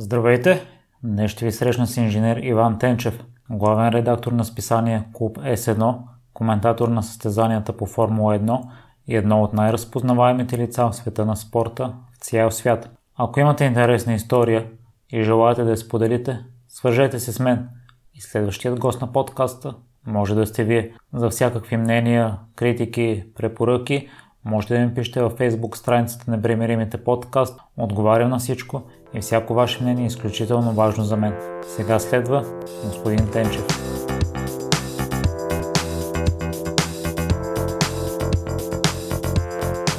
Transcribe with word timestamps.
Здравейте! 0.00 0.66
Днес 1.02 1.30
ще 1.30 1.44
ви 1.44 1.52
срещна 1.52 1.86
с 1.86 1.96
инженер 1.96 2.36
Иван 2.36 2.78
Тенчев, 2.78 3.24
главен 3.50 3.88
редактор 3.88 4.32
на 4.32 4.44
списание 4.44 5.04
Клуб 5.12 5.38
S1, 5.38 5.96
коментатор 6.34 6.88
на 6.88 7.02
състезанията 7.02 7.76
по 7.76 7.86
Формула 7.86 8.38
1 8.38 8.62
и 9.06 9.16
едно 9.16 9.42
от 9.42 9.52
най-разпознаваемите 9.52 10.58
лица 10.58 10.86
в 10.86 10.96
света 10.96 11.26
на 11.26 11.36
спорта 11.36 11.94
в 12.12 12.18
цял 12.18 12.50
свят. 12.50 12.90
Ако 13.16 13.40
имате 13.40 13.64
интересна 13.64 14.14
история 14.14 14.66
и 15.12 15.22
желаете 15.22 15.64
да 15.64 15.70
я 15.70 15.76
споделите, 15.76 16.44
свържете 16.68 17.18
се 17.18 17.32
с 17.32 17.40
мен 17.40 17.68
и 18.14 18.20
следващият 18.20 18.80
гост 18.80 19.00
на 19.00 19.12
подкаста 19.12 19.74
може 20.06 20.34
да 20.34 20.46
сте 20.46 20.64
вие. 20.64 20.92
За 21.14 21.30
всякакви 21.30 21.76
мнения, 21.76 22.38
критики, 22.56 23.24
препоръки 23.34 24.08
можете 24.44 24.74
да 24.74 24.80
ми 24.80 24.94
пишете 24.94 25.22
във 25.22 25.34
Facebook 25.34 25.76
страницата 25.76 26.30
на 26.30 26.42
Примеримите 26.42 27.04
подкаст. 27.04 27.60
Отговарям 27.76 28.30
на 28.30 28.38
всичко 28.38 28.82
и 29.14 29.20
всяко 29.20 29.54
ваше 29.54 29.82
мнение 29.82 30.04
е 30.04 30.06
изключително 30.06 30.72
важно 30.72 31.04
за 31.04 31.16
мен. 31.16 31.34
Сега 31.76 31.98
следва 31.98 32.44
господин 32.84 33.30
Тенчев. 33.30 33.66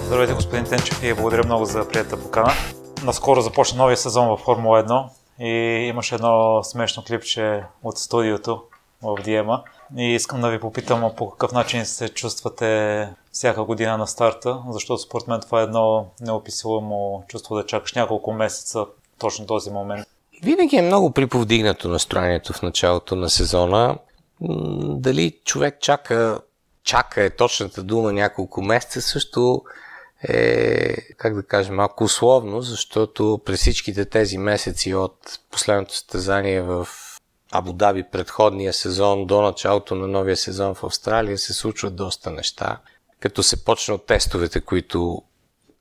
Здравейте, 0.05 0.33
господин 0.33 0.65
Тенчев 0.65 1.03
и 1.03 1.13
благодаря 1.13 1.43
много 1.45 1.65
за 1.65 1.87
приятата 1.87 2.23
покана. 2.23 2.51
Наскоро 3.03 3.41
започна 3.41 3.77
новия 3.77 3.97
сезон 3.97 4.27
във 4.27 4.39
Формула 4.39 4.83
1 4.83 5.09
и 5.39 5.87
имаше 5.87 6.15
едно 6.15 6.63
смешно 6.63 7.03
клипче 7.07 7.63
от 7.83 7.97
студиото 7.97 8.63
в 9.03 9.15
Диема. 9.23 9.63
И 9.97 10.15
искам 10.15 10.41
да 10.41 10.49
ви 10.49 10.59
попитам 10.59 11.11
по 11.17 11.29
какъв 11.29 11.51
начин 11.51 11.85
се 11.85 12.09
чувствате 12.09 13.09
всяка 13.31 13.63
година 13.63 13.97
на 13.97 14.07
старта, 14.07 14.61
защото 14.69 15.01
според 15.01 15.27
мен 15.27 15.41
това 15.41 15.59
е 15.59 15.63
едно 15.63 16.05
неописуемо 16.21 17.23
чувство 17.27 17.55
да 17.55 17.65
чакаш 17.65 17.93
няколко 17.93 18.31
месеца 18.31 18.85
точно 19.19 19.45
този 19.45 19.69
момент. 19.69 20.07
Винаги 20.43 20.75
е 20.75 20.81
много 20.81 21.11
приповдигнато 21.11 21.89
настроението 21.89 22.53
в 22.53 22.61
началото 22.61 23.15
на 23.15 23.29
сезона. 23.29 23.97
Дали 24.81 25.39
човек 25.45 25.77
чака, 25.81 26.41
чака 26.83 27.23
е 27.23 27.29
точната 27.29 27.83
дума 27.83 28.13
няколко 28.13 28.61
месеца, 28.61 29.01
също 29.01 29.61
е, 30.23 30.95
как 31.17 31.35
да 31.35 31.43
кажем, 31.43 31.75
малко 31.75 32.03
условно, 32.03 32.61
защото 32.61 33.41
през 33.45 33.59
всичките 33.59 34.05
тези 34.05 34.37
месеци 34.37 34.93
от 34.93 35.39
последното 35.51 35.95
състезание 35.95 36.61
в 36.61 36.87
Абу 37.51 37.73
Даби 37.73 38.03
предходния 38.11 38.73
сезон 38.73 39.25
до 39.25 39.41
началото 39.41 39.95
на 39.95 40.07
новия 40.07 40.37
сезон 40.37 40.75
в 40.75 40.83
Австралия 40.83 41.37
се 41.37 41.53
случват 41.53 41.95
доста 41.95 42.31
неща. 42.31 42.79
Като 43.19 43.43
се 43.43 43.65
почне 43.65 43.93
от 43.93 44.05
тестовете, 44.05 44.61
които 44.61 45.21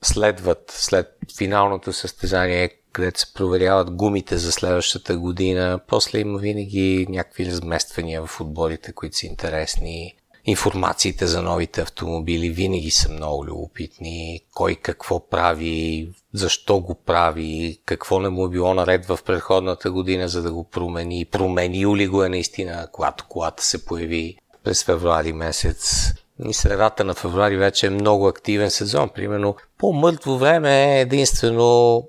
следват 0.03 0.71
след 0.77 1.19
финалното 1.37 1.93
състезание, 1.93 2.71
където 2.93 3.21
се 3.21 3.35
проверяват 3.35 3.91
гумите 3.91 4.37
за 4.37 4.53
следващата 4.53 5.19
година. 5.19 5.81
После 5.87 6.19
има 6.19 6.39
винаги 6.39 7.07
някакви 7.09 7.47
размествания 7.47 8.27
в 8.27 8.41
отборите, 8.41 8.93
които 8.93 9.17
са 9.17 9.27
интересни. 9.27 10.17
Информациите 10.49 11.27
за 11.27 11.43
новите 11.43 11.81
автомобили 11.81 12.51
винаги 12.51 12.91
са 12.91 13.13
много 13.13 13.47
любопитни. 13.47 14.41
Кой 14.55 14.75
какво 14.75 15.29
прави, 15.29 16.09
защо 16.35 16.81
го 16.81 16.95
прави, 16.95 17.81
какво 17.85 18.21
не 18.21 18.29
му 18.29 18.47
е 18.47 18.49
било 18.49 18.75
наред 18.75 19.07
в 19.07 19.19
предходната 19.27 19.91
година, 19.91 20.29
за 20.29 20.43
да 20.43 20.53
го 20.53 20.65
промени. 20.65 21.25
Променил 21.25 21.97
ли 21.97 22.07
го 22.09 22.25
е 22.25 22.29
наистина, 22.29 22.89
когато 22.93 23.25
колата 23.29 23.65
се 23.65 23.85
появи 23.85 24.37
през 24.65 24.85
февруари 24.85 25.33
месец. 25.33 26.13
И 26.49 26.55
средата 26.55 27.05
на 27.05 27.15
февруари 27.15 27.57
вече 27.57 27.87
е 27.87 27.91
много 27.91 28.27
активен 28.27 28.71
сезон. 28.71 29.09
Примерно 29.09 29.57
по-мъртво 29.79 30.39
време 30.39 30.97
е 30.97 31.01
единствено 31.01 32.03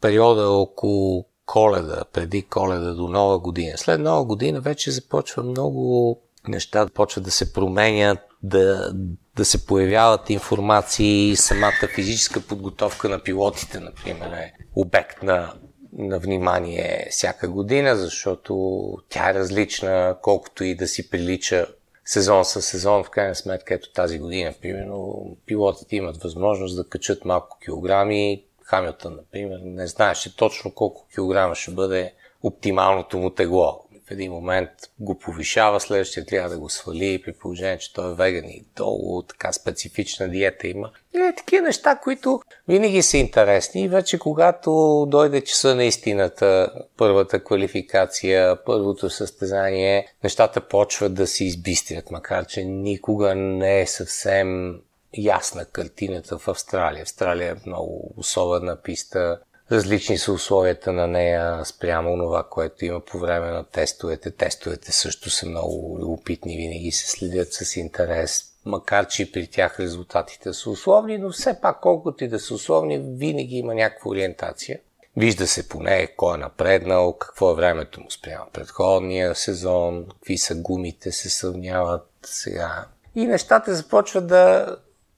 периода 0.00 0.48
около 0.48 1.24
коледа, 1.46 2.04
преди 2.12 2.42
коледа 2.42 2.94
до 2.94 3.08
нова 3.08 3.38
година. 3.38 3.72
След 3.78 4.00
нова 4.00 4.24
година 4.24 4.60
вече 4.60 4.90
започва 4.90 5.42
много 5.42 6.20
неща, 6.48 6.88
почват 6.94 7.24
да 7.24 7.30
се 7.30 7.52
променят, 7.52 8.18
да, 8.42 8.92
да 9.36 9.44
се 9.44 9.66
появяват 9.66 10.30
информации, 10.30 11.36
самата 11.36 11.88
физическа 11.94 12.40
подготовка 12.40 13.08
на 13.08 13.22
пилотите, 13.22 13.80
например, 13.80 14.32
е 14.32 14.52
обект 14.74 15.22
на, 15.22 15.52
на 15.92 16.18
внимание 16.18 17.06
всяка 17.10 17.48
година, 17.48 17.96
защото 17.96 18.84
тя 19.08 19.30
е 19.30 19.34
различна, 19.34 20.16
колкото 20.22 20.64
и 20.64 20.74
да 20.74 20.88
си 20.88 21.10
прилича 21.10 21.66
сезон 22.04 22.44
със 22.44 22.66
сезон, 22.66 23.04
в 23.04 23.10
крайна 23.10 23.34
сметка, 23.34 23.74
ето 23.74 23.92
тази 23.92 24.18
година, 24.18 24.54
примерно, 24.62 25.26
пилотите 25.46 25.96
имат 25.96 26.22
възможност 26.22 26.76
да 26.76 26.88
качат 26.88 27.24
малко 27.24 27.58
килограми, 27.64 28.44
Хамилтън, 28.64 29.16
например, 29.16 29.60
не 29.64 29.86
знаеше 29.86 30.36
точно 30.36 30.74
колко 30.74 31.06
килограма 31.14 31.54
ще 31.54 31.70
бъде 31.70 32.14
оптималното 32.42 33.18
му 33.18 33.30
тегло. 33.30 33.83
В 34.06 34.10
един 34.10 34.32
момент 34.32 34.70
го 35.00 35.18
повишава, 35.18 35.80
следващия 35.80 36.26
трябва 36.26 36.50
да 36.50 36.58
го 36.58 36.68
свали, 36.68 37.22
при 37.22 37.32
положение, 37.32 37.78
че 37.78 37.92
той 37.92 38.12
е 38.12 38.14
веган 38.14 38.44
и 38.44 38.64
долу, 38.76 39.22
така 39.22 39.52
специфична 39.52 40.28
диета 40.28 40.68
има. 40.68 40.90
И 41.14 41.18
е, 41.18 41.34
такива 41.36 41.62
неща, 41.62 41.96
които 41.96 42.40
винаги 42.68 43.02
са 43.02 43.16
интересни. 43.16 43.82
И 43.82 43.88
вече 43.88 44.18
когато 44.18 45.06
дойде 45.10 45.40
часа 45.40 45.74
на 45.74 45.84
истината, 45.84 46.72
първата 46.96 47.44
квалификация, 47.44 48.64
първото 48.64 49.10
състезание, 49.10 50.06
нещата 50.24 50.60
почват 50.60 51.14
да 51.14 51.26
се 51.26 51.44
избистрят, 51.44 52.10
макар 52.10 52.46
че 52.46 52.64
никога 52.64 53.34
не 53.34 53.80
е 53.80 53.86
съвсем 53.86 54.80
ясна 55.18 55.64
картината 55.64 56.38
в 56.38 56.48
Австралия. 56.48 57.02
Австралия 57.02 57.52
е 57.52 57.68
много 57.68 58.14
особена 58.16 58.76
писта. 58.76 59.38
Различни 59.72 60.18
са 60.18 60.32
условията 60.32 60.92
на 60.92 61.06
нея 61.06 61.64
спрямо 61.64 62.16
това, 62.16 62.42
което 62.50 62.84
има 62.84 63.00
по 63.00 63.18
време 63.18 63.50
на 63.50 63.64
тестовете. 63.64 64.30
Тестовете 64.30 64.92
също 64.92 65.30
са 65.30 65.46
много 65.46 65.98
любопитни, 66.00 66.56
винаги 66.56 66.92
се 66.92 67.10
следят 67.10 67.52
с 67.52 67.76
интерес. 67.76 68.44
Макар, 68.64 69.06
че 69.06 69.32
при 69.32 69.46
тях 69.46 69.80
резултатите 69.80 70.52
са 70.52 70.70
условни, 70.70 71.18
но 71.18 71.30
все 71.30 71.60
пак 71.60 71.80
колкото 71.80 72.24
и 72.24 72.28
да 72.28 72.40
са 72.40 72.54
условни, 72.54 72.98
винаги 72.98 73.56
има 73.56 73.74
някаква 73.74 74.10
ориентация. 74.10 74.80
Вижда 75.16 75.46
се 75.46 75.68
поне 75.68 76.06
кой 76.16 76.34
е 76.34 76.38
напреднал, 76.38 77.12
какво 77.18 77.50
е 77.50 77.54
времето 77.54 78.00
му 78.00 78.10
спрямо 78.10 78.46
предходния 78.52 79.34
сезон, 79.34 80.06
какви 80.10 80.38
са 80.38 80.54
гумите, 80.54 81.12
се 81.12 81.30
сравняват 81.30 82.08
сега. 82.26 82.86
И 83.14 83.26
нещата 83.26 83.74
започват 83.74 84.26
да 84.26 84.76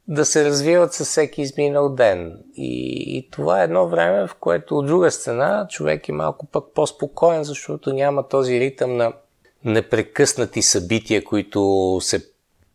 да 0.08 0.24
се 0.24 0.44
развиват 0.44 0.92
със 0.92 1.08
всеки 1.08 1.42
изминал 1.42 1.88
ден. 1.88 2.42
И, 2.56 2.94
и 3.16 3.30
това 3.30 3.60
е 3.60 3.64
едно 3.64 3.88
време, 3.88 4.26
в 4.26 4.34
което 4.34 4.78
от 4.78 4.86
друга 4.86 5.10
страна 5.10 5.66
човек 5.70 6.08
е 6.08 6.12
малко 6.12 6.46
пък 6.46 6.64
по-спокоен, 6.74 7.44
защото 7.44 7.92
няма 7.92 8.28
този 8.28 8.60
ритъм 8.60 8.96
на 8.96 9.12
непрекъснати 9.64 10.62
събития, 10.62 11.24
които 11.24 11.98
се 12.02 12.26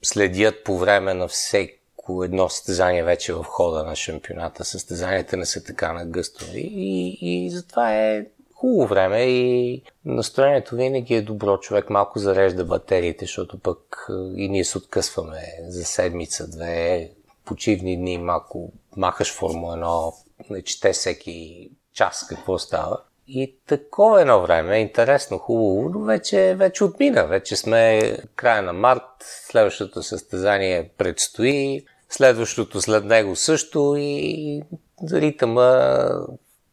следят 0.02 0.64
по 0.64 0.78
време 0.78 1.14
на 1.14 1.28
всеко 1.28 2.24
едно 2.24 2.50
състезание 2.50 3.04
вече 3.04 3.34
в 3.34 3.44
хода 3.44 3.84
на 3.84 3.96
шампионата. 3.96 4.66
Състезанията 4.66 5.38
не 5.38 5.46
са 5.46 5.64
така 5.64 5.94
нагъстови 5.94 6.72
и, 6.74 7.18
и 7.22 7.50
затова 7.50 7.96
е 7.96 8.26
хубаво 8.56 8.88
време 8.88 9.22
и 9.22 9.82
настроението 10.06 10.76
винаги 10.76 11.14
е 11.14 11.22
добро. 11.22 11.58
Човек 11.58 11.90
малко 11.90 12.20
зарежда 12.20 12.66
батериите, 12.66 13.26
защото 13.26 13.60
пък 13.60 14.08
и 14.36 14.50
ние 14.50 14.64
се 14.64 14.78
откъсваме 14.78 15.42
за 15.68 15.84
седмица-две, 15.84 17.10
почивни 17.52 17.98
дни 17.98 18.18
малко 18.18 18.72
махаш 18.98 19.34
Формула 19.34 19.78
1, 19.78 20.14
не 20.50 20.62
чете 20.62 20.94
всеки 20.94 21.70
час 21.94 22.26
какво 22.30 22.60
става. 22.60 22.98
И 23.28 23.56
такова 23.68 24.22
едно 24.22 24.42
време, 24.42 24.78
интересно, 24.78 25.38
хубаво, 25.38 25.90
но 25.90 26.00
вече, 26.06 26.56
вече 26.58 26.84
отмина. 26.84 27.28
Вече 27.28 27.56
сме 27.56 28.14
края 28.36 28.62
на 28.62 28.74
март, 28.74 29.02
следващото 29.20 30.04
състезание 30.04 30.90
предстои, 30.98 31.86
следващото 32.10 32.82
след 32.82 33.06
него 33.06 33.36
също 33.36 33.96
и 33.98 34.64
ритъма 35.12 36.06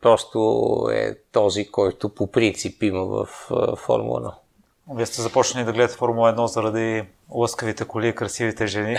просто 0.03 0.39
е 0.93 1.15
този, 1.33 1.71
който 1.71 2.09
по 2.09 2.27
принцип 2.31 2.83
има 2.83 3.05
в 3.05 3.27
Формула 3.77 4.21
1. 4.89 4.97
Вие 4.97 5.07
сте 5.07 5.23
започнали 5.23 5.65
да 5.65 5.73
гледате 5.73 5.97
Формула 5.97 6.35
1 6.35 6.47
заради 6.47 7.05
лъскавите 7.31 7.85
коли 7.85 8.09
и 8.09 8.15
красивите 8.15 8.67
жени. 8.67 8.97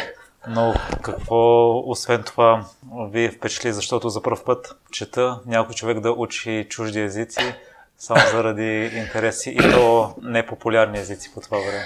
Но 0.48 0.74
какво, 1.04 1.70
освен 1.90 2.24
това, 2.24 2.66
ви 3.12 3.30
впечатли, 3.30 3.74
защото 3.74 4.10
за 4.10 4.22
първ 4.22 4.44
път 4.46 4.76
чета 4.92 5.40
някой 5.46 5.76
човек 5.76 6.00
да 6.00 6.12
учи 6.12 6.68
чужди 6.70 7.00
езици 7.00 7.56
само 7.98 8.22
заради 8.32 8.92
интереси 8.96 9.50
и 9.50 9.58
то 9.58 10.14
непопулярни 10.22 11.00
езици 11.00 11.32
по 11.34 11.42
това 11.42 11.58
време? 11.58 11.84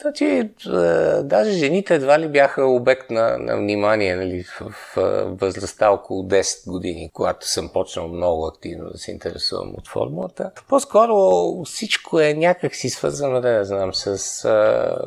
Значи, 0.00 0.50
даже 1.22 1.50
жените 1.50 1.94
едва 1.94 2.18
ли 2.18 2.28
бяха 2.28 2.66
обект 2.66 3.10
на, 3.10 3.38
на 3.38 3.56
внимание 3.56 4.16
нали, 4.16 4.42
в, 4.42 4.74
в 4.94 4.96
възрастта 5.40 5.90
около 5.90 6.22
10 6.22 6.70
години, 6.70 7.10
когато 7.12 7.48
съм 7.48 7.68
почнал 7.72 8.08
много 8.08 8.46
активно 8.46 8.90
да 8.90 8.98
се 8.98 9.10
интересувам 9.10 9.74
от 9.78 9.88
формулата. 9.88 10.50
По-скоро 10.68 11.14
всичко 11.64 12.20
е 12.20 12.34
някак 12.34 12.74
си 12.74 12.90
свързано, 12.90 13.40
да 13.40 13.50
не 13.50 13.64
знам, 13.64 13.94
с 13.94 14.44
а, 14.44 14.98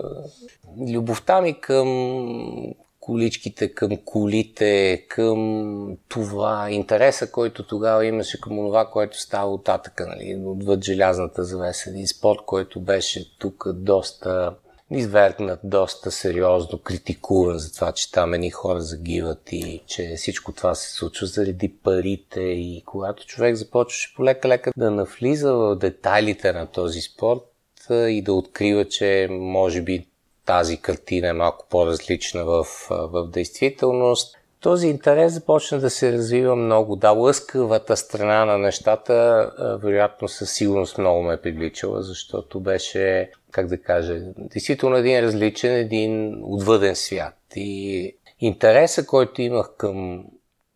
любовта 0.94 1.42
ми 1.42 1.62
към 1.62 2.74
количките, 3.00 3.74
към 3.74 3.98
колите, 4.06 5.06
към 5.10 5.98
това 6.10 6.72
интереса, 6.72 7.32
който 7.32 7.68
тогава 7.68 8.06
имаше 8.06 8.42
към 8.42 8.56
това, 8.56 8.86
което 8.86 9.20
става 9.20 9.54
от 9.54 9.64
татъка, 9.64 10.08
нали, 10.08 10.42
отвъд 10.46 10.84
желязната 10.84 11.44
завеса. 11.44 11.90
Един 11.90 12.08
спорт, 12.08 12.40
който 12.46 12.80
беше 12.80 13.38
тук 13.40 13.68
доста 13.74 14.56
извергнат, 14.92 15.60
доста 15.64 16.12
сериозно 16.12 16.80
критикуван 16.80 17.58
за 17.58 17.74
това, 17.74 17.92
че 17.92 18.12
там 18.12 18.34
едни 18.34 18.50
хора 18.50 18.82
загиват 18.82 19.52
и 19.52 19.82
че 19.88 20.14
всичко 20.18 20.52
това 20.52 20.76
се 20.76 20.94
случва 20.94 21.28
заради 21.28 21.74
парите 21.84 22.42
и 22.42 22.84
когато 22.86 23.26
човек 23.26 23.56
започваше 23.56 24.14
полека-лека 24.16 24.72
да 24.78 24.92
навлиза 24.92 25.54
в 25.54 25.76
детайлите 25.76 26.54
на 26.54 26.68
този 26.68 27.02
спорт 27.02 27.42
и 27.90 28.22
да 28.22 28.34
открива, 28.34 28.88
че 28.88 29.28
може 29.32 29.82
би 29.82 30.08
тази 30.46 30.78
картина 30.78 31.28
е 31.28 31.34
малко 31.34 31.66
по-различна 31.70 32.46
в, 32.46 32.64
в 32.90 33.28
действителност. 33.28 34.38
Този 34.60 34.88
интерес 34.88 35.34
започна 35.34 35.80
да 35.80 35.90
се 35.90 36.12
развива 36.12 36.56
много. 36.56 36.96
Да, 36.96 37.12
лъскавата 37.12 37.98
страна 37.98 38.46
на 38.46 38.58
нещата, 38.58 39.52
вероятно 39.84 40.28
със 40.28 40.52
сигурност 40.52 40.98
много 40.98 41.22
ме 41.22 41.34
е 41.34 41.42
привличала, 41.42 42.02
защото 42.02 42.60
беше, 42.60 43.32
как 43.52 43.68
да 43.68 43.82
кажа, 43.82 44.20
действително 44.38 44.96
един 44.96 45.20
различен, 45.20 45.76
един 45.76 46.42
отвъден 46.44 46.96
свят. 46.96 47.36
И 47.56 48.16
интереса, 48.40 49.06
който 49.06 49.42
имах 49.42 49.70
към 49.78 50.26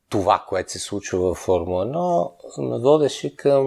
това, 0.10 0.46
което 0.50 0.72
се 0.72 0.80
случва 0.80 1.34
в 1.34 1.38
Формула 1.38 1.86
1, 2.58 2.70
ме 2.70 2.80
водеше 2.80 3.36
към 3.36 3.66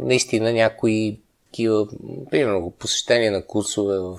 наистина 0.00 0.52
някои 0.52 1.20
такива, 1.46 1.86
примерно 2.30 2.70
посещение 2.78 3.30
на 3.30 3.46
курсове 3.46 3.98
в 3.98 4.18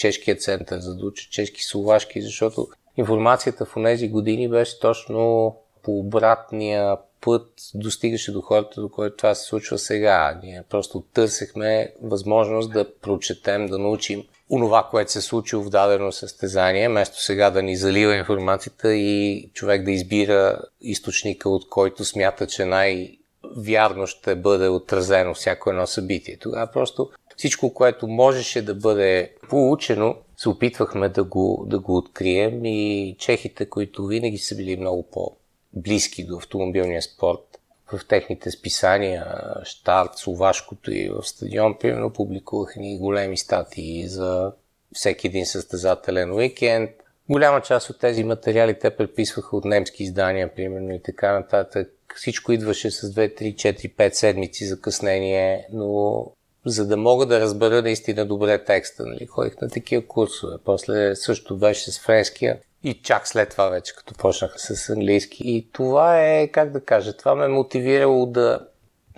чешкия 0.00 0.36
център, 0.36 0.78
за 0.78 0.94
да 0.94 1.06
уча 1.06 1.28
чешки 1.30 1.62
словашки, 1.62 2.22
защото 2.22 2.68
информацията 2.96 3.64
в 3.64 3.74
тези 3.84 4.08
години 4.08 4.48
беше 4.48 4.80
точно 4.80 5.56
по 5.82 5.98
обратния 5.98 6.96
път 7.20 7.48
достигаше 7.74 8.32
до 8.32 8.40
хората, 8.40 8.80
до 8.80 8.88
който 8.88 9.16
това 9.16 9.34
се 9.34 9.48
случва 9.48 9.78
сега. 9.78 10.40
Ние 10.42 10.62
просто 10.70 11.04
търсехме 11.14 11.92
възможност 12.02 12.72
да 12.72 12.94
прочетем, 13.00 13.66
да 13.66 13.78
научим 13.78 14.24
онова, 14.50 14.88
което 14.90 15.12
се 15.12 15.20
случило 15.20 15.62
в 15.62 15.70
дадено 15.70 16.12
състезание, 16.12 16.88
вместо 16.88 17.22
сега 17.22 17.50
да 17.50 17.62
ни 17.62 17.76
залива 17.76 18.16
информацията 18.16 18.94
и 18.94 19.50
човек 19.54 19.84
да 19.84 19.90
избира 19.90 20.60
източника, 20.80 21.48
от 21.48 21.68
който 21.68 22.04
смята, 22.04 22.46
че 22.46 22.64
най- 22.64 23.16
вярно 23.56 24.06
ще 24.06 24.34
бъде 24.34 24.68
отразено 24.68 25.34
всяко 25.34 25.70
едно 25.70 25.86
събитие. 25.86 26.36
Тогава 26.36 26.66
просто 26.72 27.10
всичко, 27.40 27.74
което 27.74 28.08
можеше 28.08 28.62
да 28.62 28.74
бъде 28.74 29.32
получено, 29.48 30.16
се 30.36 30.48
опитвахме 30.48 31.08
да 31.08 31.24
го, 31.24 31.64
да 31.66 31.78
го 31.78 31.96
открием 31.96 32.64
и 32.64 33.16
чехите, 33.18 33.68
които 33.68 34.06
винаги 34.06 34.38
са 34.38 34.56
били 34.56 34.76
много 34.76 35.02
по-близки 35.02 36.24
до 36.24 36.36
автомобилния 36.36 37.02
спорт, 37.02 37.60
в 37.92 38.00
техните 38.08 38.50
списания, 38.50 39.26
Штарт, 39.64 40.10
Словашкото 40.16 40.92
и 40.92 41.08
в 41.08 41.22
стадион, 41.22 41.78
примерно, 41.78 42.12
публикуваха 42.12 42.80
ни 42.80 42.98
големи 42.98 43.38
статии 43.38 44.08
за 44.08 44.52
всеки 44.94 45.26
един 45.26 45.46
състезателен 45.46 46.32
уикенд. 46.32 46.90
Голяма 47.30 47.60
част 47.60 47.90
от 47.90 48.00
тези 48.00 48.24
материали 48.24 48.78
те 48.78 48.96
преписваха 48.96 49.56
от 49.56 49.64
немски 49.64 50.02
издания, 50.02 50.54
примерно, 50.54 50.94
и 50.94 51.02
така 51.02 51.32
нататък. 51.32 51.88
Всичко 52.16 52.52
идваше 52.52 52.90
с 52.90 53.14
2, 53.14 53.42
3, 53.42 53.54
4, 53.54 53.94
5 53.94 54.12
седмици 54.12 54.66
закъснение, 54.66 55.66
но 55.72 56.26
за 56.66 56.86
да 56.86 56.96
мога 56.96 57.26
да 57.26 57.40
разбера 57.40 57.82
наистина 57.82 58.26
добре 58.26 58.64
текста. 58.64 59.06
Нали? 59.06 59.26
Ходих 59.26 59.60
на 59.60 59.68
такива 59.68 60.06
курсове. 60.06 60.56
После 60.64 61.16
също 61.16 61.56
беше 61.56 61.92
с 61.92 62.00
френския 62.00 62.58
и 62.84 62.94
чак 63.02 63.28
след 63.28 63.50
това 63.50 63.68
вече, 63.68 63.96
като 63.96 64.14
почнаха 64.14 64.58
с 64.58 64.88
английски. 64.90 65.42
И 65.44 65.68
това 65.72 66.20
е, 66.20 66.48
как 66.48 66.70
да 66.70 66.80
кажа, 66.80 67.16
това 67.16 67.34
ме 67.34 67.44
е 67.44 67.48
мотивирало 67.48 68.26
да 68.26 68.66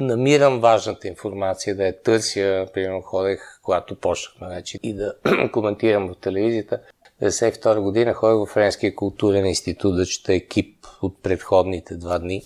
намирам 0.00 0.60
важната 0.60 1.08
информация, 1.08 1.76
да 1.76 1.86
я 1.86 2.02
търся. 2.02 2.66
Примерно 2.74 3.00
ходех, 3.00 3.60
когато 3.62 3.94
почнахме 3.94 4.48
вече 4.54 4.78
и 4.82 4.94
да 4.94 5.14
коментирам 5.52 6.08
в 6.08 6.20
телевизията. 6.20 6.80
1992 7.22 7.80
година 7.80 8.14
ходех 8.14 8.48
в 8.48 8.52
Френския 8.52 8.94
културен 8.94 9.46
институт 9.46 9.96
да 9.96 10.06
чета 10.06 10.34
екип 10.34 10.86
от 11.02 11.22
предходните 11.22 11.94
два 11.94 12.18
дни 12.18 12.42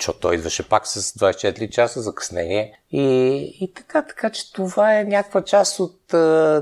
защото 0.00 0.20
той 0.20 0.34
идваше 0.34 0.68
пак 0.68 0.86
с 0.86 1.12
24 1.12 1.70
часа 1.70 2.02
закъснение. 2.02 2.80
И, 2.90 3.02
и 3.60 3.72
така, 3.74 4.02
така 4.02 4.30
че 4.30 4.52
това 4.52 4.98
е 4.98 5.04
някаква 5.04 5.44
част 5.44 5.80
от, 5.80 6.00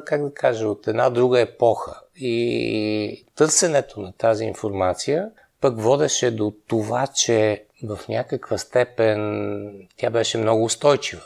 как 0.06 0.23
да 0.23 0.35
кажа, 0.35 0.69
от 0.69 0.88
една 0.88 1.11
друга 1.11 1.40
епоха. 1.40 2.00
И 2.17 3.26
търсенето 3.37 4.00
на 4.00 4.12
тази 4.12 4.44
информация 4.44 5.31
пък 5.61 5.81
водеше 5.81 6.31
до 6.31 6.55
това, 6.67 7.06
че 7.06 7.64
в 7.85 7.99
някаква 8.08 8.58
степен 8.58 9.88
тя 9.96 10.11
беше 10.11 10.38
много 10.38 10.64
устойчива. 10.64 11.23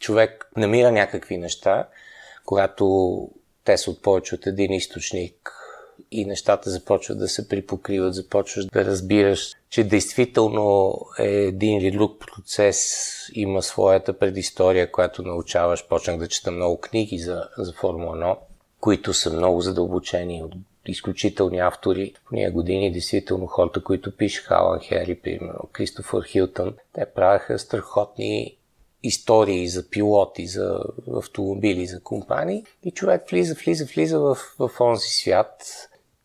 Човек 0.00 0.50
намира 0.56 0.92
някакви 0.92 1.36
неща, 1.36 1.88
когато 2.44 3.28
те 3.64 3.78
са 3.78 3.90
от 3.90 4.02
повече 4.02 4.34
от 4.34 4.46
един 4.46 4.72
източник 4.72 5.61
и 6.10 6.24
нещата 6.24 6.70
започват 6.70 7.18
да 7.18 7.28
се 7.28 7.48
припокриват, 7.48 8.14
започваш 8.14 8.64
да 8.64 8.84
разбираш, 8.84 9.54
че 9.70 9.84
действително 9.84 10.98
е 11.18 11.28
един 11.28 11.78
или 11.78 11.90
друг 11.90 12.20
процес, 12.20 13.08
има 13.32 13.62
своята 13.62 14.18
предистория, 14.18 14.92
която 14.92 15.22
научаваш. 15.22 15.88
Почнах 15.88 16.18
да 16.18 16.28
чета 16.28 16.50
много 16.50 16.80
книги 16.80 17.18
за, 17.18 17.48
за 17.58 17.72
Формула 17.72 18.16
1, 18.16 18.36
които 18.80 19.14
са 19.14 19.32
много 19.32 19.60
задълбочени 19.60 20.42
от 20.42 20.52
изключителни 20.86 21.58
автори. 21.58 22.14
В 22.28 22.32
ние 22.32 22.50
години, 22.50 22.92
действително, 22.92 23.46
хората, 23.46 23.82
които 23.82 24.16
пишеха 24.16 24.54
Алан 24.54 24.80
Хери, 24.80 25.14
примерно, 25.14 25.68
Кристофър 25.72 26.24
Хилтън, 26.24 26.74
те 26.92 27.06
правяха 27.14 27.58
страхотни 27.58 28.56
истории 29.02 29.68
за 29.68 29.90
пилоти, 29.90 30.46
за 30.46 30.80
автомобили, 31.14 31.86
за 31.86 32.00
компании 32.00 32.64
и 32.84 32.90
човек 32.90 33.30
влиза, 33.30 33.54
влиза, 33.64 33.84
влиза 33.84 34.20
в, 34.20 34.38
в 34.58 34.70
онзи 34.80 35.08
свят 35.08 35.62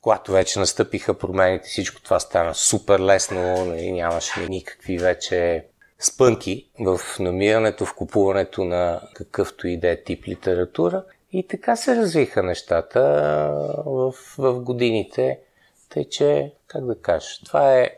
когато 0.07 0.31
вече 0.31 0.59
настъпиха 0.59 1.13
промените, 1.13 1.67
всичко 1.67 2.01
това 2.01 2.19
стана 2.19 2.55
супер 2.55 2.99
лесно, 2.99 3.65
нали, 3.65 3.91
нямаше 3.91 4.47
никакви 4.49 4.97
вече 4.97 5.65
спънки 5.99 6.67
в 6.79 6.99
намирането, 7.19 7.85
в 7.85 7.95
купуването 7.95 8.63
на 8.63 9.01
какъвто 9.13 9.67
и 9.67 9.77
да 9.77 9.89
е 9.89 10.03
тип 10.03 10.27
литература. 10.27 11.03
И 11.31 11.47
така 11.47 11.75
се 11.75 11.95
развиха 11.95 12.43
нещата 12.43 13.01
в, 13.85 14.13
в 14.37 14.59
годините. 14.59 15.39
Тъй, 15.89 16.09
че, 16.09 16.51
как 16.67 16.85
да 16.85 17.01
кажа, 17.01 17.27
това 17.45 17.79
е 17.79 17.89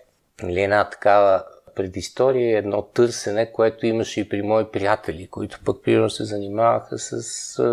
нали, 0.44 0.62
една 0.62 0.90
такава 0.90 1.44
предистория, 1.76 2.58
едно 2.58 2.82
търсене, 2.82 3.52
което 3.52 3.86
имаше 3.86 4.22
и 4.22 4.30
при 4.30 4.42
мои 4.42 4.72
приятели, 4.72 5.28
които 5.28 5.60
пък 5.66 5.84
примерно 5.84 6.10
се 6.10 6.24
занимаваха 6.24 7.00
с 7.00 7.64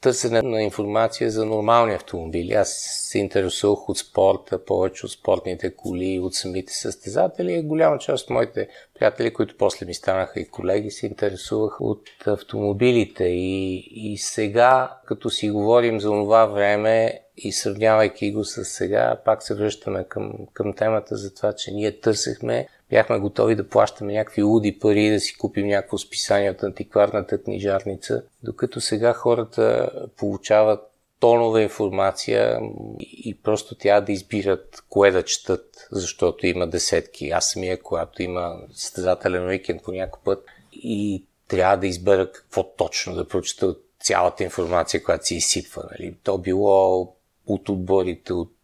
търсене 0.00 0.42
на 0.42 0.62
информация 0.62 1.30
за 1.30 1.46
нормални 1.46 1.94
автомобили. 1.94 2.52
Аз 2.52 2.68
се 3.08 3.18
интересувах 3.18 3.88
от 3.88 3.98
спорта, 3.98 4.64
повече 4.64 5.06
от 5.06 5.12
спортните 5.12 5.76
коли, 5.76 6.18
от 6.18 6.34
самите 6.34 6.72
състезатели. 6.74 7.62
Голяма 7.62 7.98
част 7.98 8.24
от 8.24 8.30
моите 8.30 8.68
приятели, 9.00 9.32
които 9.32 9.54
после 9.58 9.86
ми 9.86 9.94
станаха 9.94 10.40
и 10.40 10.48
колеги, 10.48 10.90
се 10.90 11.06
интересуваха 11.06 11.84
от 11.84 12.08
автомобилите. 12.26 13.24
И, 13.24 13.76
и 14.12 14.18
сега, 14.18 14.98
като 15.06 15.30
си 15.30 15.50
говорим 15.50 16.00
за 16.00 16.08
това 16.08 16.46
време 16.46 17.20
и 17.36 17.52
сравнявайки 17.52 18.32
го 18.32 18.44
с 18.44 18.64
сега, 18.64 19.16
пак 19.24 19.42
се 19.42 19.54
връщаме 19.54 20.04
към, 20.04 20.32
към 20.52 20.72
темата 20.72 21.16
за 21.16 21.34
това, 21.34 21.52
че 21.52 21.70
ние 21.70 22.00
търсехме 22.00 22.68
бяхме 22.90 23.18
готови 23.18 23.54
да 23.54 23.68
плащаме 23.68 24.12
някакви 24.12 24.42
луди 24.42 24.78
пари 24.78 25.10
да 25.10 25.20
си 25.20 25.38
купим 25.38 25.66
някакво 25.66 25.98
списание 25.98 26.50
от 26.50 26.62
антикварната 26.62 27.42
книжарница, 27.42 28.22
докато 28.42 28.80
сега 28.80 29.12
хората 29.12 29.90
получават 30.16 30.89
тонове 31.20 31.62
информация 31.62 32.60
и 33.00 33.38
просто 33.42 33.74
тя 33.74 34.00
да 34.00 34.12
избират 34.12 34.84
кое 34.88 35.10
да 35.10 35.22
четат, 35.22 35.88
защото 35.92 36.46
има 36.46 36.66
десетки. 36.66 37.30
Аз 37.30 37.50
самия, 37.50 37.82
когато 37.82 38.22
има 38.22 38.56
състезателен 38.72 39.46
уикенд 39.46 39.82
по 39.82 39.92
някой 39.92 40.20
път 40.24 40.44
и 40.72 41.24
трябва 41.48 41.76
да 41.76 41.86
избера 41.86 42.32
какво 42.32 42.62
точно 42.76 43.14
да 43.14 43.28
прочета 43.28 43.66
от 43.66 43.84
цялата 44.00 44.44
информация, 44.44 45.02
която 45.02 45.26
си 45.26 45.34
изсипва. 45.34 45.82
Нали? 45.90 46.16
То 46.22 46.38
било 46.38 47.00
от 47.46 47.68
отборите, 47.68 48.32
от 48.32 48.54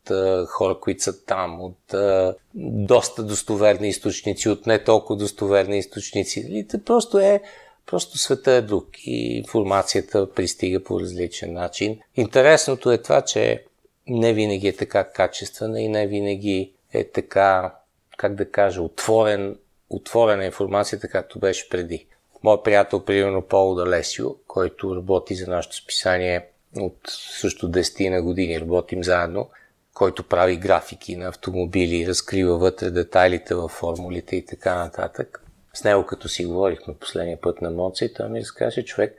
хора, 0.47 0.81
които 0.81 1.03
са 1.03 1.25
там, 1.25 1.61
от 1.61 1.95
а, 1.95 2.35
доста 2.55 3.23
достоверни 3.23 3.89
източници, 3.89 4.49
от 4.49 4.67
не 4.67 4.85
толкова 4.85 5.17
достоверни 5.17 5.79
източници. 5.79 6.47
И 6.49 6.67
просто 6.85 7.19
е 7.19 7.43
Просто 7.87 8.19
света 8.19 8.53
е 8.53 8.63
друг 8.63 8.89
и 8.99 9.37
информацията 9.37 10.33
пристига 10.35 10.85
по 10.85 11.01
различен 11.01 11.53
начин. 11.53 12.01
Интересното 12.15 12.93
е 12.93 12.99
това, 12.99 13.23
че 13.23 13.65
не 14.07 14.33
винаги 14.33 14.69
е 14.69 14.77
така 14.77 15.05
качествена 15.05 15.81
и 15.81 15.89
не 15.89 16.07
винаги 16.07 16.73
е 16.93 17.05
така, 17.05 17.75
как 18.17 18.35
да 18.35 18.51
кажа, 18.51 18.83
отворен, 18.83 19.59
отворена 19.91 20.45
информацията, 20.45 21.09
както 21.09 21.39
беше 21.39 21.69
преди. 21.69 22.07
Моят 22.43 22.65
приятел, 22.65 23.05
примерно 23.05 23.43
Пол 23.43 23.75
Далесио, 23.75 24.35
който 24.47 24.97
работи 24.97 25.35
за 25.35 25.51
нашето 25.51 25.77
списание 25.77 26.47
от 26.77 26.97
също 27.41 27.71
10 27.71 28.11
на 28.11 28.23
години, 28.23 28.61
работим 28.61 29.05
заедно, 29.05 29.49
който 29.95 30.23
прави 30.23 30.57
графики 30.57 31.17
на 31.17 31.29
автомобили, 31.29 32.07
разкрива 32.07 32.59
вътре 32.59 32.91
детайлите 32.91 33.55
във 33.55 33.71
формулите 33.71 34.37
и 34.37 34.45
така 34.45 34.75
нататък. 34.75 35.46
С 35.77 35.85
него, 35.85 36.07
като 36.07 36.29
си 36.29 36.45
говорихме 36.45 36.95
последния 36.95 37.41
път 37.41 37.63
на 37.63 37.71
Моца, 37.71 38.05
и 38.05 38.15
той 38.15 38.29
ми 38.29 38.41
разкаже, 38.41 38.85
човек, 38.85 39.17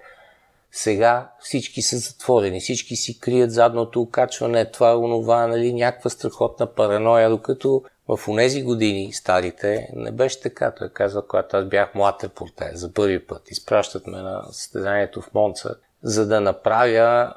сега 0.71 1.31
всички 1.39 1.81
са 1.81 1.97
затворени, 1.97 2.59
всички 2.59 2.95
си 2.95 3.19
крият 3.19 3.51
задното 3.51 4.01
окачване, 4.01 4.71
това, 4.71 4.97
онова, 4.97 5.47
нали, 5.47 5.73
някаква 5.73 6.09
страхотна 6.09 6.73
параноя, 6.73 7.29
докато 7.29 7.83
в 8.07 8.27
онези 8.27 8.63
години, 8.63 9.13
старите, 9.13 9.89
не 9.95 10.11
беше 10.11 10.41
така. 10.41 10.71
Той 10.71 10.89
казва, 10.89 11.27
когато 11.27 11.57
аз 11.57 11.65
бях 11.65 11.95
млад 11.95 12.23
репортер 12.23 12.71
за 12.73 12.93
първи 12.93 13.27
път, 13.27 13.51
изпращат 13.51 14.07
ме 14.07 14.17
на 14.17 14.43
състезанието 14.51 15.21
в 15.21 15.33
Монца, 15.33 15.75
за 16.03 16.27
да 16.27 16.41
направя 16.41 17.33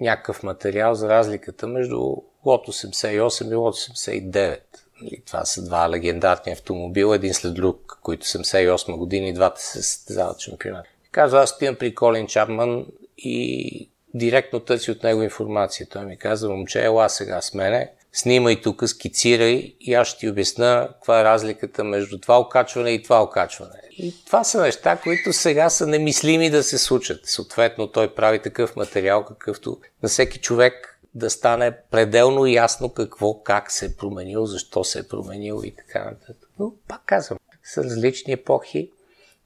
някакъв 0.00 0.42
материал 0.42 0.94
за 0.94 1.08
разликата 1.08 1.66
между 1.66 1.98
лот 2.46 2.66
88 2.66 3.50
и 3.50 3.54
лот 3.54 3.74
89. 3.74 4.58
Нали, 5.02 5.22
това 5.26 5.44
са 5.44 5.64
два 5.64 5.90
легендарни 5.90 6.52
автомобила, 6.52 7.16
един 7.16 7.34
след 7.34 7.54
друг, 7.54 7.98
които 8.02 8.26
78 8.26 8.96
години 8.96 9.32
двата 9.32 9.60
се 9.60 9.82
състезават 9.82 10.40
шампионат. 10.40 10.86
Казва, 11.12 11.40
аз 11.40 11.50
стоям 11.50 11.76
при 11.76 11.94
Колин 11.94 12.26
Чапман 12.26 12.86
и 13.18 13.88
директно 14.14 14.60
търси 14.60 14.90
от 14.90 15.02
него 15.02 15.22
информация. 15.22 15.86
Той 15.90 16.04
ми 16.04 16.18
казва, 16.18 16.50
момче, 16.50 16.84
ела 16.84 17.08
сега 17.08 17.40
с 17.40 17.54
мене, 17.54 17.90
снимай 18.12 18.60
тук, 18.60 18.88
скицирай 18.88 19.76
и 19.80 19.94
аз 19.94 20.08
ще 20.08 20.18
ти 20.18 20.28
обясна 20.28 20.88
каква 20.92 21.20
е 21.20 21.24
разликата 21.24 21.84
между 21.84 22.20
това 22.20 22.40
окачване 22.40 22.90
и 22.90 23.02
това 23.02 23.22
окачване. 23.22 23.80
И 23.98 24.14
това 24.26 24.44
са 24.44 24.62
неща, 24.62 24.96
които 25.02 25.32
сега 25.32 25.70
са 25.70 25.86
немислими 25.86 26.50
да 26.50 26.62
се 26.62 26.78
случат. 26.78 27.26
Съответно, 27.26 27.86
той 27.86 28.14
прави 28.14 28.38
такъв 28.38 28.76
материал, 28.76 29.24
какъвто 29.24 29.78
на 30.02 30.08
всеки 30.08 30.38
човек 30.38 30.93
да 31.14 31.30
стане 31.30 31.76
пределно 31.90 32.46
ясно 32.46 32.88
какво, 32.88 33.42
как 33.42 33.70
се 33.70 33.86
е 33.86 33.96
променил, 33.96 34.46
защо 34.46 34.84
се 34.84 34.98
е 34.98 35.08
променил 35.08 35.62
и 35.64 35.74
така 35.74 36.04
нататък. 36.04 36.48
Но, 36.58 36.72
пак 36.88 37.02
казвам, 37.06 37.38
са 37.64 37.84
различни 37.84 38.32
епохи 38.32 38.90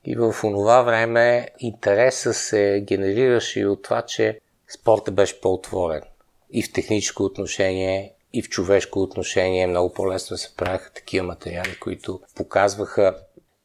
и 0.05 0.17
в 0.17 0.35
онова 0.45 0.83
време 0.83 1.49
интереса 1.59 2.35
се 2.35 2.85
генерираше 2.87 3.61
и 3.61 3.67
от 3.67 3.83
това, 3.83 4.03
че 4.03 4.41
спортът 4.69 5.15
беше 5.15 5.41
по-отворен. 5.41 6.03
И 6.51 6.63
в 6.63 6.73
техническо 6.73 7.23
отношение, 7.23 8.15
и 8.33 8.43
в 8.43 8.49
човешко 8.49 9.01
отношение 9.01 9.67
много 9.67 9.93
по-лесно 9.93 10.37
се 10.37 10.55
правяха 10.57 10.93
такива 10.93 11.27
материали, 11.27 11.79
които 11.81 12.21
показваха 12.35 13.17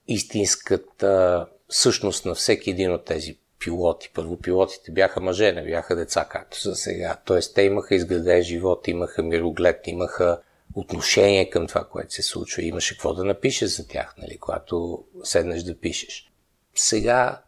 истинската 0.07 1.45
същност 1.69 2.25
на 2.25 2.35
всеки 2.35 2.69
един 2.69 2.93
от 2.93 3.05
тези 3.05 3.37
пилоти. 3.63 4.11
Първо 4.13 4.37
пилотите 4.37 4.91
бяха 4.91 5.21
мъже, 5.21 5.51
не 5.51 5.63
бяха 5.63 5.95
деца, 5.95 6.27
както 6.29 6.59
са 6.59 6.75
сега. 6.75 7.17
Тоест 7.25 7.55
те 7.55 7.61
имаха 7.61 7.95
изграден 7.95 8.43
живот, 8.43 8.87
имаха 8.87 9.23
мироглед, 9.23 9.87
имаха 9.87 10.39
отношение 10.75 11.49
към 11.49 11.67
това, 11.67 11.83
което 11.83 12.13
се 12.13 12.23
случва. 12.23 12.61
Имаше 12.61 12.93
какво 12.93 13.13
да 13.13 13.23
напишеш 13.23 13.69
за 13.69 13.87
тях, 13.87 14.15
нали, 14.17 14.37
когато 14.37 15.03
седнеш 15.23 15.63
да 15.63 15.79
пишеш. 15.79 16.31
Сега 16.75 17.41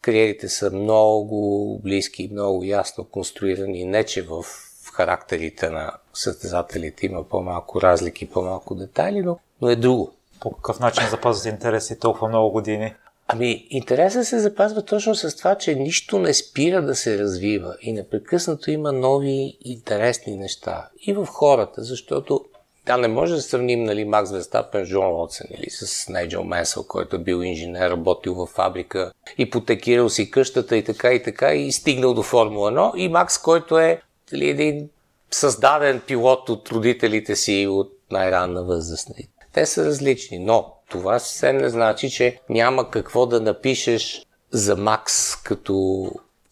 кариерите 0.00 0.48
са 0.48 0.70
много 0.70 1.78
близки, 1.82 2.28
много 2.32 2.64
ясно 2.64 3.04
конструирани. 3.04 3.84
Не, 3.84 4.04
че 4.04 4.22
в 4.22 4.44
характерите 4.92 5.70
на 5.70 5.92
състезателите 6.14 7.06
има 7.06 7.28
по-малко 7.28 7.82
разлики, 7.82 8.30
по-малко 8.30 8.74
детайли, 8.74 9.22
но, 9.22 9.38
но 9.60 9.70
е 9.70 9.76
друго. 9.76 10.12
По 10.40 10.50
какъв 10.50 10.80
начин 10.80 11.08
запазват 11.10 11.52
интереси 11.52 11.98
толкова 11.98 12.28
много 12.28 12.50
години? 12.50 12.94
Ами, 13.34 13.66
интересът 13.70 14.26
се 14.26 14.38
запазва 14.38 14.84
точно 14.84 15.14
с 15.14 15.36
това, 15.36 15.54
че 15.54 15.74
нищо 15.74 16.18
не 16.18 16.34
спира 16.34 16.82
да 16.82 16.94
се 16.94 17.18
развива 17.18 17.76
и 17.80 17.92
непрекъснато 17.92 18.70
има 18.70 18.92
нови 18.92 19.58
интересни 19.60 20.36
неща. 20.36 20.88
И 21.00 21.12
в 21.12 21.26
хората, 21.26 21.82
защото 21.82 22.44
да, 22.86 22.96
не 22.96 23.08
може 23.08 23.34
да 23.34 23.42
сравним 23.42 23.84
нали, 23.84 24.04
Макс 24.04 24.30
Вестапен, 24.30 24.86
Джон 24.86 25.06
Лотсен 25.06 25.46
или 25.50 25.70
с 25.70 26.08
Найджел 26.08 26.44
Менсъл, 26.44 26.84
който 26.88 27.16
е 27.16 27.18
бил 27.18 27.42
инженер, 27.42 27.90
работил 27.90 28.34
във 28.34 28.50
фабрика, 28.50 29.12
ипотекирал 29.38 30.08
си 30.08 30.30
къщата 30.30 30.76
и 30.76 30.84
така 30.84 31.12
и 31.12 31.22
така 31.22 31.54
и 31.54 31.72
стигнал 31.72 32.14
до 32.14 32.22
Формула 32.22 32.72
1 32.72 32.96
и 32.96 33.08
Макс, 33.08 33.38
който 33.38 33.78
е 33.78 34.02
нали, 34.32 34.48
един 34.48 34.88
създаден 35.30 36.00
пилот 36.06 36.48
от 36.48 36.68
родителите 36.68 37.36
си 37.36 37.66
от 37.70 37.92
най-ранна 38.10 38.64
възраст. 38.64 39.08
Те 39.52 39.66
са 39.66 39.84
различни, 39.84 40.38
но 40.38 40.74
това 40.92 41.18
съвсем 41.18 41.56
не 41.56 41.68
значи, 41.68 42.10
че 42.10 42.40
няма 42.48 42.90
какво 42.90 43.26
да 43.26 43.40
напишеш 43.40 44.26
за 44.50 44.76
Макс 44.76 45.36
като, 45.36 46.06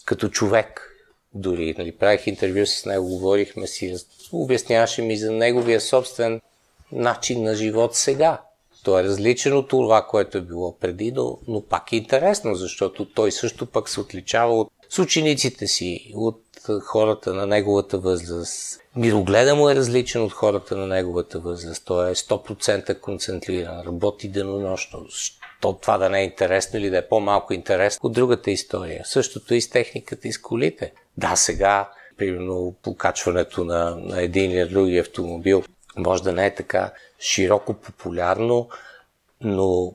като 0.04 0.28
човек. 0.28 0.86
Дори 1.34 1.74
нали, 1.78 1.92
правих 1.92 2.26
интервю 2.26 2.66
с 2.66 2.86
него, 2.86 3.08
говорихме 3.08 3.66
си, 3.66 3.96
обясняваше 4.32 5.02
ми 5.02 5.16
за 5.16 5.32
неговия 5.32 5.80
собствен 5.80 6.40
начин 6.92 7.42
на 7.42 7.54
живот 7.54 7.96
сега. 7.96 8.40
Той 8.84 9.00
е 9.00 9.04
различен 9.04 9.56
от 9.56 9.68
това, 9.68 10.06
което 10.06 10.38
е 10.38 10.40
било 10.40 10.78
преди, 10.78 11.12
но, 11.12 11.38
но 11.48 11.60
пак 11.60 11.92
е 11.92 11.96
интересно, 11.96 12.54
защото 12.54 13.04
той 13.04 13.32
също 13.32 13.66
пък 13.66 13.88
се 13.88 14.00
отличава 14.00 14.60
от 14.60 14.72
с 14.88 14.98
учениците 14.98 15.66
си, 15.66 16.12
от 16.14 16.42
хората 16.82 17.34
на 17.34 17.46
неговата 17.46 17.98
възраст. 17.98 18.80
Мирогледа 18.96 19.54
му 19.54 19.70
е 19.70 19.74
различен 19.74 20.22
от 20.22 20.32
хората 20.32 20.76
на 20.76 20.86
неговата 20.86 21.38
възраст. 21.38 21.84
Той 21.84 22.10
е 22.10 22.14
100% 22.14 23.00
концентриран, 23.00 23.80
работи 23.86 24.28
денонощно. 24.28 25.06
То 25.60 25.72
това 25.72 25.98
да 25.98 26.10
не 26.10 26.20
е 26.20 26.24
интересно 26.24 26.78
или 26.78 26.90
да 26.90 26.98
е 26.98 27.08
по-малко 27.08 27.52
интересно 27.52 28.00
от 28.06 28.12
другата 28.12 28.50
история. 28.50 29.02
Същото 29.04 29.54
и 29.54 29.60
с 29.60 29.70
техниката 29.70 30.28
и 30.28 30.32
с 30.32 30.40
колите. 30.40 30.92
Да, 31.16 31.36
сега, 31.36 31.90
примерно, 32.16 32.74
покачването 32.82 33.64
на, 33.64 33.96
на 33.96 34.22
един 34.22 34.50
или 34.50 34.68
други 34.68 34.98
автомобил 34.98 35.62
може 35.96 36.22
да 36.22 36.32
не 36.32 36.46
е 36.46 36.54
така 36.54 36.92
широко 37.20 37.74
популярно, 37.74 38.68
но 39.40 39.94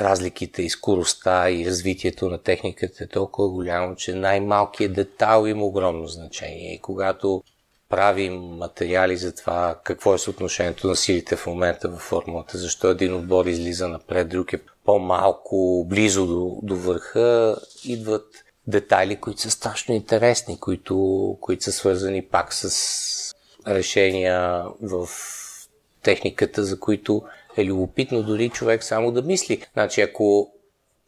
разликите 0.00 0.62
и 0.62 0.70
скоростта 0.70 1.50
и 1.50 1.66
развитието 1.66 2.28
на 2.28 2.38
техниката 2.38 3.04
е 3.04 3.06
толкова 3.06 3.48
голямо, 3.48 3.96
че 3.96 4.14
най-малкият 4.14 4.92
детайл 4.92 5.46
има 5.46 5.64
огромно 5.64 6.06
значение. 6.06 6.74
И 6.74 6.80
когато 6.80 7.42
правим 7.88 8.34
материали 8.34 9.16
за 9.16 9.34
това 9.34 9.80
какво 9.84 10.14
е 10.14 10.18
съотношението 10.18 10.86
на 10.86 10.96
силите 10.96 11.36
в 11.36 11.46
момента 11.46 11.88
във 11.88 12.00
формулата, 12.00 12.58
защо 12.58 12.90
един 12.90 13.14
отбор 13.14 13.46
излиза 13.46 13.88
напред, 13.88 14.28
друг 14.28 14.52
е 14.52 14.60
по-малко 14.84 15.86
близо 15.88 16.26
до, 16.26 16.58
до 16.62 16.76
върха, 16.76 17.56
идват 17.84 18.26
детайли, 18.66 19.16
които 19.16 19.40
са 19.40 19.50
страшно 19.50 19.94
интересни, 19.94 20.60
които, 20.60 21.38
които 21.40 21.64
са 21.64 21.72
свързани 21.72 22.22
пак 22.22 22.52
с 22.54 23.34
решения 23.66 24.64
в 24.82 25.08
техниката, 26.02 26.64
за 26.64 26.80
които 26.80 27.22
е 27.56 27.64
любопитно 27.64 28.22
дори 28.22 28.48
човек 28.48 28.84
само 28.84 29.12
да 29.12 29.22
мисли. 29.22 29.66
Значи, 29.72 30.00
ако 30.00 30.52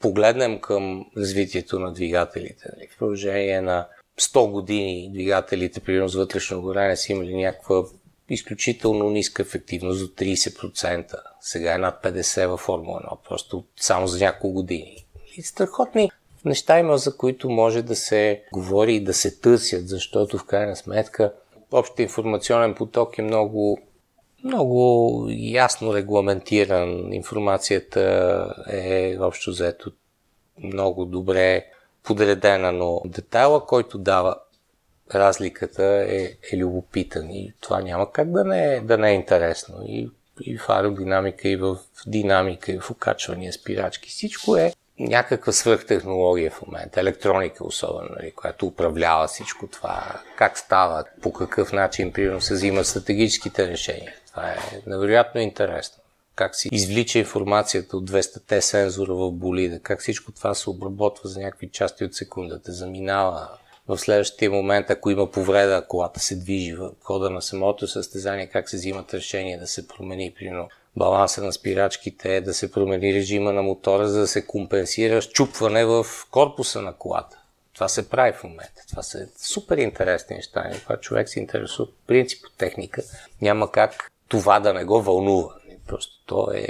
погледнем 0.00 0.61
към 0.61 1.07
развитието 1.17 1.79
на 1.79 1.93
двигателите, 1.93 2.69
нали, 2.76 2.88
в 2.88 2.99
продължение 2.99 3.61
на 3.61 3.87
100 4.21 4.50
години 4.50 5.11
двигателите, 5.12 5.81
примерно 5.81 6.09
с 6.09 6.15
вътрешно 6.15 6.62
горене, 6.62 6.97
са 6.97 7.12
имали 7.12 7.35
някаква 7.35 7.85
изключително 8.31 9.11
ниска 9.11 9.43
ефективност 9.43 10.00
до 10.00 10.25
30%. 10.25 11.15
Сега 11.41 11.75
е 11.75 11.79
над 11.79 12.03
50% 12.03 12.47
във 12.47 12.61
Формула 12.61 13.00
1, 13.00 13.29
просто 13.29 13.65
само 13.76 14.07
за 14.07 14.25
няколко 14.25 14.55
години. 14.55 15.05
И 15.37 15.43
страхотни 15.43 16.11
неща 16.45 16.79
има, 16.79 16.99
за 16.99 17.17
които 17.17 17.50
може 17.50 17.83
да 17.83 17.97
се 17.97 18.43
говори 18.53 18.95
и 18.95 19.05
да 19.05 19.15
се 19.15 19.41
търсят, 19.41 19.88
защото 19.88 20.38
в 20.38 20.45
крайна 20.45 20.76
сметка 20.76 21.33
общия 21.73 22.05
информационен 22.05 22.75
поток 22.75 23.19
е 23.19 23.23
много 23.23 23.81
много 24.47 25.26
ясно 25.31 25.95
регламентиран. 25.95 27.12
Информацията 27.12 28.00
е 28.71 29.17
общо 29.21 29.50
взето 29.50 29.91
много 30.62 31.05
добре 31.05 31.65
подредена, 32.03 32.73
но 32.73 33.03
детайла, 33.05 33.67
който 33.67 33.99
дава 33.99 34.37
разликата 35.15 35.85
е, 36.09 36.37
е 36.53 36.57
любопитен 36.57 37.31
и 37.31 37.53
това 37.61 37.81
няма 37.81 38.12
как 38.12 38.31
да 38.31 38.45
не 38.45 38.75
е, 38.75 38.81
да 38.81 38.99
не 38.99 39.11
е 39.11 39.15
интересно. 39.15 39.75
И, 39.87 40.11
и 40.41 40.59
в 40.59 40.69
аеродинамика, 40.69 41.49
и 41.49 41.57
в 41.57 41.79
динамика, 42.07 42.73
и 42.73 42.79
в 42.79 42.91
окачвания, 42.91 43.53
спирачки. 43.53 44.11
Всичко 44.11 44.57
е 44.57 44.73
някаква 44.99 45.53
свръхтехнология 45.53 46.50
в 46.50 46.62
момента, 46.62 47.00
електроника 47.00 47.67
особено, 47.67 48.09
нали, 48.19 48.33
която 48.33 48.67
управлява 48.67 49.26
всичко 49.26 49.67
това, 49.67 50.23
как 50.37 50.59
става, 50.59 51.05
по 51.23 51.33
какъв 51.33 51.73
начин, 51.73 52.12
примерно, 52.12 52.41
се 52.41 52.55
взимат 52.55 52.87
стратегическите 52.87 53.69
решения. 53.69 54.12
Това 54.37 54.50
е 54.50 54.57
невероятно 54.87 55.40
интересно. 55.40 56.02
Как 56.35 56.57
си 56.57 56.69
извлича 56.73 57.19
информацията 57.19 57.97
от 57.97 58.11
200-те 58.11 58.62
сензора 58.62 59.14
в 59.14 59.31
болида, 59.31 59.81
как 59.81 60.00
всичко 60.00 60.33
това 60.33 60.55
се 60.55 60.71
обработва 60.71 61.28
за 61.28 61.40
някакви 61.40 61.71
части 61.71 62.05
от 62.05 62.14
секундата, 62.14 62.73
заминава. 62.73 63.49
В 63.88 63.99
следващия 63.99 64.50
момент, 64.50 64.90
ако 64.90 65.11
има 65.11 65.31
повреда, 65.31 65.85
колата 65.88 66.21
се 66.21 66.37
движи 66.37 66.75
в 66.75 66.90
хода 67.00 67.31
на 67.31 67.43
самото 67.43 67.87
състезание, 67.87 68.47
как 68.47 68.69
се 68.69 68.76
взимат 68.76 69.14
решения 69.14 69.59
да 69.59 69.66
се 69.66 69.88
промени, 69.88 70.35
примерно, 70.38 70.69
баланса 70.97 71.45
на 71.45 71.52
спирачките, 71.52 72.40
да 72.40 72.55
се 72.55 72.73
промени 72.73 73.14
режима 73.14 73.52
на 73.52 73.62
мотора, 73.62 74.09
за 74.09 74.21
да 74.21 74.26
се 74.26 74.47
компенсира 74.47 75.21
щупване 75.21 75.85
в 75.85 76.07
корпуса 76.31 76.83
на 76.83 76.93
колата. 76.93 77.38
това 77.75 77.88
се 77.88 78.09
прави 78.11 78.33
в 78.33 78.45
момента. 78.45 78.83
Това 78.90 79.02
са 79.02 79.28
супер 79.38 79.78
интересни 79.78 80.37
неща. 80.37 80.71
Това 80.83 80.97
човек 80.97 81.28
се 81.28 81.40
интересува 81.40 81.88
принцип 82.07 82.47
от 82.47 82.57
техника. 82.57 83.02
Няма 83.43 83.73
как 83.73 84.11
това 84.28 84.61
да 84.61 84.75
не 84.75 84.85
го 84.85 85.02
вълнува. 85.02 85.54
Просто 85.87 86.12
то 86.26 86.50
е 86.54 86.66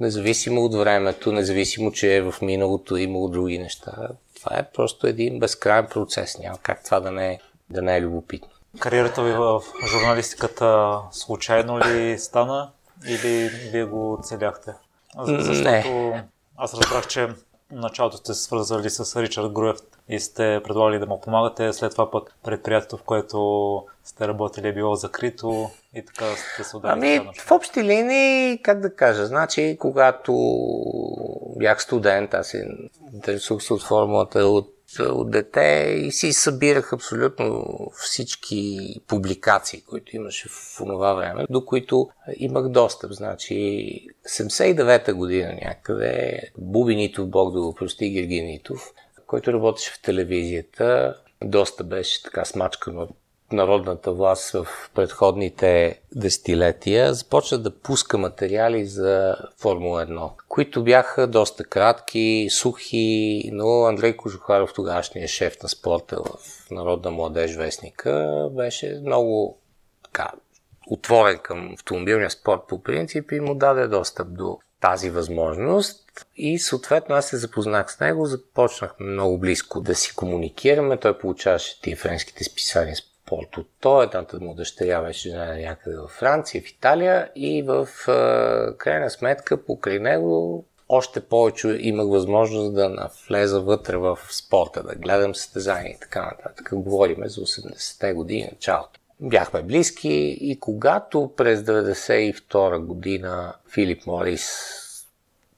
независимо 0.00 0.64
от 0.64 0.74
времето, 0.74 1.32
независимо, 1.32 1.92
че 1.92 2.16
е 2.16 2.22
в 2.22 2.34
миналото 2.42 2.96
имало 2.96 3.28
други 3.28 3.58
неща. 3.58 4.08
Това 4.36 4.58
е 4.58 4.70
просто 4.74 5.06
един 5.06 5.38
безкрайен 5.38 5.86
процес. 5.86 6.38
Няма 6.38 6.58
как 6.62 6.84
това 6.84 7.00
да 7.00 7.10
не, 7.10 7.40
да 7.70 7.82
не 7.82 7.96
е 7.96 8.00
любопитно. 8.00 8.48
Кариерата 8.78 9.22
ви 9.22 9.32
в 9.32 9.62
журналистиката 9.90 10.98
случайно 11.10 11.78
ли 11.78 12.18
стана 12.18 12.70
или 13.08 13.50
вие 13.72 13.84
го 13.84 14.18
целяхте? 14.22 14.70
Защото 15.18 15.60
не. 15.60 16.24
аз 16.56 16.74
разбрах, 16.74 17.08
че 17.08 17.28
началото 17.72 18.16
сте 18.16 18.34
свързали 18.34 18.90
с 18.90 19.22
Ричард 19.22 19.52
Груев 19.52 19.76
и 20.08 20.20
сте 20.20 20.60
предлагали 20.64 20.98
да 20.98 21.06
му 21.06 21.20
помагате, 21.20 21.72
след 21.72 21.92
това 21.92 22.10
пък 22.10 22.34
предприятието, 22.44 22.96
в 22.96 23.02
което 23.02 23.84
сте 24.04 24.28
работили 24.28 24.68
е 24.68 24.72
било 24.72 24.94
закрито 24.94 25.70
и 25.94 26.04
така 26.04 26.24
сте 26.24 26.64
се 26.64 26.76
ударили. 26.76 27.16
Ами, 27.16 27.30
в 27.46 27.50
общи 27.50 27.84
линии, 27.84 28.62
как 28.62 28.80
да 28.80 28.94
кажа, 28.94 29.26
значи, 29.26 29.76
когато 29.80 30.34
бях 31.56 31.82
студент, 31.82 32.34
аз 32.34 32.46
се 32.46 32.66
интересувах 33.12 33.62
се 33.62 33.72
от 33.72 33.82
формулата 33.82 34.46
от 34.46 34.74
от 34.98 35.30
дете 35.30 35.94
и 35.98 36.12
си 36.12 36.32
събирах 36.32 36.92
абсолютно 36.92 37.66
всички 37.94 38.78
публикации, 39.06 39.80
които 39.80 40.16
имаше 40.16 40.48
в 40.48 40.76
това 40.76 41.14
време, 41.14 41.46
до 41.50 41.64
които 41.64 42.08
имах 42.36 42.68
достъп. 42.68 43.12
Значи 43.12 44.06
79-та 44.28 45.14
година 45.14 45.58
някъде 45.64 46.40
Буби 46.58 46.96
Нитов, 46.96 47.28
Бог 47.28 47.52
да 47.52 47.60
го 47.60 47.74
прости, 47.74 48.10
Георги 48.10 48.60
който 49.26 49.52
работеше 49.52 49.90
в 49.90 50.02
телевизията, 50.02 51.16
доста 51.44 51.84
беше 51.84 52.22
така 52.22 52.44
смачкан 52.44 52.98
от 52.98 53.10
народната 53.52 54.12
власт 54.12 54.50
в 54.50 54.66
предходните 54.94 56.00
десетилетия 56.14 57.14
започна 57.14 57.58
да 57.58 57.78
пуска 57.78 58.18
материали 58.18 58.86
за 58.86 59.36
Формула 59.58 60.06
1, 60.06 60.30
които 60.48 60.84
бяха 60.84 61.26
доста 61.26 61.64
кратки, 61.64 62.48
сухи, 62.50 63.50
но 63.52 63.84
Андрей 63.84 64.16
Кожухаров, 64.16 64.72
тогашният 64.74 65.30
шеф 65.30 65.62
на 65.62 65.68
спорта 65.68 66.16
в 66.16 66.70
Народна 66.70 67.10
младеж 67.10 67.56
вестника, 67.56 68.48
беше 68.52 69.00
много 69.04 69.58
така, 70.04 70.30
отворен 70.90 71.38
към 71.38 71.72
автомобилния 71.74 72.30
спорт 72.30 72.60
по 72.68 72.82
принцип 72.82 73.32
и 73.32 73.40
му 73.40 73.54
даде 73.54 73.88
достъп 73.88 74.28
до 74.28 74.58
тази 74.80 75.10
възможност 75.10 76.26
и 76.36 76.58
съответно 76.58 77.14
аз 77.14 77.26
се 77.26 77.36
запознах 77.36 77.92
с 77.92 78.00
него, 78.00 78.26
започнахме 78.26 79.06
много 79.06 79.38
близко 79.38 79.80
да 79.80 79.94
си 79.94 80.14
комуникираме. 80.14 80.96
Той 80.96 81.18
получаваше 81.18 81.80
тия 81.80 81.96
френските 81.96 82.44
списания 82.44 82.96
Портото. 83.32 83.68
Той, 83.80 84.04
едната 84.04 84.40
му 84.40 84.54
дъщеря 84.54 85.02
беше 85.02 85.32
някъде 85.36 85.96
във 85.96 86.10
Франция, 86.10 86.62
в 86.62 86.70
Италия 86.70 87.30
и 87.36 87.62
в 87.62 87.88
крайна 88.78 89.10
сметка 89.10 89.64
покрай 89.64 89.98
него 89.98 90.64
още 90.88 91.20
повече 91.20 91.78
имах 91.80 92.06
възможност 92.06 92.74
да 92.74 92.88
навлеза 92.88 93.60
вътре 93.60 93.96
в 93.96 94.18
спорта, 94.30 94.82
да 94.82 94.94
гледам 94.94 95.34
състезания 95.34 95.92
и 95.92 96.00
така 96.00 96.24
нататък. 96.24 96.70
Говориме 96.72 97.28
за 97.28 97.40
80-те 97.40 98.12
години, 98.12 98.48
началото. 98.52 99.00
Бяхме 99.20 99.62
близки 99.62 100.38
и 100.40 100.60
когато 100.60 101.32
през 101.36 101.60
92 101.60 102.78
година 102.78 103.54
Филип 103.74 104.06
Морис 104.06 104.48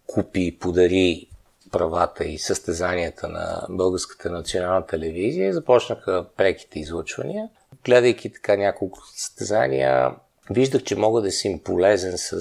купи 0.07 0.41
и 0.47 0.59
подари 0.59 1.29
правата 1.73 2.25
и 2.25 2.39
състезанията 2.39 3.29
на 3.29 3.67
Българската 3.71 4.31
национална 4.31 4.87
телевизия, 4.87 5.53
започнаха 5.53 6.27
преките 6.37 6.79
излъчвания. 6.79 7.49
Гледайки 7.85 8.33
така 8.33 8.57
няколко 8.57 8.99
състезания, 9.15 10.11
виждах, 10.51 10.83
че 10.83 10.97
мога 10.97 11.23
да 11.23 11.31
си 11.31 11.49
им 11.49 11.59
полезен 11.59 12.15
с 12.17 12.41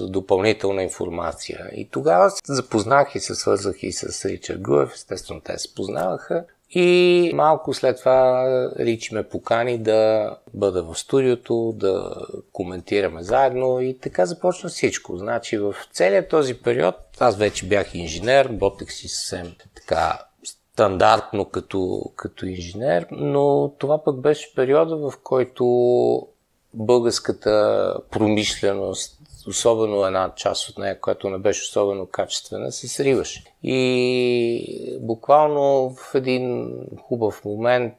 допълнителна 0.00 0.82
информация. 0.82 1.70
И 1.72 1.88
тогава 1.90 2.30
се 2.30 2.54
запознах 2.54 3.14
и 3.14 3.20
се 3.20 3.34
свързах 3.34 3.82
и 3.82 3.92
с 3.92 4.28
Ричард 4.28 4.60
Гуев, 4.60 4.92
естествено 4.94 5.40
те 5.40 5.58
се 5.58 5.74
познаваха. 5.74 6.44
И 6.70 7.30
малко 7.34 7.74
след 7.74 7.98
това 7.98 8.44
Ричи 8.78 9.14
ме 9.14 9.28
покани 9.28 9.78
да 9.78 10.30
бъда 10.54 10.82
в 10.82 10.98
студиото, 10.98 11.74
да 11.76 12.14
коментираме 12.52 13.22
заедно 13.22 13.80
и 13.80 13.98
така 13.98 14.26
започна 14.26 14.68
всичко. 14.68 15.16
Значи 15.16 15.58
в 15.58 15.74
целият 15.92 16.28
този 16.28 16.54
период 16.54 16.94
аз 17.20 17.36
вече 17.36 17.66
бях 17.66 17.94
инженер, 17.94 18.44
работех 18.44 18.92
си 18.92 19.08
съвсем 19.08 19.54
така 19.74 20.27
стандартно 20.78 21.44
като, 21.44 22.02
като 22.16 22.46
инженер, 22.46 23.06
но 23.10 23.72
това 23.78 24.04
пък 24.04 24.20
беше 24.20 24.54
периода, 24.54 24.96
в 24.96 25.12
който 25.22 25.66
българската 26.74 27.94
промишленост 28.10 29.18
особено 29.48 30.06
една 30.06 30.32
част 30.36 30.68
от 30.68 30.78
нея, 30.78 31.00
която 31.00 31.30
не 31.30 31.38
беше 31.38 31.62
особено 31.62 32.06
качествена, 32.06 32.72
се 32.72 32.88
сриваше. 32.88 33.44
И 33.62 34.98
буквално 35.00 35.90
в 35.90 36.14
един 36.14 36.72
хубав 37.02 37.44
момент 37.44 37.94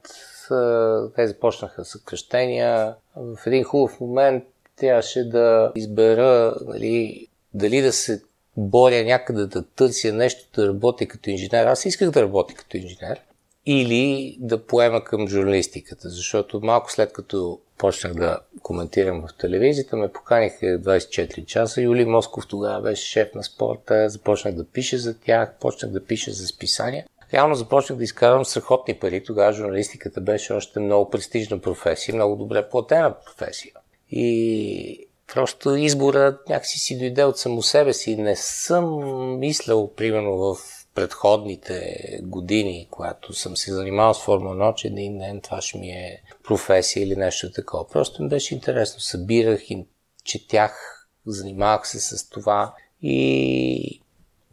те 1.16 1.28
започнаха 1.28 1.86
съкръщения. 1.86 2.96
В 3.16 3.48
един 3.48 3.64
хубав 3.64 4.00
момент 4.00 4.44
трябваше 4.76 5.30
да 5.30 5.72
избера 5.76 6.56
нали, 6.66 7.28
дали 7.54 7.82
да 7.82 7.94
се 7.94 8.22
боря 8.60 9.04
някъде 9.04 9.46
да 9.46 9.64
търся 9.64 10.14
нещо, 10.14 10.46
да 10.56 10.68
работя 10.68 11.08
като 11.08 11.30
инженер. 11.30 11.66
Аз 11.66 11.86
исках 11.86 12.12
да 12.12 12.22
работя 12.22 12.54
като 12.54 12.78
инженер. 12.78 13.22
Или 13.66 14.38
да 14.40 14.66
поема 14.66 15.04
към 15.04 15.28
журналистиката, 15.28 16.10
защото 16.10 16.60
малко 16.64 16.92
след 16.92 17.14
като 17.14 17.60
почнах 17.78 18.14
да 18.14 18.40
коментирам 18.62 19.22
в 19.28 19.38
телевизията, 19.38 19.98
ме 19.98 20.12
поканиха 20.12 20.66
24 20.66 21.46
часа. 21.46 21.82
Юли 21.82 22.06
Москов 22.06 22.48
тогава 22.48 22.82
беше 22.82 23.10
шеф 23.10 23.34
на 23.36 23.44
спорта, 23.44 24.10
започнах 24.10 24.54
да 24.54 24.66
пиша 24.66 24.98
за 24.98 25.20
тях, 25.20 25.54
почнах 25.60 25.92
да 25.92 26.06
пиша 26.06 26.32
за 26.32 26.48
списания. 26.48 27.06
Реално 27.34 27.56
започнах 27.56 27.98
да 27.98 28.04
изкарвам 28.04 28.46
страхотни 28.46 28.94
пари. 28.94 29.24
Тогава 29.24 29.54
журналистиката 29.54 30.22
беше 30.22 30.54
още 30.54 30.80
много 30.80 31.10
престижна 31.10 31.60
професия, 31.60 32.16
много 32.16 32.36
добре 32.36 32.70
платена 32.70 33.14
професия. 33.26 33.74
И 34.12 35.08
просто 35.34 35.76
изборът 35.76 36.50
някакси 36.50 36.80
си 36.80 37.00
дойде 37.00 37.24
от 37.24 37.38
само 37.38 37.62
себе 37.62 37.94
си. 37.94 38.16
Не 38.16 38.36
съм 38.36 39.00
мислял, 39.40 39.94
примерно, 39.94 40.38
в 40.38 40.58
предходните 40.96 41.98
години, 42.24 42.88
когато 42.92 43.34
съм 43.34 43.58
се 43.58 43.74
занимавал 43.74 44.14
с 44.14 44.22
Формула 44.22 44.56
ночи, 44.56 44.88
един 44.88 45.18
ден 45.18 45.42
това 45.42 45.62
ще 45.62 45.78
ми 45.78 45.90
е 45.90 46.22
професия 46.44 47.04
или 47.04 47.16
нещо 47.16 47.52
такова. 47.52 47.88
Просто 47.88 48.24
ми 48.24 48.30
беше 48.30 48.56
интересно. 48.56 49.00
Събирах 49.00 49.72
и 49.72 49.86
четях, 50.24 51.06
занимавах 51.26 51.88
се 51.88 52.00
с 52.00 52.30
това 52.30 52.74
и 53.02 54.02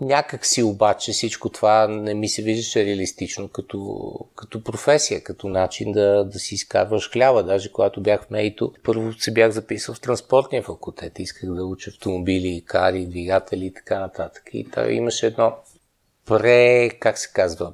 някак 0.01 0.47
си 0.47 0.63
обаче 0.63 1.13
всичко 1.13 1.49
това 1.49 1.89
не 1.89 2.15
ми 2.15 2.29
се 2.29 2.43
виждаше 2.43 2.85
реалистично 2.85 3.49
като, 3.49 4.11
като 4.37 4.63
професия, 4.63 5.23
като 5.23 5.49
начин 5.49 5.93
да, 5.93 6.25
да 6.25 6.39
си 6.39 6.55
изкарваш 6.55 7.11
хляба. 7.11 7.43
Даже 7.43 7.73
когато 7.73 8.01
бях 8.01 8.23
в 8.23 8.31
Мейто, 8.31 8.73
първо 8.85 9.13
се 9.13 9.33
бях 9.33 9.51
записал 9.51 9.95
в 9.95 10.01
транспортния 10.01 10.63
факултет. 10.63 11.19
Исках 11.19 11.51
да 11.51 11.65
уча 11.65 11.91
автомобили, 11.91 12.63
кари, 12.67 13.07
двигатели 13.07 13.67
и 13.67 13.75
така 13.75 14.01
нататък. 14.01 14.43
И 14.53 14.71
той 14.71 14.93
имаше 14.93 15.27
едно 15.27 15.57
пре, 16.27 16.91
как 16.91 17.19
се 17.19 17.33
казва, 17.33 17.73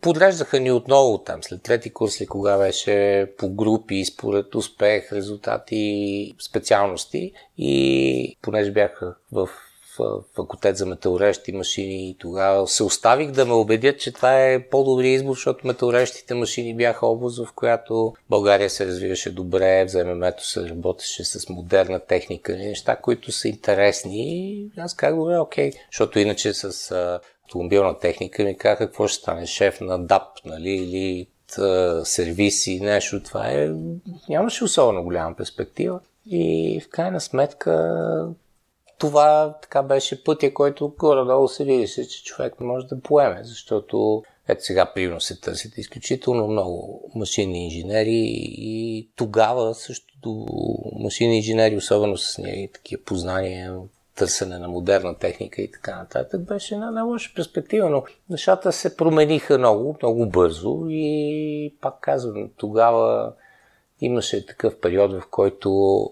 подреждаха 0.00 0.60
ни 0.60 0.72
отново 0.72 1.18
там, 1.18 1.42
след 1.42 1.62
трети 1.62 1.92
курс 1.92 2.20
ли 2.20 2.26
кога 2.26 2.58
беше 2.58 3.26
по 3.38 3.48
групи, 3.48 4.04
според 4.04 4.54
успех, 4.54 5.12
резултати, 5.12 6.34
специалности 6.38 7.32
и 7.58 8.36
понеже 8.42 8.72
бях 8.72 9.00
в 9.32 9.48
факултет 10.36 10.76
за 10.76 10.86
метеорещи 10.86 11.52
машини 11.52 12.10
и 12.10 12.16
тогава 12.18 12.68
се 12.68 12.82
оставих 12.82 13.30
да 13.30 13.46
ме 13.46 13.52
убедят, 13.52 14.00
че 14.00 14.12
това 14.12 14.44
е 14.44 14.68
по-добрият 14.68 15.20
избор, 15.20 15.34
защото 15.34 15.66
метеорещите 15.66 16.34
машини 16.34 16.76
бяха 16.76 17.06
област, 17.06 17.44
в 17.44 17.52
която 17.52 18.14
България 18.30 18.70
се 18.70 18.86
развиваше 18.86 19.34
добре, 19.34 19.84
в 19.84 20.34
се 20.38 20.68
работеше 20.68 21.24
с 21.24 21.48
модерна 21.48 22.00
техника, 22.00 22.56
неща, 22.56 22.96
които 22.96 23.32
са 23.32 23.48
интересни 23.48 24.50
и 24.50 24.70
аз 24.76 24.94
казах, 24.94 25.18
добре, 25.18 25.38
окей, 25.38 25.72
защото 25.92 26.18
иначе 26.18 26.54
с 26.54 26.92
автомобилна 27.44 27.98
техника 27.98 28.44
ми 28.44 28.56
казаха 28.56 28.86
какво 28.86 29.08
ще 29.08 29.22
стане 29.22 29.46
шеф 29.46 29.80
на 29.80 29.98
ДАП, 29.98 30.28
нали, 30.44 30.70
или 30.70 31.26
сервиси, 32.04 32.80
нещо. 32.80 33.22
Това 33.22 33.50
е, 33.50 33.70
нямаше 34.28 34.64
особено 34.64 35.02
голяма 35.02 35.36
перспектива. 35.36 36.00
И 36.26 36.80
в 36.84 36.88
крайна 36.88 37.20
сметка 37.20 38.28
това 39.02 39.54
така 39.62 39.82
беше 39.82 40.24
пътя, 40.24 40.54
който 40.54 40.94
горе-долу 40.98 41.48
се 41.48 41.64
видеше, 41.64 42.08
че 42.08 42.24
човек 42.24 42.60
може 42.60 42.86
да 42.86 43.00
поеме, 43.00 43.40
защото 43.44 44.22
ето 44.48 44.64
сега 44.64 44.92
примерно 44.94 45.20
се 45.20 45.40
търсят 45.40 45.78
изключително 45.78 46.48
много 46.48 47.02
машинни 47.14 47.64
инженери 47.64 48.24
и 48.46 49.08
тогава 49.16 49.74
също 49.74 50.46
машинни 50.98 51.36
инженери, 51.36 51.76
особено 51.76 52.16
с 52.16 52.38
ние 52.38 52.70
такива 52.74 53.02
познания, 53.04 53.78
търсене 54.16 54.58
на 54.58 54.68
модерна 54.68 55.18
техника 55.18 55.62
и 55.62 55.70
така 55.70 55.96
нататък, 55.96 56.40
беше 56.40 56.74
една 56.74 56.90
не 56.90 57.02
лоша 57.02 57.32
перспектива, 57.36 57.90
но 57.90 58.04
нещата 58.30 58.72
се 58.72 58.96
промениха 58.96 59.58
много, 59.58 59.96
много 60.02 60.26
бързо 60.26 60.86
и 60.88 61.74
пак 61.80 62.00
казвам, 62.00 62.50
тогава 62.56 63.32
имаше 64.00 64.46
такъв 64.46 64.80
период, 64.80 65.12
в 65.12 65.22
който 65.30 66.10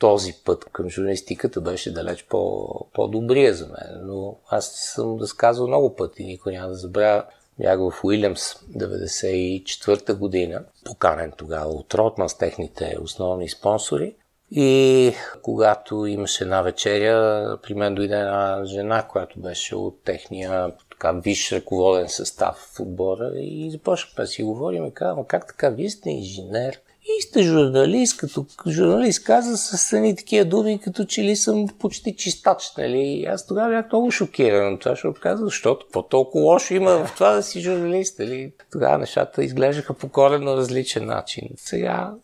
този 0.00 0.34
път 0.44 0.64
към 0.72 0.88
журналистиката 0.88 1.60
беше 1.60 1.92
далеч 1.92 2.26
по, 2.28 2.68
по-добрия 2.92 3.54
за 3.54 3.66
мен. 3.66 4.00
Но 4.02 4.36
аз 4.48 4.66
съм 4.66 5.18
разказвал 5.20 5.68
много 5.68 5.96
пъти, 5.96 6.24
никой 6.24 6.52
няма 6.52 6.68
да 6.68 6.74
забравя. 6.74 7.24
Бях 7.58 7.78
в 7.78 8.04
Уилямс 8.04 8.54
94-та 8.54 10.14
година, 10.14 10.64
поканен 10.84 11.32
тогава 11.36 11.70
от 11.72 11.94
Ротман 11.94 12.28
с 12.28 12.38
техните 12.38 12.96
основни 13.02 13.48
спонсори. 13.48 14.14
И 14.50 15.12
когато 15.42 16.06
имаше 16.06 16.44
една 16.44 16.62
вечеря, 16.62 17.58
при 17.62 17.74
мен 17.74 17.94
дойде 17.94 18.14
една 18.14 18.64
жена, 18.64 19.02
която 19.02 19.40
беше 19.40 19.76
от 19.76 20.04
техния 20.04 20.72
така, 20.90 21.12
виш 21.12 21.52
ръководен 21.52 22.08
състав 22.08 22.56
в 22.56 22.80
отбора 22.80 23.32
и 23.34 23.70
започнахме 23.70 24.24
да 24.24 24.28
си 24.28 24.42
говорим 24.42 24.86
и 24.86 24.94
казвам, 24.94 25.24
как 25.24 25.46
така, 25.46 25.70
вие 25.70 25.90
сте 25.90 26.10
инженер, 26.10 26.80
и 27.02 27.22
сте 27.22 27.42
журналист, 27.42 28.16
като 28.16 28.46
журналист 28.68 29.24
каза 29.24 29.56
с 29.56 29.92
едни 29.92 30.16
такива 30.16 30.44
думи, 30.44 30.80
като 30.80 31.04
че 31.04 31.22
ли 31.22 31.36
съм 31.36 31.66
почти 31.78 32.16
чистач, 32.16 32.72
нали? 32.78 33.26
Аз 33.28 33.46
тогава 33.46 33.70
бях 33.70 33.92
много 33.92 34.10
шокиран 34.10 34.74
от 34.74 34.80
това, 34.80 34.92
защото 34.92 35.20
каза, 35.20 35.44
защото 35.44 35.86
какво 35.86 36.02
толкова 36.02 36.44
лошо 36.44 36.74
има 36.74 37.06
в 37.06 37.14
това 37.14 37.32
да 37.32 37.42
си 37.42 37.60
журналист, 37.60 38.18
нали? 38.18 38.52
Тогава 38.72 38.98
нещата 38.98 39.44
изглеждаха 39.44 39.94
по 39.94 40.08
коренно 40.08 40.56
различен 40.56 41.06
начин. 41.06 41.48
Сега 41.56 42.14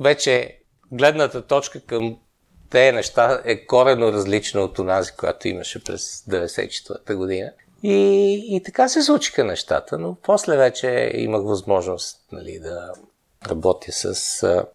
вече 0.00 0.58
гледната 0.92 1.42
точка 1.42 1.80
към 1.80 2.16
тези 2.70 2.92
неща 2.92 3.42
е 3.44 3.66
корено 3.66 4.12
различна 4.12 4.60
от 4.60 4.78
онази, 4.78 5.12
която 5.12 5.48
имаше 5.48 5.84
през 5.84 6.24
94-та 6.28 7.16
година. 7.16 7.52
И, 7.82 8.56
и 8.56 8.62
така 8.62 8.88
се 8.88 9.02
случиха 9.02 9.44
нещата, 9.44 9.98
но 9.98 10.16
после 10.22 10.56
вече 10.56 11.10
имах 11.14 11.42
възможност 11.42 12.18
нали, 12.32 12.58
да 12.58 12.92
работя 13.48 13.92
с 13.92 14.42
а, 14.42 14.66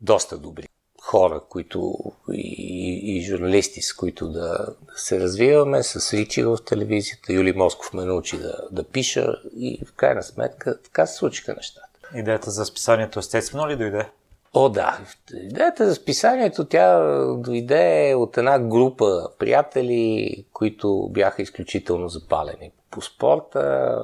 доста 0.00 0.38
добри 0.38 0.68
хора, 1.06 1.40
които 1.48 1.94
и, 2.32 3.16
и 3.16 3.22
журналисти, 3.22 3.82
с 3.82 3.92
които 3.92 4.28
да, 4.28 4.66
се 4.96 5.20
развиваме, 5.20 5.82
с 5.82 6.12
Ричи 6.12 6.42
в 6.42 6.58
телевизията. 6.66 7.32
Юли 7.32 7.52
Москов 7.52 7.92
ме 7.92 8.04
научи 8.04 8.38
да, 8.38 8.54
да 8.70 8.84
пиша 8.84 9.34
и 9.56 9.84
в 9.86 9.92
крайна 9.92 10.22
сметка 10.22 10.82
така 10.82 11.06
се 11.06 11.14
случиха 11.16 11.54
нещата. 11.56 11.88
Идеята 12.14 12.50
за 12.50 12.64
списанието 12.64 13.18
естествено 13.18 13.68
ли 13.68 13.76
дойде? 13.76 14.08
О, 14.54 14.68
да. 14.68 14.98
Идеята 15.34 15.88
за 15.88 15.94
списанието, 15.94 16.64
тя 16.64 17.00
дойде 17.34 18.14
от 18.16 18.38
една 18.38 18.58
група 18.58 19.28
приятели, 19.38 20.44
които 20.52 21.08
бяха 21.12 21.42
изключително 21.42 22.08
запалени 22.08 22.70
по 22.90 23.02
спорта, 23.02 24.02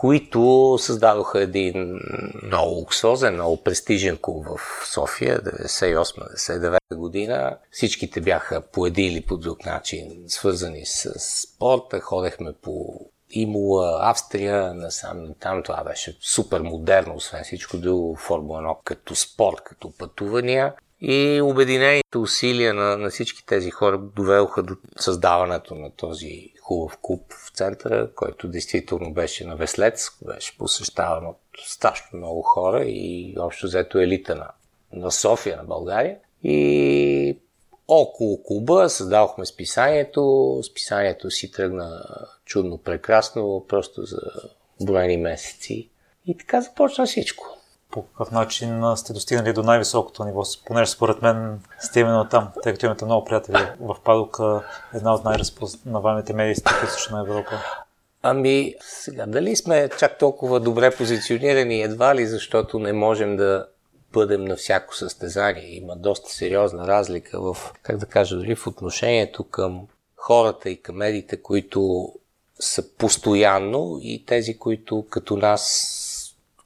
които 0.00 0.76
създадоха 0.80 1.40
един 1.40 2.00
много 2.42 2.70
луксозен, 2.70 3.34
много 3.34 3.62
престижен 3.62 4.18
клуб 4.22 4.46
в 4.46 4.86
София, 4.86 5.38
98-99 5.38 6.78
година. 6.94 7.56
Всичките 7.70 8.20
бяха 8.20 8.60
по 8.60 8.86
един 8.86 9.12
или 9.12 9.20
по 9.20 9.36
друг 9.36 9.66
начин 9.66 10.24
свързани 10.26 10.86
с 10.86 11.18
спорта. 11.18 12.00
Ходехме 12.00 12.52
по 12.62 13.00
Имула, 13.30 13.98
Австрия, 14.00 14.74
насам 14.74 15.34
там. 15.40 15.62
Това 15.62 15.84
беше 15.84 16.18
супер 16.20 16.60
модерно, 16.60 17.14
освен 17.14 17.44
всичко 17.44 17.76
друго, 17.76 18.16
Формула 18.16 18.62
1 18.62 18.76
като 18.84 19.14
спорт, 19.14 19.60
като 19.64 19.92
пътувания. 19.98 20.72
И 21.00 21.40
обединените 21.42 22.18
усилия 22.18 22.74
на, 22.74 22.96
на 22.96 23.10
всички 23.10 23.46
тези 23.46 23.70
хора 23.70 23.98
довелоха 23.98 24.62
до 24.62 24.76
създаването 24.96 25.74
на 25.74 25.90
този 25.90 26.52
хубав 26.62 26.98
клуб 27.02 27.32
в 27.32 27.50
центъра, 27.56 28.10
който 28.14 28.48
действително 28.48 29.12
беше 29.12 29.46
на 29.46 29.56
Веслец, 29.56 30.10
беше 30.26 30.58
посещаван 30.58 31.26
от 31.26 31.38
страшно 31.66 32.18
много 32.18 32.42
хора 32.42 32.84
и 32.84 33.34
общо 33.38 33.66
взето 33.66 33.98
елита 33.98 34.34
на, 34.34 34.50
на 34.92 35.10
София, 35.10 35.56
на 35.56 35.64
България. 35.64 36.16
И 36.42 37.38
около 37.88 38.42
клуба 38.42 38.88
създадохме 38.88 39.46
списанието. 39.46 40.60
Списанието 40.70 41.30
си 41.30 41.52
тръгна 41.52 42.04
чудно 42.44 42.78
прекрасно, 42.78 43.64
просто 43.68 44.04
за 44.04 44.20
броени 44.80 45.16
месеци. 45.16 45.88
И 46.26 46.36
така 46.38 46.60
започна 46.60 47.06
всичко 47.06 47.58
по 47.94 48.02
какъв 48.02 48.30
начин 48.30 48.82
сте 48.96 49.12
достигнали 49.12 49.52
до 49.52 49.62
най-високото 49.62 50.24
ниво, 50.24 50.42
понеже 50.66 50.90
според 50.90 51.22
мен 51.22 51.60
сте 51.78 52.00
именно 52.00 52.28
там, 52.28 52.48
тъй 52.62 52.72
като 52.72 52.86
имате 52.86 53.04
много 53.04 53.24
приятели 53.24 53.66
в 53.80 53.96
Падока, 54.04 54.62
една 54.94 55.14
от 55.14 55.24
най-разпознаваемите 55.24 56.32
медии 56.32 56.54
в 56.54 56.84
Източна 56.84 57.20
Европа. 57.20 57.50
Ами, 58.22 58.74
сега, 58.80 59.26
дали 59.26 59.56
сме 59.56 59.90
чак 59.98 60.18
толкова 60.18 60.60
добре 60.60 60.96
позиционирани, 60.96 61.82
едва 61.82 62.14
ли, 62.14 62.26
защото 62.26 62.78
не 62.78 62.92
можем 62.92 63.36
да 63.36 63.66
бъдем 64.12 64.44
на 64.44 64.56
всяко 64.56 64.96
състезание. 64.96 65.76
Има 65.76 65.96
доста 65.96 66.30
сериозна 66.30 66.86
разлика 66.86 67.40
в, 67.40 67.72
как 67.82 67.96
да 67.96 68.06
кажа, 68.06 68.36
дори 68.36 68.54
в 68.54 68.66
отношението 68.66 69.44
към 69.44 69.86
хората 70.16 70.70
и 70.70 70.82
към 70.82 70.96
медиите, 70.96 71.42
които 71.42 72.12
са 72.60 72.96
постоянно 72.98 73.98
и 74.02 74.24
тези, 74.26 74.58
които 74.58 75.06
като 75.10 75.36
нас 75.36 76.00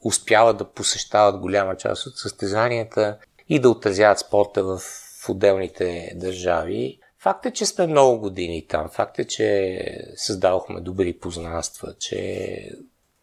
успяват 0.04 0.56
да 0.56 0.64
посещават 0.64 1.40
голяма 1.40 1.76
част 1.76 2.06
от 2.06 2.18
състезанията 2.18 3.18
и 3.48 3.58
да 3.58 3.70
отразяват 3.70 4.18
спорта 4.18 4.64
в 4.64 4.80
отделните 5.28 6.12
държави. 6.16 6.98
Факт 7.18 7.46
е, 7.46 7.50
че 7.50 7.66
сме 7.66 7.86
много 7.86 8.18
години 8.18 8.66
там. 8.66 8.88
Факт 8.88 9.18
е, 9.18 9.24
че 9.24 9.80
създавахме 10.16 10.80
добри 10.80 11.12
познанства, 11.12 11.94
че 11.98 12.70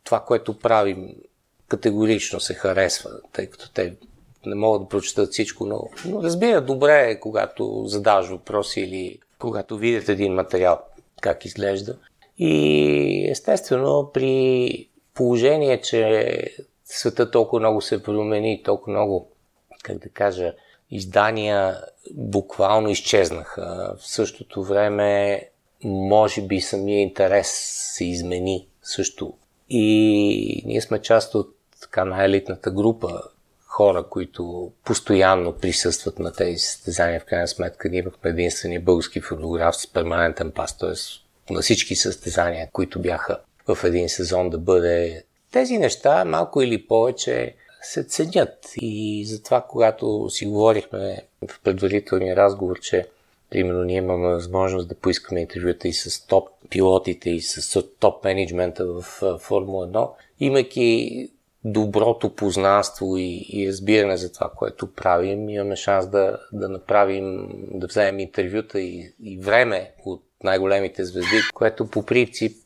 това, 0.03 0.19
което 0.19 0.59
правим, 0.59 1.15
категорично 1.67 2.39
се 2.39 2.53
харесва, 2.53 3.09
тъй 3.33 3.49
като 3.49 3.71
те 3.71 3.95
не 4.45 4.55
могат 4.55 4.81
да 4.81 4.89
прочитат 4.89 5.31
всичко, 5.31 5.65
но, 5.65 5.89
но 6.05 6.23
разбира 6.23 6.61
добре 6.61 7.09
е, 7.09 7.19
когато 7.19 7.83
задаваш 7.85 8.27
въпроси 8.27 8.81
или 8.81 9.19
когато 9.39 9.77
видят 9.77 10.09
един 10.09 10.33
материал, 10.33 10.79
как 11.21 11.45
изглежда. 11.45 11.97
И 12.37 13.27
естествено 13.31 14.09
при 14.13 14.89
положение, 15.15 15.81
че 15.81 16.55
света 16.85 17.31
толкова 17.31 17.59
много 17.59 17.81
се 17.81 18.03
промени, 18.03 18.63
толкова 18.63 18.91
много, 18.91 19.31
как 19.83 19.97
да 19.97 20.09
кажа, 20.09 20.53
издания 20.91 21.81
буквално 22.13 22.89
изчезнаха. 22.89 23.95
В 23.99 24.07
същото 24.07 24.63
време, 24.63 25.41
може 25.83 26.41
би 26.41 26.61
самия 26.61 27.01
интерес 27.01 27.47
се 27.95 28.05
измени 28.05 28.67
също. 28.83 29.33
И 29.69 30.63
ние 30.65 30.81
сме 30.81 31.01
част 31.01 31.35
от 31.35 31.55
така 31.81 32.05
най-елитната 32.05 32.71
група 32.71 33.21
хора, 33.67 34.03
които 34.09 34.71
постоянно 34.85 35.53
присъстват 35.53 36.19
на 36.19 36.33
тези 36.33 36.57
състезания. 36.57 37.19
В 37.19 37.25
крайна 37.25 37.47
сметка 37.47 37.89
ние 37.89 37.99
имахме 37.99 38.29
единствения 38.29 38.81
български 38.81 39.21
фотограф 39.21 39.75
с 39.75 39.93
перманентен 39.93 40.51
пас, 40.51 40.77
т.е. 40.77 41.53
на 41.53 41.61
всички 41.61 41.95
състезания, 41.95 42.69
които 42.71 43.01
бяха 43.01 43.39
в 43.67 43.83
един 43.83 44.09
сезон 44.09 44.49
да 44.49 44.57
бъде. 44.57 45.23
Тези 45.51 45.77
неща 45.77 46.25
малко 46.25 46.61
или 46.61 46.87
повече 46.87 47.55
се 47.81 48.03
ценят. 48.03 48.73
И 48.81 49.25
затова, 49.25 49.61
когато 49.61 50.29
си 50.29 50.45
говорихме 50.45 51.21
в 51.47 51.59
предварителния 51.63 52.35
разговор, 52.35 52.79
че 52.79 53.07
примерно 53.49 53.83
ние 53.83 53.97
имаме 53.97 54.27
възможност 54.27 54.87
да 54.87 54.95
поискаме 54.95 55.41
интервюта 55.41 55.87
и 55.87 55.93
с 55.93 56.27
топ 56.27 56.49
пилотите 56.69 57.29
и 57.29 57.41
с 57.41 57.83
топ 57.99 58.23
менеджмента 58.23 58.85
в 58.85 59.01
Формула 59.39 59.87
1, 59.87 60.09
имайки 60.39 61.29
доброто 61.65 62.35
познанство 62.35 63.17
и, 63.17 63.45
и 63.49 63.67
разбиране 63.67 64.17
за 64.17 64.33
това, 64.33 64.51
което 64.55 64.93
правим, 64.93 65.49
имаме 65.49 65.75
шанс 65.75 66.07
да, 66.07 66.39
да 66.53 66.69
направим, 66.69 67.49
да 67.71 67.87
вземем 67.87 68.19
интервюта 68.19 68.81
и, 68.81 69.13
и 69.23 69.37
време 69.37 69.91
от 70.05 70.23
най-големите 70.43 71.05
звезди, 71.05 71.41
което 71.53 71.87
по 71.87 72.05
принцип 72.05 72.64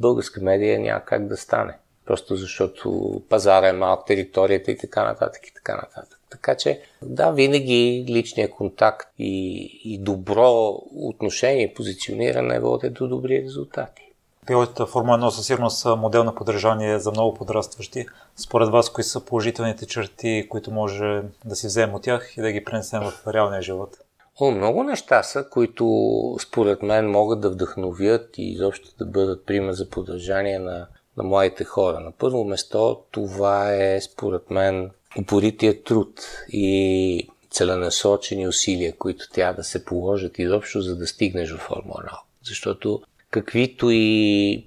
българска 0.00 0.40
медия 0.40 0.80
няма 0.80 1.04
как 1.04 1.26
да 1.26 1.36
стане 1.36 1.74
просто 2.10 2.36
защото 2.36 3.12
пазара 3.28 3.68
е 3.68 3.72
малък, 3.72 4.06
територията 4.06 4.70
и 4.70 4.78
така 4.78 5.04
нататък 5.04 5.46
и 5.46 5.54
така 5.54 5.76
нататък. 5.76 6.20
Така 6.30 6.54
че, 6.54 6.80
да, 7.02 7.30
винаги 7.30 8.04
личният 8.08 8.50
контакт 8.50 9.08
и, 9.18 9.64
и 9.84 9.98
добро 9.98 10.78
отношение, 10.96 11.74
позициониране 11.74 12.60
води 12.60 12.90
до 12.90 13.08
добри 13.08 13.42
резултати. 13.42 14.02
Пилотите 14.46 14.82
Формула 14.86 15.18
1 15.18 15.28
със 15.28 15.46
сигурност 15.46 15.86
модел 15.86 16.24
на 16.24 16.34
поддържание 16.34 16.98
за 16.98 17.10
много 17.10 17.34
подрастващи. 17.34 18.06
Според 18.36 18.68
вас, 18.68 18.90
кои 18.90 19.04
са 19.04 19.24
положителните 19.24 19.86
черти, 19.86 20.46
които 20.50 20.70
може 20.70 21.22
да 21.44 21.56
си 21.56 21.66
вземем 21.66 21.94
от 21.94 22.02
тях 22.02 22.36
и 22.36 22.40
да 22.40 22.52
ги 22.52 22.64
пренесем 22.64 23.02
в 23.02 23.26
реалния 23.26 23.62
живот? 23.62 23.96
Много 24.40 24.82
неща 24.82 25.22
са, 25.22 25.48
които 25.50 26.36
според 26.40 26.82
мен 26.82 27.10
могат 27.10 27.40
да 27.40 27.50
вдъхновят 27.50 28.38
и 28.38 28.50
изобщо 28.50 28.88
да 28.98 29.06
бъдат 29.06 29.46
пример 29.46 29.72
за 29.72 29.90
поддържание 29.90 30.58
на 30.58 30.86
на 31.16 31.24
младите 31.24 31.64
хора. 31.64 32.00
На 32.00 32.12
първо 32.12 32.44
место 32.44 33.02
това 33.10 33.74
е, 33.74 34.00
според 34.00 34.50
мен, 34.50 34.90
упорития 35.20 35.82
труд 35.82 36.20
и 36.48 37.28
целенасочени 37.50 38.48
усилия, 38.48 38.96
които 38.96 39.30
трябва 39.30 39.54
да 39.54 39.64
се 39.64 39.84
положат 39.84 40.38
изобщо, 40.38 40.80
за 40.80 40.96
да 40.96 41.06
стигнеш 41.06 41.50
до 41.50 41.58
Формула 41.58 42.02
1. 42.04 42.18
Защото 42.44 43.02
каквито 43.30 43.90
и 43.90 44.66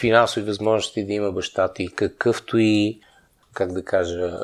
финансови 0.00 0.46
възможности 0.46 1.06
да 1.06 1.12
има 1.12 1.32
баща 1.32 1.72
ти, 1.72 1.88
какъвто 1.88 2.58
и, 2.58 3.00
как 3.52 3.72
да 3.72 3.84
кажа, 3.84 4.38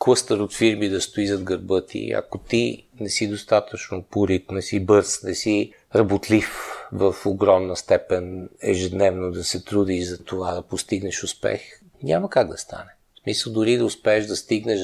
клъстър 0.00 0.38
от 0.38 0.54
фирми 0.54 0.88
да 0.88 1.00
стои 1.00 1.26
зад 1.26 1.42
гърба 1.42 1.86
ти, 1.86 2.12
ако 2.12 2.38
ти 2.38 2.86
не 3.00 3.08
си 3.08 3.28
достатъчно 3.28 4.02
порит, 4.02 4.50
не 4.50 4.62
си 4.62 4.80
бърз, 4.80 5.22
не 5.22 5.34
си 5.34 5.72
работлив 5.94 6.70
в 6.92 7.14
огромна 7.26 7.76
степен 7.76 8.48
ежедневно 8.62 9.30
да 9.30 9.44
се 9.44 9.64
трудиш 9.64 10.04
за 10.04 10.24
това 10.24 10.54
да 10.54 10.62
постигнеш 10.62 11.24
успех, 11.24 11.60
няма 12.02 12.30
как 12.30 12.48
да 12.48 12.58
стане. 12.58 12.90
В 13.14 13.22
смисъл 13.22 13.52
дори 13.52 13.76
да 13.76 13.84
успееш 13.84 14.26
да 14.26 14.36
стигнеш 14.36 14.80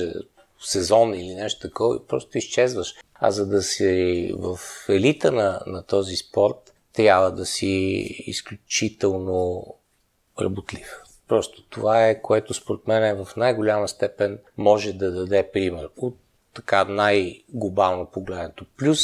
сезон 0.60 1.14
или 1.14 1.34
нещо 1.34 1.68
такова, 1.68 2.06
просто 2.06 2.38
изчезваш. 2.38 2.94
А 3.14 3.30
за 3.30 3.46
да 3.46 3.62
си 3.62 4.32
в 4.38 4.58
елита 4.88 5.32
на, 5.32 5.60
на 5.66 5.82
този 5.82 6.16
спорт, 6.16 6.74
трябва 6.92 7.32
да 7.32 7.46
си 7.46 7.66
изключително 8.26 9.66
работлив. 10.40 11.05
Просто 11.28 11.62
това 11.62 12.06
е, 12.06 12.22
което 12.22 12.54
според 12.54 12.86
мен 12.86 13.04
е 13.04 13.14
в 13.14 13.28
най-голяма 13.36 13.88
степен 13.88 14.38
може 14.56 14.92
да 14.92 15.12
даде 15.12 15.50
пример 15.52 15.88
от 15.96 16.16
така 16.54 16.84
най-глобално 16.84 18.06
погледнато. 18.06 18.66
Плюс 18.78 19.00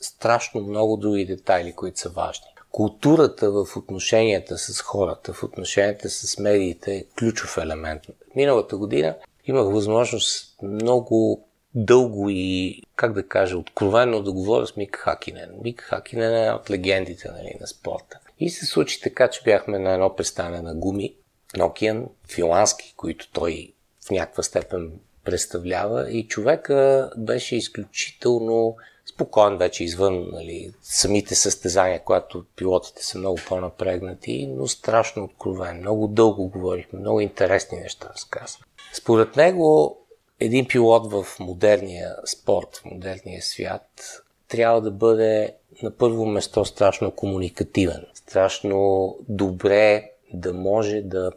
страшно 0.00 0.60
много 0.60 0.96
други 0.96 1.26
детайли, 1.26 1.72
които 1.72 2.00
са 2.00 2.08
важни. 2.08 2.46
Културата 2.70 3.50
в 3.50 3.76
отношенията 3.76 4.58
с 4.58 4.80
хората, 4.80 5.32
в 5.32 5.42
отношенията 5.42 6.10
с 6.10 6.38
медиите 6.38 6.94
е 6.94 7.04
ключов 7.18 7.58
елемент. 7.58 8.02
Миналата 8.36 8.76
година 8.76 9.16
имах 9.44 9.72
възможност 9.72 10.56
много 10.62 11.48
дълго 11.74 12.28
и, 12.30 12.82
как 12.96 13.12
да 13.12 13.28
кажа, 13.28 13.58
откровенно 13.58 14.22
да 14.22 14.32
говоря 14.32 14.66
с 14.66 14.76
Мик 14.76 14.96
Хакинен. 14.96 15.50
Мик 15.62 15.80
Хакинен 15.80 16.44
е 16.44 16.52
от 16.52 16.70
легендите 16.70 17.28
нали, 17.28 17.56
на 17.60 17.66
спорта. 17.66 18.18
И 18.40 18.50
се 18.50 18.66
случи 18.66 19.00
така, 19.00 19.28
че 19.28 19.42
бяхме 19.44 19.78
на 19.78 19.92
едно 19.92 20.16
престане 20.16 20.62
на 20.62 20.74
гуми, 20.74 21.14
Nokian, 21.58 22.06
финландски, 22.28 22.94
които 22.96 23.30
той 23.32 23.72
в 24.06 24.10
някаква 24.10 24.42
степен 24.42 24.92
представлява 25.24 26.10
и 26.10 26.28
човека 26.28 27.10
беше 27.16 27.56
изключително 27.56 28.76
спокоен 29.14 29.58
вече 29.58 29.84
извън 29.84 30.28
нали, 30.32 30.72
самите 30.82 31.34
състезания, 31.34 32.04
когато 32.04 32.44
пилотите 32.56 33.04
са 33.04 33.18
много 33.18 33.38
по-напрегнати, 33.48 34.46
но 34.46 34.68
страшно 34.68 35.24
откровен. 35.24 35.78
Много 35.78 36.08
дълго 36.08 36.48
говорихме, 36.48 36.98
много 36.98 37.20
интересни 37.20 37.78
неща 37.78 38.08
разказа. 38.14 38.58
Според 38.94 39.36
него 39.36 39.98
един 40.40 40.68
пилот 40.68 41.12
в 41.12 41.26
модерния 41.40 42.16
спорт, 42.26 42.76
в 42.76 42.84
модерния 42.84 43.42
свят, 43.42 44.22
трябва 44.48 44.80
да 44.80 44.90
бъде 44.90 45.54
на 45.82 45.90
първо 45.90 46.26
место 46.26 46.64
страшно 46.64 47.10
комуникативен, 47.10 48.06
страшно 48.14 49.16
добре 49.28 50.10
да 50.32 50.52
може 50.52 51.00
да 51.02 51.32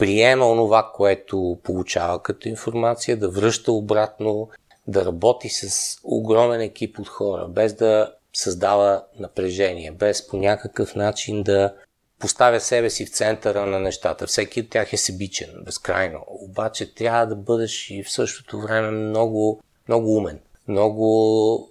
приема 0.00 0.46
онова, 0.46 0.90
което 0.94 1.58
получава 1.62 2.22
като 2.22 2.48
информация, 2.48 3.16
да 3.16 3.30
връща 3.30 3.72
обратно, 3.72 4.48
да 4.86 5.04
работи 5.04 5.48
с 5.48 5.96
огромен 6.04 6.60
екип 6.60 6.98
от 6.98 7.08
хора, 7.08 7.48
без 7.48 7.74
да 7.74 8.12
създава 8.32 9.04
напрежение, 9.18 9.90
без 9.90 10.28
по 10.28 10.36
някакъв 10.36 10.94
начин 10.94 11.42
да 11.42 11.74
поставя 12.18 12.60
себе 12.60 12.90
си 12.90 13.06
в 13.06 13.10
центъра 13.10 13.66
на 13.66 13.80
нещата. 13.80 14.26
Всеки 14.26 14.60
от 14.60 14.70
тях 14.70 14.92
е 14.92 14.96
себичен, 14.96 15.50
безкрайно. 15.64 16.18
Обаче 16.26 16.94
трябва 16.94 17.26
да 17.26 17.36
бъдеш 17.36 17.90
и 17.90 18.04
в 18.04 18.12
същото 18.12 18.60
време 18.60 18.90
много, 18.90 19.60
много 19.88 20.16
умен, 20.16 20.40
много 20.68 21.70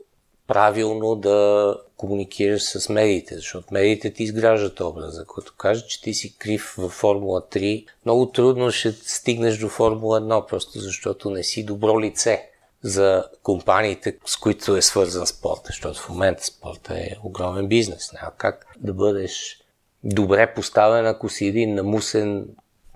правилно 0.50 1.16
да 1.16 1.76
комуникираш 1.98 2.62
с 2.62 2.90
медиите, 2.90 3.36
защото 3.36 3.74
медиите 3.74 4.14
ти 4.14 4.24
изграждат 4.24 4.80
образа. 4.80 5.26
Когато 5.26 5.54
кажеш, 5.58 5.86
че 5.86 6.02
ти 6.02 6.14
си 6.14 6.38
крив 6.38 6.76
във 6.78 6.92
Формула 6.92 7.42
3, 7.42 7.86
много 8.06 8.26
трудно 8.26 8.72
ще 8.72 8.92
стигнеш 8.92 9.58
до 9.58 9.70
Формула 9.70 10.22
1, 10.22 10.48
просто 10.48 10.80
защото 10.80 11.30
не 11.30 11.44
си 11.44 11.66
добро 11.66 12.02
лице 12.02 12.50
за 12.82 13.26
компаниите, 13.44 14.18
с 14.26 14.38
които 14.38 14.76
е 14.76 14.82
свързан 14.82 15.28
спорта, 15.28 15.64
защото 15.68 16.00
в 16.00 16.10
момента 16.10 16.46
спорта 16.46 16.94
е 16.94 17.16
огромен 17.24 17.68
бизнес. 17.68 18.14
Няма 18.14 18.32
как 18.38 18.66
да 18.80 18.94
бъдеш 18.94 19.60
добре 20.04 20.54
поставен, 20.54 21.06
ако 21.06 21.30
си 21.30 21.46
един 21.46 21.76
намусен, 21.76 22.48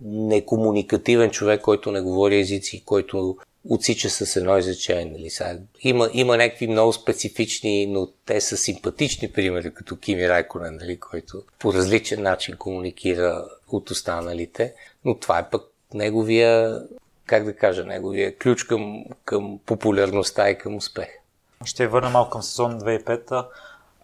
некомуникативен 0.01 1.29
човек, 1.29 1.61
който 1.61 1.91
не 1.91 2.01
говори 2.01 2.39
езици, 2.39 2.83
който 2.85 3.37
отсича 3.69 4.09
с 4.09 4.35
едно 4.35 4.57
изречение. 4.57 5.05
Нали? 5.05 5.59
Има, 5.81 6.09
има 6.13 6.37
някакви 6.37 6.67
много 6.67 6.93
специфични, 6.93 7.85
но 7.85 8.07
те 8.25 8.41
са 8.41 8.57
симпатични 8.57 9.31
примери, 9.31 9.73
като 9.73 9.97
Кими 9.97 10.29
Райконен, 10.29 10.75
нали? 10.81 10.99
който 10.99 11.43
по 11.59 11.73
различен 11.73 12.21
начин 12.21 12.57
комуникира 12.57 13.45
от 13.67 13.91
останалите, 13.91 14.73
но 15.05 15.15
това 15.19 15.39
е 15.39 15.49
пък 15.49 15.63
неговия, 15.93 16.81
как 17.25 17.45
да 17.45 17.55
кажа, 17.55 17.85
неговия 17.85 18.37
ключ 18.37 18.63
към, 18.63 19.05
към 19.25 19.59
популярността 19.65 20.49
и 20.49 20.57
към 20.57 20.75
успех. 20.75 21.07
Ще 21.65 21.87
върна 21.87 22.09
малко 22.09 22.29
към 22.29 22.41
сезон 22.41 22.81
2005 22.81 23.45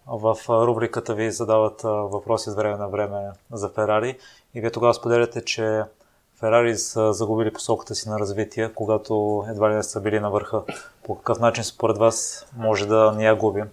в 0.06 0.36
рубриката 0.48 1.14
ви 1.14 1.30
задават 1.30 1.82
въпроси 1.82 2.50
от 2.50 2.56
време 2.56 2.76
на 2.76 2.88
време 2.88 3.16
за 3.52 3.68
Ферари 3.68 4.18
и 4.54 4.60
вие 4.60 4.70
тогава 4.70 4.94
споделяте, 4.94 5.44
че 5.44 5.82
Ферари 6.40 6.76
са 6.76 7.12
загубили 7.12 7.52
посоката 7.52 7.94
си 7.94 8.08
на 8.08 8.18
развитие, 8.18 8.72
когато 8.74 9.44
едва 9.48 9.70
ли 9.70 9.74
не 9.74 9.82
са 9.82 10.00
били 10.00 10.20
на 10.20 10.30
върха. 10.30 10.62
По 11.04 11.16
какъв 11.16 11.38
начин 11.38 11.64
според 11.64 11.98
вас 11.98 12.46
може 12.56 12.86
да 12.86 13.12
ни 13.16 13.24
я 13.24 13.36
губим, 13.36 13.66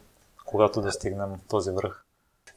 когато 0.45 0.81
достигнем 0.81 1.29
този 1.49 1.71
връх? 1.71 2.03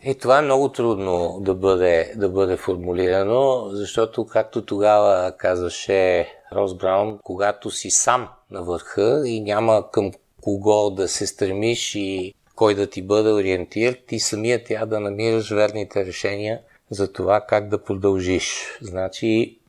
Е, 0.03 0.15
това 0.15 0.39
е 0.39 0.43
много 0.43 0.69
трудно 0.69 1.39
да 1.41 1.55
бъде, 1.55 2.13
да 2.17 2.29
бъде 2.29 2.57
формулирано, 2.57 3.69
защото, 3.71 4.27
както 4.27 4.65
тогава 4.65 5.33
казваше 5.37 6.29
Рос 6.53 6.75
Браун, 6.75 7.19
когато 7.25 7.71
си 7.71 7.91
сам 7.91 8.29
на 8.51 8.63
върха 8.63 9.23
и 9.27 9.41
няма 9.41 9.91
към 9.91 10.13
кого 10.43 10.91
да 10.91 11.09
се 11.09 11.27
стремиш 11.27 11.95
и 11.95 12.35
кой 12.55 12.75
да 12.75 12.87
ти 12.87 13.03
бъде 13.03 13.33
ориентир, 13.33 13.99
ти 14.07 14.21
самия 14.21 14.65
трябва 14.65 14.87
да 14.87 15.01
намираш 15.01 15.51
верните 15.51 16.07
решения 16.07 16.61
за 16.91 17.13
това 17.13 17.41
как 17.41 17.69
да 17.69 17.85
продължиш. 17.85 18.79
Значи, 18.83 19.60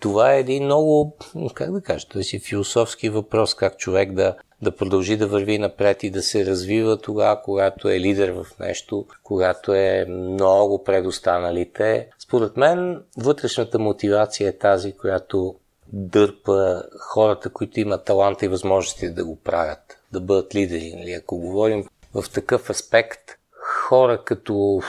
това 0.00 0.34
е 0.34 0.40
един 0.40 0.64
много, 0.64 1.16
как 1.54 1.72
да 1.72 1.80
кажа, 1.80 2.06
той 2.08 2.24
си 2.24 2.38
философски 2.38 3.08
въпрос, 3.08 3.54
как 3.54 3.78
човек 3.78 4.12
да, 4.12 4.34
да 4.62 4.76
продължи 4.76 5.16
да 5.16 5.26
върви 5.26 5.58
напред 5.58 6.02
и 6.02 6.10
да 6.10 6.22
се 6.22 6.46
развива 6.46 6.98
тогава, 6.98 7.42
когато 7.42 7.88
е 7.88 8.00
лидер 8.00 8.30
в 8.30 8.46
нещо, 8.60 9.06
когато 9.22 9.74
е 9.74 10.06
много 10.08 10.84
пред 10.84 11.06
останалите. 11.06 12.08
Според 12.18 12.56
мен, 12.56 13.02
вътрешната 13.18 13.78
мотивация 13.78 14.48
е 14.48 14.58
тази, 14.58 14.92
която 14.92 15.54
дърпа 15.92 16.82
хората, 17.00 17.50
които 17.50 17.80
имат 17.80 18.04
таланта 18.04 18.44
и 18.44 18.48
възможности 18.48 19.14
да 19.14 19.24
го 19.24 19.36
правят, 19.36 19.98
да 20.12 20.20
бъдат 20.20 20.54
лидери. 20.54 20.94
Нали? 20.96 21.12
Ако 21.12 21.38
говорим 21.38 21.84
в 22.14 22.24
такъв 22.34 22.70
аспект 22.70 23.20
хора 23.62 24.24
като, 24.24 24.80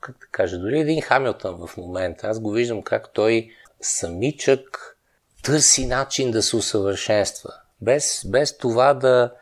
как 0.00 0.18
да 0.20 0.26
кажа, 0.30 0.58
дори 0.58 0.80
един 0.80 1.02
Хамилтън 1.02 1.66
в 1.66 1.76
момента, 1.76 2.26
аз 2.26 2.40
го 2.40 2.50
виждам 2.50 2.82
как 2.82 3.12
той 3.12 3.50
самичък 3.82 4.96
търси 5.42 5.86
начин 5.86 6.30
да 6.30 6.42
се 6.42 6.56
усъвършенства. 6.56 7.50
Без, 7.80 8.22
без 8.26 8.58
това 8.58 8.94
да, 8.94 9.32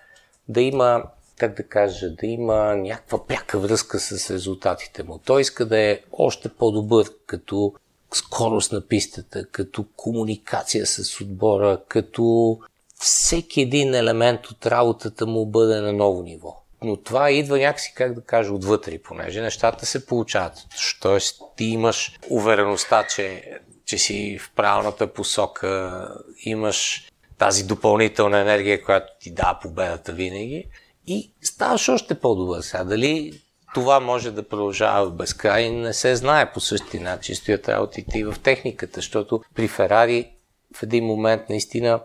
да 0.49 0.61
има, 0.61 1.03
как 1.39 1.57
да 1.57 1.63
кажа, 1.63 2.11
да 2.11 2.27
има 2.27 2.77
някаква 2.77 3.27
пряка 3.27 3.59
връзка 3.59 4.01
с 4.01 4.31
резултатите 4.31 5.03
му. 5.03 5.19
Той 5.25 5.41
иска 5.41 5.67
да 5.67 5.79
е 5.79 6.01
още 6.13 6.49
по-добър 6.49 7.07
като 7.27 7.75
скорост 8.15 8.73
на 8.73 8.81
пистата, 8.81 9.47
като 9.47 9.85
комуникация 9.97 10.87
с 10.87 11.21
отбора, 11.21 11.81
като 11.89 12.59
всеки 12.95 13.61
един 13.61 13.95
елемент 13.95 14.47
от 14.47 14.67
работата 14.67 15.27
му 15.27 15.47
бъде 15.47 15.81
на 15.81 15.93
ново 15.93 16.23
ниво 16.23 16.61
но 16.83 16.97
това 16.97 17.31
идва 17.31 17.59
някакси, 17.59 17.93
как 17.97 18.15
да 18.15 18.21
кажа, 18.21 18.53
отвътре, 18.53 18.99
понеже 18.99 19.41
нещата 19.41 19.87
се 19.87 20.07
получават. 20.07 20.55
Тоест, 21.01 21.43
ти 21.57 21.65
имаш 21.65 22.19
увереността, 22.31 23.07
че, 23.07 23.43
че 23.91 23.99
си 23.99 24.39
в 24.39 24.53
правилната 24.57 25.07
посока, 25.07 26.09
имаш 26.45 27.09
тази 27.39 27.65
допълнителна 27.65 28.39
енергия, 28.39 28.85
която 28.85 29.13
ти 29.21 29.31
дава 29.31 29.59
победата 29.63 30.13
винаги 30.13 30.65
и 31.07 31.33
ставаш 31.43 31.89
още 31.89 32.15
по-добър. 32.15 32.61
Сега 32.61 32.85
дали 32.85 33.41
това 33.75 34.01
може 34.01 34.31
да 34.31 34.49
продължава 34.49 35.07
в 35.07 35.15
безкрай, 35.15 35.71
не 35.71 35.93
се 35.93 36.17
знае 36.17 36.53
по 36.53 36.61
същия 36.61 37.03
начин. 37.03 37.37
Стоят 37.37 37.69
работите 37.69 38.19
и 38.19 38.25
в 38.25 38.37
техниката, 38.43 38.93
защото 38.95 39.43
при 39.55 39.69
Ферари 39.69 40.31
в 40.77 40.83
един 40.83 41.05
момент 41.05 41.43
наистина 41.49 42.01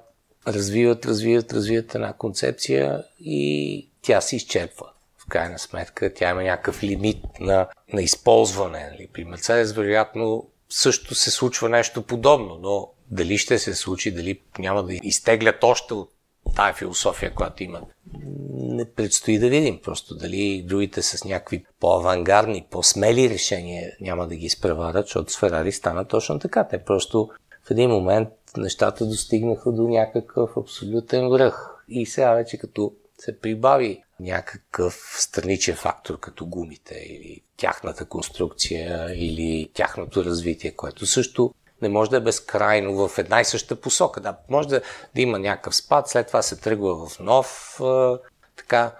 развиват, 0.47 1.05
развиват, 1.05 1.53
развиват 1.53 1.95
една 1.95 2.13
концепция 2.13 3.03
и 3.19 3.89
тя 4.01 4.21
се 4.21 4.35
изчерпва. 4.35 4.89
В 5.17 5.25
крайна 5.25 5.59
сметка 5.59 6.13
тя 6.13 6.29
има 6.29 6.43
някакъв 6.43 6.83
лимит 6.83 7.23
на, 7.39 7.67
на 7.93 8.01
използване. 8.01 8.89
Нали? 8.91 9.07
При 9.13 9.23
Мерцедес 9.23 9.73
вероятно 9.73 10.47
също 10.69 11.15
се 11.15 11.31
случва 11.31 11.69
нещо 11.69 12.01
подобно, 12.01 12.59
но 12.61 12.89
дали 13.11 13.37
ще 13.37 13.59
се 13.59 13.75
случи, 13.75 14.11
дали 14.11 14.41
няма 14.59 14.83
да 14.83 14.93
изтеглят 14.93 15.63
още 15.63 15.93
от 15.93 16.11
тая 16.55 16.73
философия, 16.73 17.33
която 17.33 17.63
имат. 17.63 17.83
Не 18.53 18.91
предстои 18.91 19.39
да 19.39 19.49
видим 19.49 19.79
просто 19.83 20.15
дали 20.15 20.65
другите 20.67 21.01
с 21.01 21.25
някакви 21.25 21.65
по-авангардни, 21.79 22.67
по-смели 22.71 23.29
решения 23.29 23.91
няма 24.01 24.27
да 24.27 24.35
ги 24.35 24.45
изпреварят, 24.45 25.05
защото 25.05 25.31
с 25.31 25.39
Ферари 25.39 25.71
стана 25.71 26.05
точно 26.05 26.39
така. 26.39 26.67
Те 26.67 26.83
просто 26.83 27.29
в 27.63 27.71
един 27.71 27.89
момент 27.89 28.29
нещата 28.57 29.05
достигнаха 29.05 29.71
до 29.71 29.83
някакъв 29.87 30.57
абсолютен 30.57 31.29
връх. 31.29 31.83
И 31.87 32.05
сега 32.05 32.33
вече 32.33 32.57
като 32.57 32.93
се 33.17 33.39
прибави 33.39 34.03
някакъв 34.19 35.15
страничен 35.19 35.75
фактор, 35.75 36.19
като 36.19 36.45
гумите 36.45 36.95
или 36.95 37.41
тяхната 37.57 38.05
конструкция 38.05 39.13
или 39.15 39.69
тяхното 39.73 40.25
развитие, 40.25 40.71
което 40.71 41.05
също 41.05 41.53
не 41.81 41.89
може 41.89 42.09
да 42.09 42.17
е 42.17 42.21
безкрайно 42.21 43.07
в 43.07 43.17
една 43.17 43.41
и 43.41 43.45
съща 43.45 43.75
посока. 43.75 44.21
Да, 44.21 44.37
може 44.49 44.67
да, 44.67 44.81
да 45.15 45.21
има 45.21 45.39
някакъв 45.39 45.75
спад, 45.75 46.09
след 46.09 46.27
това 46.27 46.41
се 46.41 46.55
тръгва 46.55 47.07
в 47.07 47.19
нов, 47.19 47.79
така, 48.57 48.95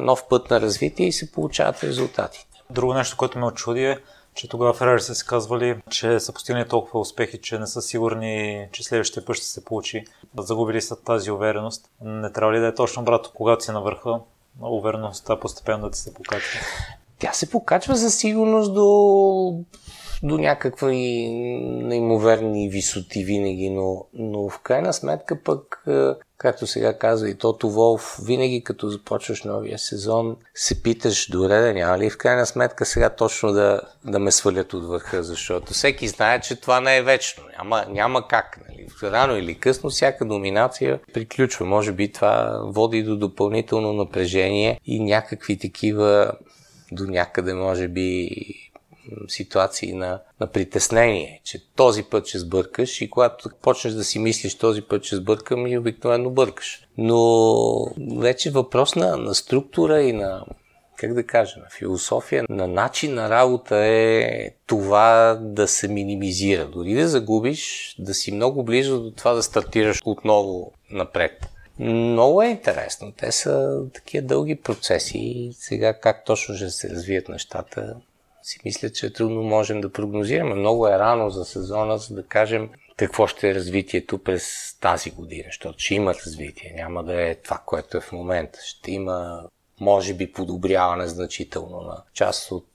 нов 0.00 0.28
път 0.28 0.50
на 0.50 0.60
развитие 0.60 1.06
и 1.06 1.12
се 1.12 1.32
получават 1.32 1.84
резултати. 1.84 2.46
Друго 2.70 2.94
нещо, 2.94 3.16
което 3.16 3.38
ме 3.38 3.46
очуди 3.46 3.84
е, 3.84 3.98
че 4.34 4.48
тогава 4.48 4.74
Ферари 4.74 5.00
са 5.00 5.14
се 5.14 5.26
казвали, 5.26 5.80
че 5.90 6.20
са 6.20 6.32
постигнали 6.32 6.68
толкова 6.68 7.00
успехи, 7.00 7.40
че 7.40 7.58
не 7.58 7.66
са 7.66 7.82
сигурни, 7.82 8.66
че 8.72 8.84
следващия 8.84 9.24
път 9.24 9.36
ще 9.36 9.46
се 9.46 9.64
получи. 9.64 10.04
Загубили 10.38 10.80
са 10.80 11.02
тази 11.02 11.30
увереност. 11.30 11.90
Не 12.00 12.32
трябва 12.32 12.52
ли 12.52 12.60
да 12.60 12.66
е 12.66 12.74
точно 12.74 13.02
обратно, 13.02 13.32
когато 13.34 13.64
си 13.64 13.70
на 13.70 13.80
върха, 13.80 14.20
увереността 14.60 15.40
постепенно 15.40 15.90
да 15.90 15.96
се 15.96 16.14
покачва? 16.14 16.60
Тя 17.18 17.32
се 17.32 17.50
покачва 17.50 17.96
за 17.96 18.10
сигурност 18.10 18.74
до, 18.74 19.64
до 20.22 20.38
някакви 20.38 21.28
неимоверни 21.62 22.68
висоти 22.68 23.24
винаги, 23.24 23.70
но, 23.70 24.06
но 24.14 24.48
в 24.48 24.58
крайна 24.58 24.92
сметка 24.92 25.42
пък 25.42 25.84
както 26.38 26.66
сега 26.66 26.98
казва 26.98 27.30
и 27.30 27.34
Тото 27.34 27.70
Волф, 27.70 28.16
винаги 28.24 28.64
като 28.64 28.88
започваш 28.88 29.42
новия 29.42 29.78
сезон, 29.78 30.36
се 30.54 30.82
питаш, 30.82 31.30
добре 31.30 31.60
да 31.60 31.74
няма 31.74 31.98
ли 31.98 32.10
в 32.10 32.18
крайна 32.18 32.46
сметка 32.46 32.84
сега 32.84 33.10
точно 33.10 33.52
да, 33.52 33.80
да 34.04 34.18
ме 34.18 34.30
свалят 34.30 34.74
от 34.74 34.84
върха, 34.84 35.22
защото 35.22 35.72
всеки 35.72 36.08
знае, 36.08 36.40
че 36.40 36.60
това 36.60 36.80
не 36.80 36.96
е 36.96 37.02
вечно. 37.02 37.42
Няма, 37.58 37.84
няма 37.88 38.28
как. 38.28 38.60
Нали? 38.68 38.86
Рано 39.02 39.36
или 39.36 39.58
късно 39.58 39.90
всяка 39.90 40.24
доминация 40.24 41.00
приключва. 41.14 41.66
Може 41.66 41.92
би 41.92 42.12
това 42.12 42.60
води 42.64 43.02
до 43.02 43.16
допълнително 43.16 43.92
напрежение 43.92 44.80
и 44.84 45.00
някакви 45.00 45.58
такива 45.58 46.32
до 46.92 47.04
някъде, 47.04 47.54
може 47.54 47.88
би, 47.88 48.30
ситуации 49.28 49.92
на, 49.92 50.20
на 50.40 50.46
притеснение, 50.46 51.40
че 51.44 51.66
този 51.76 52.02
път 52.02 52.26
ще 52.26 52.38
сбъркаш 52.38 53.00
и 53.00 53.10
когато 53.10 53.50
почнеш 53.62 53.94
да 53.94 54.04
си 54.04 54.18
мислиш 54.18 54.54
този 54.54 54.82
път 54.82 55.04
ще 55.04 55.16
сбъркам 55.16 55.66
и 55.66 55.78
обикновено 55.78 56.30
бъркаш. 56.30 56.86
Но 56.98 57.86
вече 58.16 58.50
въпрос 58.50 58.94
на, 58.94 59.16
на 59.16 59.34
структура 59.34 60.02
и 60.02 60.12
на 60.12 60.44
как 60.96 61.14
да 61.14 61.26
кажа, 61.26 61.58
на 61.58 61.66
философия, 61.78 62.44
на 62.48 62.68
начин 62.68 63.14
на 63.14 63.30
работа 63.30 63.76
е 63.76 64.50
това 64.66 65.38
да 65.40 65.68
се 65.68 65.88
минимизира. 65.88 66.66
Дори 66.66 66.94
да 66.94 67.08
загубиш, 67.08 67.94
да 67.98 68.14
си 68.14 68.32
много 68.32 68.64
близо 68.64 69.02
до 69.02 69.10
това 69.10 69.32
да 69.32 69.42
стартираш 69.42 70.00
отново 70.04 70.72
напред. 70.90 71.46
Много 71.78 72.42
е 72.42 72.46
интересно. 72.46 73.12
Те 73.12 73.32
са 73.32 73.82
такива 73.94 74.26
дълги 74.26 74.56
процеси 74.56 75.50
сега 75.52 76.00
как 76.00 76.24
точно 76.24 76.54
ще 76.54 76.70
се 76.70 76.90
развият 76.90 77.28
нещата, 77.28 77.96
си 78.44 78.60
мисля, 78.64 78.90
че 78.90 79.12
трудно 79.12 79.42
можем 79.42 79.80
да 79.80 79.92
прогнозираме. 79.92 80.54
Много 80.54 80.88
е 80.88 80.98
рано 80.98 81.30
за 81.30 81.44
сезона, 81.44 81.98
за 81.98 82.14
да 82.14 82.26
кажем 82.26 82.70
какво 82.96 83.26
ще 83.26 83.50
е 83.50 83.54
развитието 83.54 84.18
през 84.18 84.76
тази 84.80 85.10
година, 85.10 85.44
защото 85.46 85.78
ще 85.78 85.94
има 85.94 86.14
развитие. 86.14 86.72
Няма 86.76 87.04
да 87.04 87.22
е 87.22 87.34
това, 87.34 87.62
което 87.66 87.96
е 87.96 88.00
в 88.00 88.12
момента. 88.12 88.58
Ще 88.64 88.90
има, 88.90 89.42
може 89.80 90.14
би, 90.14 90.32
подобряване 90.32 91.06
значително 91.06 91.80
на 91.80 92.02
част 92.12 92.52
от 92.52 92.68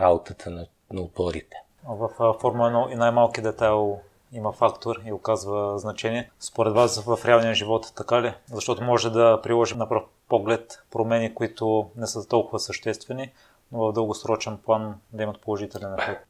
работата 0.00 0.50
на, 0.50 0.66
на 0.92 1.00
отборите. 1.00 1.56
В 1.88 2.08
Формула 2.40 2.70
1 2.70 2.92
и 2.92 2.96
най-малки 2.96 3.40
детайл 3.40 4.00
има 4.32 4.52
фактор 4.52 4.96
и 5.06 5.12
оказва 5.12 5.78
значение. 5.78 6.30
Според 6.40 6.74
вас 6.74 7.04
в 7.04 7.18
реалния 7.24 7.54
живот 7.54 7.92
така 7.96 8.22
ли? 8.22 8.34
Защото 8.52 8.84
може 8.84 9.10
да 9.10 9.40
приложим 9.42 9.78
на 9.78 9.88
пръв 9.88 10.02
поглед 10.28 10.82
промени, 10.90 11.34
които 11.34 11.90
не 11.96 12.06
са 12.06 12.28
толкова 12.28 12.58
съществени, 12.58 13.32
в 13.72 13.92
дългосрочен 13.92 14.58
план 14.64 14.94
да 15.12 15.22
имат 15.22 15.40
положителен 15.40 15.94
ефект? 15.98 16.26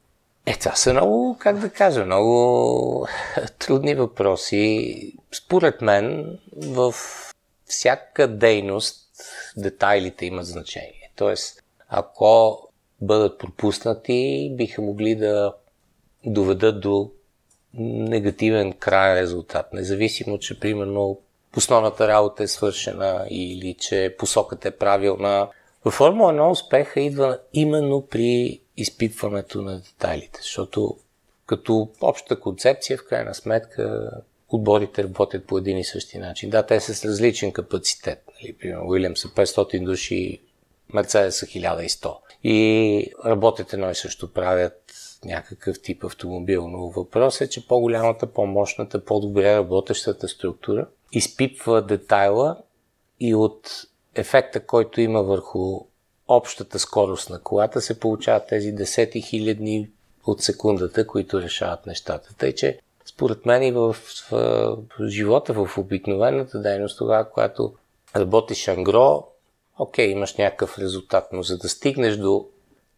Е, 0.46 0.54
това 0.54 0.74
са 0.74 0.92
много, 0.92 1.36
как 1.40 1.58
да 1.58 1.70
кажа, 1.70 2.04
много 2.04 3.06
трудни 3.58 3.94
въпроси. 3.94 5.12
Според 5.32 5.82
мен, 5.82 6.38
в 6.56 6.94
всяка 7.64 8.28
дейност 8.28 9.10
детайлите 9.56 10.26
имат 10.26 10.46
значение. 10.46 11.12
Тоест, 11.16 11.62
ако 11.88 12.58
бъдат 13.00 13.38
пропуснати, 13.38 14.52
биха 14.56 14.82
могли 14.82 15.14
да 15.14 15.54
доведат 16.24 16.80
до 16.80 17.10
негативен 17.74 18.72
крайен 18.72 19.18
резултат. 19.18 19.72
Независимо, 19.72 20.38
че 20.38 20.60
примерно 20.60 21.18
основната 21.56 22.08
работа 22.08 22.42
е 22.42 22.48
свършена 22.48 23.26
или 23.30 23.74
че 23.74 24.14
посоката 24.18 24.68
е 24.68 24.76
правилна, 24.76 25.48
във 25.84 25.94
Формула 25.94 26.32
1 26.32 26.50
успеха 26.50 27.00
идва 27.00 27.38
именно 27.52 28.06
при 28.06 28.60
изпитването 28.76 29.62
на 29.62 29.80
детайлите, 29.80 30.40
защото 30.42 30.96
като 31.46 31.88
обща 32.00 32.40
концепция, 32.40 32.98
в 32.98 33.06
крайна 33.08 33.34
сметка, 33.34 34.10
отборите 34.48 35.04
работят 35.04 35.46
по 35.46 35.58
един 35.58 35.78
и 35.78 35.84
същи 35.84 36.18
начин. 36.18 36.50
Да, 36.50 36.66
те 36.66 36.80
са 36.80 36.94
с 36.94 37.04
различен 37.04 37.52
капацитет. 37.52 38.24
Нали? 38.26 38.52
Примерно, 38.52 38.88
Уилям 38.88 39.16
са 39.16 39.28
500 39.28 39.84
души, 39.84 40.40
Мерцедес 40.94 41.38
са 41.38 41.46
1100. 41.46 42.16
И 42.44 43.12
работят 43.26 43.72
едно 43.72 43.90
и 43.90 43.94
също 43.94 44.32
правят 44.32 44.92
някакъв 45.24 45.82
тип 45.82 46.04
автомобил. 46.04 46.68
Но 46.68 46.90
въпросът 46.90 47.40
е, 47.40 47.50
че 47.50 47.68
по-голямата, 47.68 48.26
по-мощната, 48.26 49.04
по-добре 49.04 49.56
работещата 49.56 50.28
структура 50.28 50.86
изпипва 51.12 51.82
детайла 51.82 52.56
и 53.20 53.34
от 53.34 53.70
ефекта, 54.14 54.66
който 54.66 55.00
има 55.00 55.22
върху 55.22 55.80
общата 56.28 56.78
скорост 56.78 57.30
на 57.30 57.40
колата, 57.40 57.80
се 57.80 58.00
получават 58.00 58.46
тези 58.48 58.72
десети 58.72 59.20
хилядни 59.22 59.90
от 60.26 60.42
секундата, 60.42 61.06
които 61.06 61.42
решават 61.42 61.86
нещата. 61.86 62.34
Тъй, 62.38 62.54
че 62.54 62.78
според 63.04 63.46
мен 63.46 63.62
и 63.62 63.72
в, 63.72 63.92
в, 63.92 64.30
в 64.98 65.08
живота, 65.08 65.52
в 65.52 65.78
обикновената 65.78 66.60
дейност, 66.60 66.98
тогава, 66.98 67.30
когато 67.30 67.74
работиш 68.16 68.68
ангро, 68.68 69.26
окей, 69.78 70.06
имаш 70.06 70.36
някакъв 70.36 70.78
резултат, 70.78 71.28
но 71.32 71.42
за 71.42 71.58
да 71.58 71.68
стигнеш 71.68 72.16
до 72.16 72.48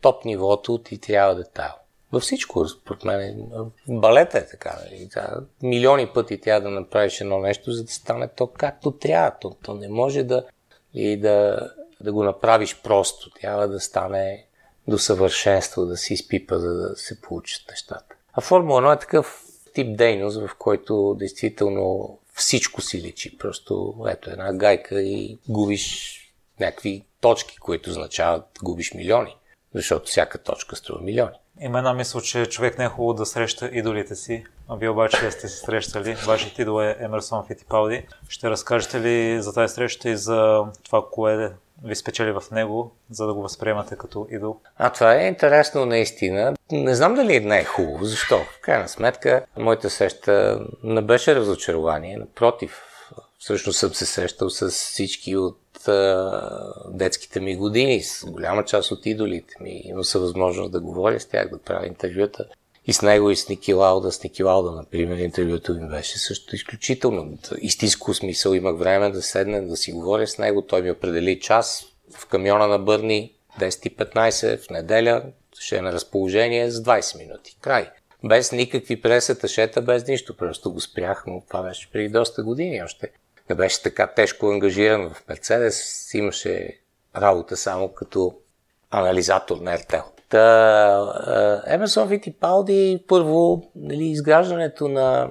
топ 0.00 0.24
нивото, 0.24 0.78
ти 0.78 0.98
трябва 0.98 1.34
детайл. 1.34 1.72
Във 2.12 2.22
всичко, 2.22 2.68
според 2.68 3.04
мен, 3.04 3.50
балета 3.88 4.38
е 4.38 4.46
така. 4.46 4.78
Нали? 4.84 5.08
Милиони 5.62 6.06
пъти 6.06 6.40
трябва 6.40 6.60
да 6.60 6.70
направиш 6.70 7.20
едно 7.20 7.38
нещо, 7.38 7.72
за 7.72 7.84
да 7.84 7.92
стане 7.92 8.28
то 8.28 8.46
както 8.46 8.90
трябва. 8.90 9.32
То, 9.40 9.56
то 9.62 9.74
не 9.74 9.88
може 9.88 10.22
да 10.22 10.44
и 10.94 11.16
да, 11.16 11.70
да 12.00 12.12
го 12.12 12.24
направиш 12.24 12.80
просто. 12.82 13.30
Трябва 13.30 13.68
да 13.68 13.80
стане 13.80 14.46
до 14.88 14.98
съвършенство, 14.98 15.86
да 15.86 15.96
се 15.96 16.14
изпипа, 16.14 16.58
за 16.58 16.74
да 16.74 16.96
се 16.96 17.20
получат 17.20 17.68
нещата. 17.70 18.14
А 18.32 18.40
Формула 18.40 18.82
1 18.82 18.96
е 18.96 18.98
такъв 18.98 19.44
тип 19.74 19.96
дейност, 19.96 20.40
в 20.40 20.50
който 20.58 21.16
действително 21.18 22.18
всичко 22.34 22.80
си 22.80 23.02
личи. 23.02 23.38
Просто 23.38 23.94
ето 24.08 24.30
една 24.30 24.52
гайка 24.52 25.02
и 25.02 25.38
губиш 25.48 26.18
някакви 26.60 27.04
точки, 27.20 27.58
които 27.58 27.90
означават 27.90 28.44
губиш 28.62 28.94
милиони. 28.94 29.36
Защото 29.74 30.06
всяка 30.06 30.38
точка 30.38 30.76
струва 30.76 31.00
милиони. 31.00 31.36
Има 31.64 31.78
една 31.78 31.94
мисъл, 31.94 32.20
че 32.20 32.46
човек 32.46 32.78
не 32.78 32.84
е 32.84 32.88
хубаво 32.88 33.14
да 33.14 33.26
среща 33.26 33.70
идолите 33.72 34.14
си. 34.14 34.44
Вие 34.70 34.88
обаче 34.88 35.30
сте 35.30 35.48
се 35.48 35.56
срещали. 35.56 36.14
Вашият 36.14 36.58
идол 36.58 36.82
е 36.82 36.96
Емерсон 37.00 37.46
Фитипалди. 37.46 38.06
Ще 38.28 38.50
разкажете 38.50 39.00
ли 39.00 39.42
за 39.42 39.54
тази 39.54 39.74
среща 39.74 40.10
и 40.10 40.16
за 40.16 40.64
това, 40.84 41.02
кое 41.12 41.52
ви 41.84 41.94
спечели 41.96 42.32
в 42.32 42.42
него, 42.52 42.92
за 43.10 43.26
да 43.26 43.34
го 43.34 43.42
възприемате 43.42 43.96
като 43.96 44.26
идол? 44.30 44.56
А 44.76 44.90
това 44.90 45.14
е 45.14 45.26
интересно 45.26 45.86
наистина. 45.86 46.54
Не 46.72 46.94
знам 46.94 47.14
дали 47.14 47.40
не 47.40 47.58
е 47.58 47.64
хубаво. 47.64 48.04
Защо? 48.04 48.38
В 48.38 48.60
крайна 48.60 48.88
сметка, 48.88 49.44
моята 49.56 49.90
среща 49.90 50.60
не 50.84 51.00
беше 51.02 51.34
разочарование. 51.34 52.16
Напротив, 52.16 52.82
всъщност 53.38 53.78
съм 53.78 53.94
се 53.94 54.06
срещал 54.06 54.50
с 54.50 54.70
всички 54.70 55.36
от 55.36 55.58
детските 56.88 57.40
ми 57.40 57.56
години, 57.56 58.02
с 58.02 58.26
голяма 58.26 58.64
част 58.64 58.90
от 58.90 59.06
идолите 59.06 59.54
ми. 59.60 59.82
Имам 59.84 60.04
се 60.04 60.18
възможност 60.18 60.72
да 60.72 60.80
говоря 60.80 61.20
с 61.20 61.26
тях, 61.26 61.50
да 61.50 61.58
правя 61.58 61.86
интервюта. 61.86 62.44
И 62.86 62.92
с 62.92 63.02
него, 63.02 63.30
и 63.30 63.36
с 63.36 63.48
Ники 63.48 63.74
Лауда. 63.74 64.12
С 64.12 64.22
Ники 64.22 64.42
Лауда, 64.42 64.70
например, 64.70 65.16
интервюто 65.16 65.74
ми 65.74 65.88
беше 65.88 66.18
също 66.18 66.56
изключително. 66.56 67.38
Истинско 67.60 68.14
смисъл 68.14 68.54
имах 68.54 68.78
време 68.78 69.10
да 69.10 69.22
седна, 69.22 69.66
да 69.66 69.76
си 69.76 69.92
говоря 69.92 70.26
с 70.26 70.38
него. 70.38 70.62
Той 70.62 70.82
ми 70.82 70.90
определи 70.90 71.40
час 71.40 71.84
в 72.16 72.26
камиона 72.26 72.66
на 72.66 72.78
Бърни, 72.78 73.32
10.15 73.60 74.66
в 74.66 74.70
неделя, 74.70 75.22
ще 75.58 75.76
е 75.76 75.82
на 75.82 75.92
разположение 75.92 76.70
с 76.70 76.82
20 76.82 77.18
минути. 77.18 77.56
Край. 77.60 77.90
Без 78.24 78.52
никакви 78.52 79.00
пресета, 79.00 79.48
шета, 79.48 79.82
без 79.82 80.06
нищо. 80.06 80.36
Просто 80.36 80.72
го 80.72 80.80
спрях, 80.80 81.24
но 81.26 81.42
това 81.48 81.62
беше 81.62 81.90
преди 81.92 82.08
доста 82.08 82.42
години 82.42 82.82
още 82.82 83.10
не 83.50 83.56
беше 83.56 83.82
така 83.82 84.06
тежко 84.06 84.46
ангажиран 84.46 85.10
в 85.10 85.28
Мерцедес, 85.28 86.10
имаше 86.14 86.78
работа 87.16 87.56
само 87.56 87.88
като 87.88 88.34
анализатор 88.90 89.56
на 89.56 89.78
RTL. 89.78 90.04
Та, 90.28 91.62
Емерсон 91.66 92.08
Витипалди, 92.08 93.04
първо, 93.08 93.70
нали, 93.76 94.04
изграждането 94.04 94.88
на 94.88 95.30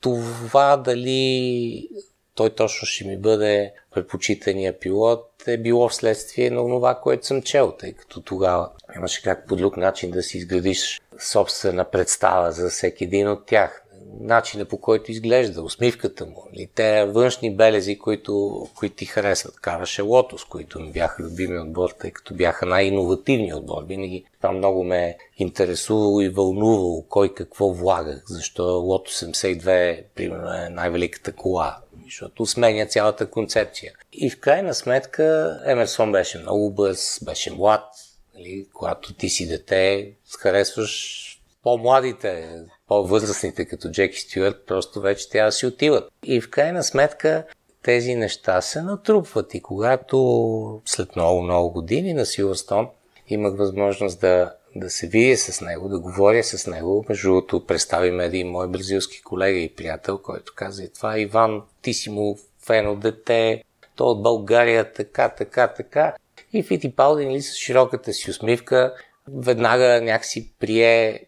това 0.00 0.76
дали 0.76 1.88
той 2.34 2.50
точно 2.50 2.86
ще 2.86 3.04
ми 3.04 3.16
бъде 3.16 3.72
предпочитания 3.94 4.78
пилот 4.78 5.30
е 5.46 5.58
било 5.58 5.88
вследствие 5.88 6.50
на 6.50 6.60
това, 6.60 6.94
което 6.94 7.26
съм 7.26 7.42
чел, 7.42 7.72
тъй 7.78 7.92
като 7.92 8.20
тогава 8.20 8.70
имаше 8.96 9.22
как 9.22 9.46
по 9.48 9.56
друг 9.56 9.76
начин 9.76 10.10
да 10.10 10.22
си 10.22 10.38
изградиш 10.38 11.00
собствена 11.18 11.84
представа 11.84 12.52
за 12.52 12.70
всеки 12.70 13.04
един 13.04 13.28
от 13.28 13.46
тях 13.46 13.83
начина 14.20 14.64
по 14.64 14.76
който 14.76 15.12
изглежда, 15.12 15.62
усмивката 15.62 16.26
му, 16.26 16.48
или 16.52 16.68
те 16.74 17.04
външни 17.04 17.56
белези, 17.56 17.98
които, 17.98 18.66
които 18.74 18.96
ти 18.96 19.04
харесват. 19.04 19.60
Караше 19.60 20.02
Лотос, 20.02 20.44
които 20.44 20.80
ми 20.80 20.92
бяха 20.92 21.22
любими 21.22 21.58
отбор, 21.58 21.90
тъй 22.00 22.10
като 22.10 22.34
бяха 22.34 22.66
най-инновативни 22.66 23.54
отбор. 23.54 23.84
Винаги 23.84 24.24
това 24.36 24.52
много 24.52 24.84
ме 24.84 25.16
интересувало 25.36 26.20
и 26.20 26.28
вълнувало 26.28 27.02
кой 27.08 27.34
какво 27.34 27.72
влага, 27.72 28.22
защо 28.28 28.62
Лото 28.62 29.10
72 29.10 30.02
примерно 30.14 30.54
е 30.54 30.68
най-великата 30.68 31.32
кола, 31.32 31.78
защото 32.04 32.46
сменя 32.46 32.86
цялата 32.86 33.30
концепция. 33.30 33.92
И 34.12 34.30
в 34.30 34.40
крайна 34.40 34.74
сметка 34.74 35.58
Емерсон 35.66 36.12
беше 36.12 36.38
много 36.38 36.70
бърз, 36.70 37.20
беше 37.24 37.52
млад, 37.52 37.84
нали, 38.34 38.66
когато 38.72 39.14
ти 39.14 39.28
си 39.28 39.48
дете, 39.48 40.12
харесваш 40.38 41.20
по-младите, 41.64 42.62
по-възрастните, 42.88 43.64
като 43.64 43.90
Джеки 43.90 44.20
Стюарт, 44.20 44.66
просто 44.66 45.00
вече 45.00 45.28
да 45.28 45.52
си 45.52 45.66
отиват. 45.66 46.12
И 46.24 46.40
в 46.40 46.50
крайна 46.50 46.82
сметка 46.82 47.44
тези 47.82 48.14
неща 48.14 48.60
се 48.60 48.82
натрупват 48.82 49.54
и 49.54 49.62
когато 49.62 50.82
след 50.84 51.16
много-много 51.16 51.70
години 51.70 52.14
на 52.14 52.26
Силвърстон 52.26 52.88
имах 53.28 53.56
възможност 53.56 54.20
да, 54.20 54.54
да 54.76 54.90
се 54.90 55.06
видя 55.06 55.36
с 55.36 55.60
него, 55.60 55.88
да 55.88 56.00
говоря 56.00 56.44
с 56.44 56.66
него. 56.66 57.04
Между 57.08 57.28
другото, 57.28 57.66
представи 57.66 58.10
ме 58.10 58.24
един 58.24 58.48
мой 58.48 58.68
бразилски 58.68 59.22
колега 59.22 59.58
и 59.58 59.74
приятел, 59.74 60.18
който 60.18 60.52
каза, 60.56 60.84
и 60.84 60.92
това 60.92 61.18
Иван, 61.18 61.62
ти 61.82 61.94
си 61.94 62.10
му 62.10 62.38
фен 62.66 62.88
от 62.88 63.00
дете, 63.00 63.62
то 63.96 64.04
от 64.04 64.22
България, 64.22 64.92
така, 64.92 65.28
така, 65.28 65.68
така. 65.68 66.14
И 66.52 66.62
Фитипалди, 66.62 67.26
нали, 67.26 67.42
с 67.42 67.56
широката 67.56 68.12
си 68.12 68.30
усмивка, 68.30 68.94
веднага 69.28 70.00
някакси 70.02 70.52
прие 70.60 71.26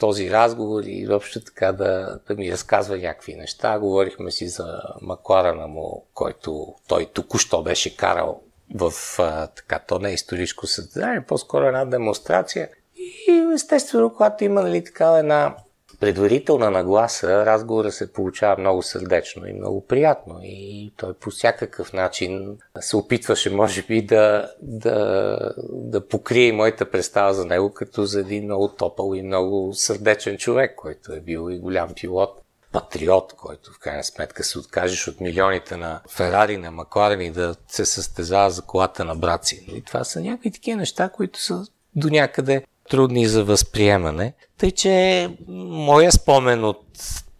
този 0.00 0.30
разговор 0.30 0.82
и 0.86 1.06
въобще 1.06 1.44
така 1.44 1.72
да, 1.72 2.18
да 2.28 2.34
ми 2.34 2.52
разказва 2.52 2.98
някакви 2.98 3.34
неща. 3.34 3.78
Говорихме 3.78 4.30
си 4.30 4.48
за 4.48 4.80
Макларана 5.02 5.66
му, 5.66 6.06
който 6.14 6.74
той 6.88 7.06
току-що 7.06 7.62
беше 7.62 7.96
карал 7.96 8.42
в 8.74 8.92
а, 9.18 9.46
така, 9.46 9.78
то 9.78 9.98
не 9.98 10.10
е 10.10 10.14
историческо 10.14 10.66
съдържание, 10.66 11.24
по-скоро 11.28 11.64
една 11.64 11.84
демонстрация. 11.84 12.68
И 12.96 13.50
естествено, 13.54 14.12
когато 14.14 14.44
има 14.44 14.62
нали, 14.62 14.84
такава 14.84 15.18
една 15.18 15.56
предварителна 16.00 16.70
нагласа, 16.70 17.46
разговора 17.46 17.92
се 17.92 18.12
получава 18.12 18.60
много 18.60 18.82
сърдечно 18.82 19.46
и 19.46 19.52
много 19.52 19.86
приятно. 19.86 20.40
И 20.42 20.92
той 20.96 21.14
по 21.14 21.30
всякакъв 21.30 21.92
начин 21.92 22.58
се 22.80 22.96
опитваше, 22.96 23.50
може 23.50 23.82
би, 23.82 24.02
да, 24.02 24.52
да, 24.62 25.38
да 25.68 26.08
покрие 26.08 26.52
моята 26.52 26.90
представа 26.90 27.34
за 27.34 27.44
него 27.44 27.74
като 27.74 28.04
за 28.04 28.20
един 28.20 28.44
много 28.44 28.68
топъл 28.68 29.14
и 29.14 29.22
много 29.22 29.72
сърдечен 29.74 30.38
човек, 30.38 30.74
който 30.76 31.12
е 31.12 31.20
бил 31.20 31.50
и 31.50 31.58
голям 31.58 31.88
пилот 31.94 32.40
патриот, 32.72 33.32
който 33.36 33.72
в 33.72 33.78
крайна 33.78 34.04
сметка 34.04 34.44
се 34.44 34.58
откажеш 34.58 35.08
от 35.08 35.20
милионите 35.20 35.76
на 35.76 36.00
Ферари, 36.08 36.56
на 36.56 36.70
Макларен 36.70 37.20
и 37.20 37.30
да 37.30 37.54
се 37.68 37.84
състезава 37.84 38.50
за 38.50 38.62
колата 38.62 39.04
на 39.04 39.16
брат 39.16 39.44
си. 39.44 39.66
И 39.74 39.82
това 39.82 40.04
са 40.04 40.20
някакви 40.20 40.50
такива 40.50 40.76
неща, 40.76 41.08
които 41.08 41.40
са 41.40 41.66
до 41.96 42.08
някъде 42.08 42.64
трудни 42.90 43.26
за 43.26 43.44
възприемане. 43.44 44.32
Тъй, 44.58 44.70
че 44.70 45.28
моя 45.48 46.12
спомен 46.12 46.64
от 46.64 46.84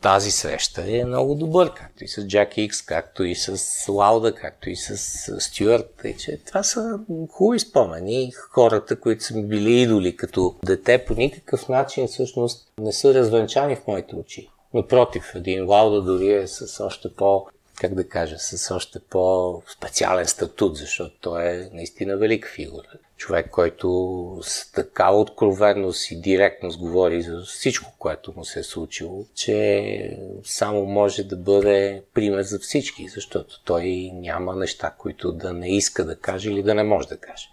тази 0.00 0.30
среща 0.30 0.84
е 0.86 1.04
много 1.04 1.34
добър, 1.34 1.74
както 1.74 2.04
и 2.04 2.08
с 2.08 2.26
Джак 2.26 2.58
Икс, 2.58 2.82
както 2.82 3.24
и 3.24 3.34
с 3.34 3.88
Лауда, 3.92 4.34
както 4.34 4.70
и 4.70 4.76
с 4.76 4.96
Стюарт. 5.40 5.94
Тъй, 6.02 6.16
че 6.16 6.40
това 6.46 6.62
са 6.62 6.98
хубави 7.30 7.58
спомени. 7.58 8.32
Хората, 8.50 9.00
които 9.00 9.24
са 9.24 9.34
ми 9.34 9.46
били 9.46 9.80
идоли 9.80 10.16
като 10.16 10.54
дете, 10.64 11.04
по 11.04 11.14
никакъв 11.14 11.68
начин 11.68 12.06
всъщност 12.06 12.72
не 12.78 12.92
са 12.92 13.14
развенчани 13.14 13.76
в 13.76 13.86
моите 13.86 14.16
очи. 14.16 14.48
Напротив, 14.74 15.32
един 15.34 15.66
Лауда 15.66 16.02
дори 16.02 16.32
е 16.32 16.46
с 16.46 16.84
още 16.84 17.08
по 17.14 17.46
как 17.80 17.94
да 17.94 18.08
кажа, 18.08 18.38
с 18.38 18.74
още 18.74 18.98
по-специален 19.10 20.26
статут, 20.26 20.76
защото 20.76 21.14
той 21.20 21.44
е 21.44 21.68
наистина 21.72 22.16
велика 22.16 22.48
фигура. 22.48 22.88
Човек, 23.16 23.50
който 23.50 24.38
с 24.42 24.72
така 24.72 25.10
откровенност 25.10 26.10
и 26.10 26.20
директност 26.20 26.78
говори 26.78 27.22
за 27.22 27.42
всичко, 27.46 27.92
което 27.98 28.32
му 28.36 28.44
се 28.44 28.60
е 28.60 28.62
случило, 28.62 29.24
че 29.34 30.18
само 30.44 30.86
може 30.86 31.24
да 31.24 31.36
бъде 31.36 32.02
пример 32.14 32.42
за 32.42 32.58
всички, 32.58 33.08
защото 33.08 33.64
той 33.64 34.10
няма 34.14 34.56
неща, 34.56 34.94
които 34.98 35.32
да 35.32 35.52
не 35.52 35.76
иска 35.76 36.04
да 36.04 36.16
каже 36.16 36.50
или 36.50 36.62
да 36.62 36.74
не 36.74 36.82
може 36.82 37.08
да 37.08 37.16
каже. 37.16 37.48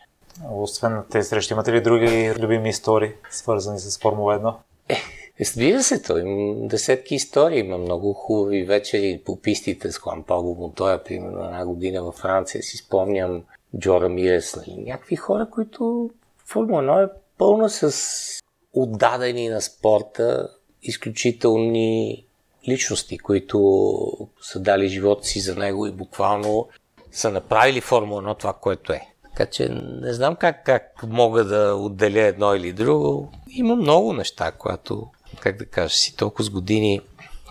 Освен 0.51 1.03
тези 1.11 1.29
срещи, 1.29 1.53
имате 1.53 1.73
ли 1.73 1.81
други 1.81 2.33
любими 2.39 2.69
истории, 2.69 3.11
свързани 3.29 3.79
с 3.79 3.99
Формула 3.99 4.39
1? 4.39 4.55
Е, 4.89 5.01
Разбира 5.39 5.83
се, 5.83 6.01
той 6.01 6.21
има 6.21 6.67
десетки 6.67 7.15
истории, 7.15 7.59
има 7.59 7.77
много 7.77 8.13
хубави 8.13 8.63
вечери 8.63 9.21
по 9.25 9.41
пистите 9.41 9.91
с 9.91 9.97
Хуан 9.97 10.23
Пабло 10.23 10.55
Монтоя, 10.55 11.03
примерно 11.03 11.45
една 11.45 11.65
година 11.65 12.03
във 12.03 12.15
Франция, 12.15 12.63
си 12.63 12.77
спомням 12.77 13.43
Джора 13.79 14.09
Мирес, 14.09 14.55
нали? 14.55 14.75
някакви 14.77 15.15
хора, 15.15 15.47
които 15.51 16.09
Формула 16.45 16.81
1 16.81 17.05
е 17.05 17.09
пълна 17.37 17.69
с 17.69 18.41
отдадени 18.73 19.49
на 19.49 19.61
спорта, 19.61 20.49
изключителни 20.83 22.25
личности, 22.69 23.17
които 23.17 24.29
са 24.41 24.59
дали 24.59 24.87
живота 24.87 25.23
си 25.23 25.39
за 25.39 25.55
него 25.55 25.87
и 25.87 25.91
буквално 25.91 26.67
са 27.11 27.31
направили 27.31 27.81
Формула 27.81 28.21
1 28.21 28.39
това, 28.39 28.53
което 28.53 28.93
е. 28.93 29.01
Така 29.23 29.45
че 29.45 29.69
не 30.01 30.13
знам 30.13 30.35
как, 30.35 30.65
как 30.65 31.03
мога 31.07 31.43
да 31.43 31.75
отделя 31.75 32.21
едно 32.21 32.55
или 32.55 32.73
друго. 32.73 33.31
Има 33.49 33.75
много 33.75 34.13
неща, 34.13 34.51
които 34.51 35.07
как 35.41 35.57
да 35.57 35.65
кажа, 35.65 35.95
си 35.95 36.15
толкова 36.15 36.43
с 36.43 36.49
години, 36.49 37.01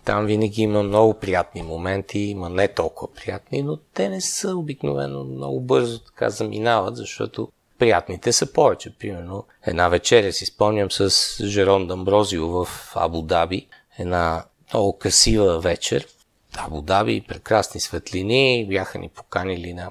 там 0.04 0.26
винаги 0.26 0.62
има 0.62 0.82
много 0.82 1.14
приятни 1.14 1.62
моменти, 1.62 2.18
има 2.18 2.48
не 2.48 2.68
толкова 2.68 3.14
приятни, 3.14 3.62
но 3.62 3.76
те 3.76 4.08
не 4.08 4.20
са 4.20 4.56
обикновено 4.56 5.24
много 5.24 5.60
бързо 5.60 5.98
така 5.98 6.30
заминават, 6.30 6.96
защото 6.96 7.48
приятните 7.78 8.32
са 8.32 8.52
повече. 8.52 8.94
Примерно 8.98 9.44
една 9.66 9.88
вечеря 9.88 10.32
си 10.32 10.46
спомням 10.46 10.90
с 10.90 11.10
Жерон 11.46 11.86
Дамброзио 11.86 12.48
в 12.48 12.68
Абу 12.94 13.22
Даби, 13.22 13.66
една 13.98 14.44
много 14.72 14.98
красива 14.98 15.60
вечер. 15.60 16.06
Абу 16.56 16.82
Даби, 16.82 17.24
прекрасни 17.28 17.80
светлини, 17.80 18.66
бяха 18.68 18.98
ни 18.98 19.08
поканили 19.08 19.74
на, 19.74 19.90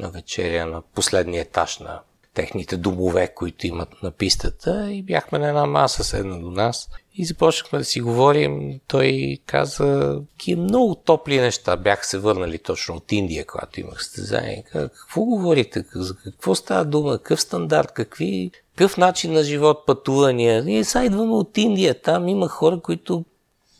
на 0.00 0.10
вечеря 0.10 0.66
на 0.66 0.82
последния 0.82 1.42
етаж 1.42 1.78
на 1.78 2.00
техните 2.34 2.76
домове, 2.76 3.32
които 3.34 3.66
имат 3.66 4.02
на 4.02 4.10
пистата 4.10 4.92
и 4.92 5.02
бяхме 5.02 5.38
на 5.38 5.48
една 5.48 5.66
маса 5.66 6.04
седна 6.04 6.40
до 6.40 6.50
нас 6.50 6.88
и 7.14 7.24
започнахме 7.24 7.78
да 7.78 7.84
си 7.84 8.00
говорим. 8.00 8.80
Той 8.88 9.38
каза, 9.46 10.20
ки 10.38 10.56
много 10.56 10.94
топли 10.94 11.40
неща. 11.40 11.76
Бях 11.76 12.06
се 12.06 12.18
върнали 12.18 12.58
точно 12.58 12.94
от 12.94 13.12
Индия, 13.12 13.46
когато 13.46 13.80
имах 13.80 14.04
състезание. 14.04 14.64
Какво 14.72 15.24
говорите? 15.24 15.84
За 15.94 16.16
какво 16.16 16.54
става 16.54 16.84
дума? 16.84 17.18
Какъв 17.18 17.40
стандарт? 17.40 17.92
Какви, 17.92 18.50
какъв 18.70 18.96
начин 18.96 19.32
на 19.32 19.42
живот, 19.42 19.86
пътувания? 19.86 20.64
Ние 20.64 20.84
сега 20.84 21.04
идваме 21.04 21.32
от 21.32 21.58
Индия. 21.58 22.00
Там 22.00 22.28
има 22.28 22.48
хора, 22.48 22.80
които 22.80 23.24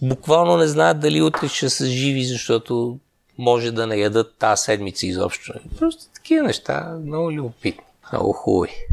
буквално 0.03 0.57
не 0.57 0.67
знаят 0.67 1.01
дали 1.01 1.23
утре 1.23 1.49
ще 1.49 1.71
са 1.71 1.87
живи, 1.87 2.25
защото 2.25 2.99
може 3.39 3.73
да 3.73 3.87
не 3.87 3.97
ядат 3.97 4.35
тази 4.39 4.63
седмица 4.63 5.07
изобщо. 5.07 5.53
Просто 5.79 6.05
такива 6.15 6.47
неща, 6.47 6.99
много 7.07 7.33
любопитни, 7.33 7.85
много 8.13 8.33
хубави. 8.33 8.87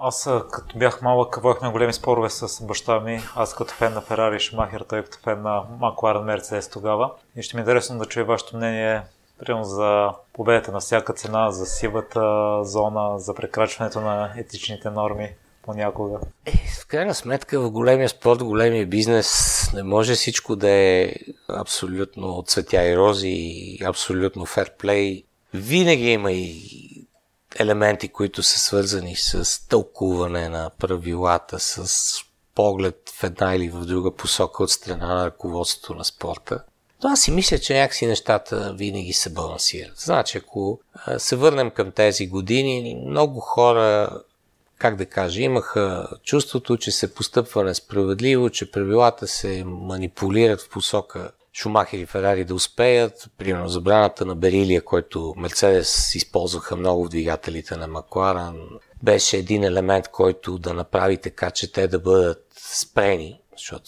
Аз 0.00 0.30
като 0.50 0.78
бях 0.78 1.02
малък, 1.02 1.38
водихме 1.42 1.70
големи 1.70 1.92
спорове 1.92 2.30
с 2.30 2.64
баща 2.64 3.00
ми. 3.00 3.20
Аз 3.36 3.54
като 3.54 3.74
фен 3.74 3.94
на 3.94 4.00
Ферари 4.00 4.40
Шмахер, 4.40 4.84
той 4.88 5.02
като 5.02 5.18
фен 5.18 5.42
на 5.42 5.62
Макларен 5.80 6.22
Мерцедес 6.22 6.68
тогава. 6.68 7.10
И 7.36 7.42
ще 7.42 7.56
ми 7.56 7.60
е 7.60 7.62
интересно 7.62 7.98
да 7.98 8.06
чуя 8.06 8.24
вашето 8.24 8.56
мнение 8.56 9.02
примерно 9.38 9.64
за 9.64 10.10
победата 10.32 10.72
на 10.72 10.80
всяка 10.80 11.12
цена, 11.12 11.50
за 11.50 11.66
сивата 11.66 12.20
зона, 12.64 13.18
за 13.18 13.34
прекрачването 13.34 14.00
на 14.00 14.32
етичните 14.36 14.90
норми 14.90 15.30
понякога. 15.62 16.18
Е, 16.46 16.52
в 16.82 16.86
крайна 16.86 17.14
сметка 17.14 17.60
в 17.60 17.70
големия 17.70 18.08
спорт, 18.08 18.44
големия 18.44 18.86
бизнес 18.86 19.70
не 19.74 19.82
може 19.82 20.14
всичко 20.14 20.56
да 20.56 20.70
е 20.70 21.12
абсолютно 21.48 22.42
цветя 22.46 22.88
и 22.88 22.96
рози 22.96 23.28
и 23.28 23.84
абсолютно 23.84 24.46
ферплей. 24.46 25.24
Винаги 25.54 26.10
има 26.10 26.32
и 26.32 26.97
елементи, 27.56 28.08
които 28.08 28.42
са 28.42 28.58
свързани 28.58 29.16
с 29.16 29.68
тълкуване 29.68 30.48
на 30.48 30.70
правилата, 30.78 31.60
с 31.60 32.14
поглед 32.54 33.12
в 33.14 33.24
една 33.24 33.54
или 33.54 33.68
в 33.68 33.84
друга 33.84 34.14
посока 34.14 34.62
от 34.62 34.70
страна 34.70 35.14
на 35.14 35.26
ръководството 35.26 35.94
на 35.94 36.04
спорта. 36.04 36.64
Но 37.02 37.10
аз 37.10 37.20
си 37.20 37.30
мисля, 37.30 37.58
че 37.58 37.74
някакси 37.74 38.06
нещата 38.06 38.74
винаги 38.78 39.12
се 39.12 39.30
балансират. 39.30 39.98
Значи, 39.98 40.38
ако 40.38 40.80
се 41.18 41.36
върнем 41.36 41.70
към 41.70 41.92
тези 41.92 42.26
години, 42.26 43.02
много 43.06 43.40
хора, 43.40 44.10
как 44.78 44.96
да 44.96 45.06
кажа, 45.06 45.42
имаха 45.42 46.08
чувството, 46.24 46.76
че 46.76 46.90
се 46.90 47.14
постъпва 47.14 47.64
несправедливо, 47.64 48.50
че 48.50 48.70
правилата 48.70 49.26
се 49.26 49.64
манипулират 49.66 50.60
в 50.60 50.68
посока 50.68 51.30
Шумахер 51.58 51.98
и 51.98 52.06
Ферари 52.06 52.44
да 52.44 52.54
успеят. 52.54 53.30
Примерно 53.38 53.68
забраната 53.68 54.26
на 54.26 54.34
Берилия, 54.34 54.84
който 54.84 55.34
Мерцедес 55.36 56.14
използваха 56.14 56.76
много 56.76 57.04
в 57.04 57.08
двигателите 57.08 57.76
на 57.76 57.86
Макларан, 57.86 58.68
беше 59.02 59.36
един 59.36 59.64
елемент, 59.64 60.08
който 60.08 60.58
да 60.58 60.74
направи 60.74 61.16
така, 61.16 61.50
че 61.50 61.72
те 61.72 61.88
да 61.88 61.98
бъдат 61.98 62.46
спрени, 62.56 63.40
защото 63.56 63.84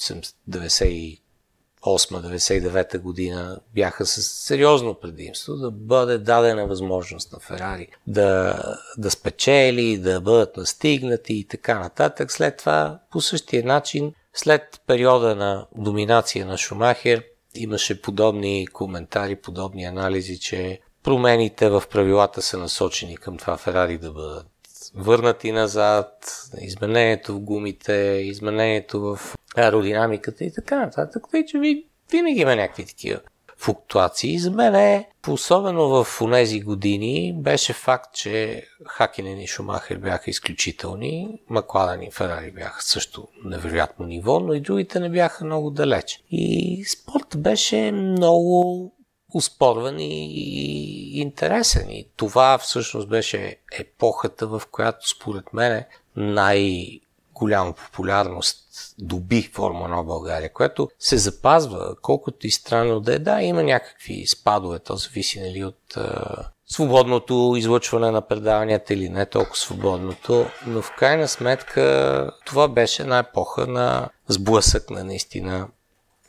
98-99 0.51 2.99
година 2.99 3.61
бяха 3.75 4.07
с 4.07 4.23
сериозно 4.23 4.95
предимство 4.95 5.57
да 5.57 5.71
бъде 5.71 6.19
дадена 6.19 6.67
възможност 6.67 7.33
на 7.33 7.39
Ферари 7.39 7.89
да, 8.07 8.63
да 8.99 9.11
спечели, 9.11 9.99
да 9.99 10.21
бъдат 10.21 10.57
настигнати 10.57 11.35
и 11.35 11.45
така 11.45 11.79
нататък. 11.79 12.33
След 12.33 12.57
това 12.57 12.99
по 13.11 13.21
същия 13.21 13.65
начин, 13.65 14.15
след 14.35 14.81
периода 14.87 15.37
на 15.37 15.67
доминация 15.77 16.47
на 16.47 16.59
Шумахер, 16.59 17.25
имаше 17.55 18.03
подобни 18.03 18.67
коментари, 18.67 19.37
подобни 19.37 19.85
анализи, 19.85 20.39
че 20.39 20.81
промените 21.03 21.69
в 21.69 21.83
правилата 21.91 22.43
са 22.43 22.59
насочени 22.59 23.17
към 23.17 23.37
това 23.37 23.57
Ферари 23.57 23.99
да 23.99 24.13
бъдат 24.13 24.47
върнати 24.95 25.53
назад, 25.53 26.41
изменението 26.61 27.35
в 27.35 27.41
гумите, 27.41 28.23
изменението 28.25 29.01
в 29.01 29.21
аеродинамиката 29.57 30.45
и 30.45 30.53
така 30.53 30.79
нататък. 30.79 31.23
Тъй, 31.31 31.45
че 31.45 31.59
ви, 31.59 31.87
винаги 32.11 32.41
има 32.41 32.57
някакви 32.57 32.87
такива 32.87 33.21
флуктуации. 33.61 34.39
За 34.39 34.51
мен 34.51 34.75
е, 34.75 35.09
особено 35.29 35.89
в 35.89 36.07
тези 36.33 36.61
години, 36.61 37.35
беше 37.37 37.73
факт, 37.73 38.15
че 38.15 38.65
Хакинен 38.87 39.41
и 39.41 39.47
Шумахер 39.47 39.97
бяха 39.97 40.31
изключителни, 40.31 41.41
Макладен 41.49 42.03
и 42.03 42.11
Ферари 42.11 42.51
бяха 42.51 42.83
също 42.83 43.29
невероятно 43.45 44.07
ниво, 44.07 44.41
но 44.41 44.55
и 44.55 44.61
другите 44.61 45.01
не 45.01 45.09
бяха 45.09 45.45
много 45.45 45.71
далеч. 45.71 46.23
И 46.31 46.85
спорт 46.85 47.37
беше 47.37 47.93
много 47.93 48.93
успорван 49.35 49.97
и 50.01 51.21
интересен. 51.21 51.91
И 51.91 52.09
това 52.17 52.59
всъщност 52.59 53.09
беше 53.09 53.57
епохата, 53.79 54.47
в 54.47 54.63
която 54.71 55.09
според 55.09 55.53
мен 55.53 55.85
най- 56.17 57.01
голяма 57.41 57.73
популярност 57.73 58.59
доби 58.99 59.43
Формула 59.43 59.89
1 59.89 60.05
България, 60.05 60.53
което 60.53 60.89
се 60.99 61.19
запазва, 61.19 61.97
колкото 62.03 62.47
и 62.47 62.51
странно 62.51 63.01
да 63.01 63.15
е. 63.15 63.19
Да, 63.19 63.43
има 63.43 63.63
някакви 63.63 64.27
спадове, 64.27 64.79
то 64.79 64.97
зависи 64.97 65.41
нали, 65.41 65.65
от 65.65 65.97
а, 65.97 66.45
свободното 66.67 67.55
излъчване 67.57 68.11
на 68.11 68.21
предаванията 68.21 68.95
или 68.95 69.09
не 69.09 69.27
толкова 69.27 69.57
свободното, 69.57 70.47
но 70.67 70.83
в 70.83 70.95
крайна 70.99 71.29
сметка 71.29 72.31
това 72.47 72.69
беше 72.69 73.03
една 73.03 73.19
епоха 73.19 73.67
на 73.67 74.09
сблъсък 74.29 74.91
на 74.91 75.05
наистина 75.05 75.69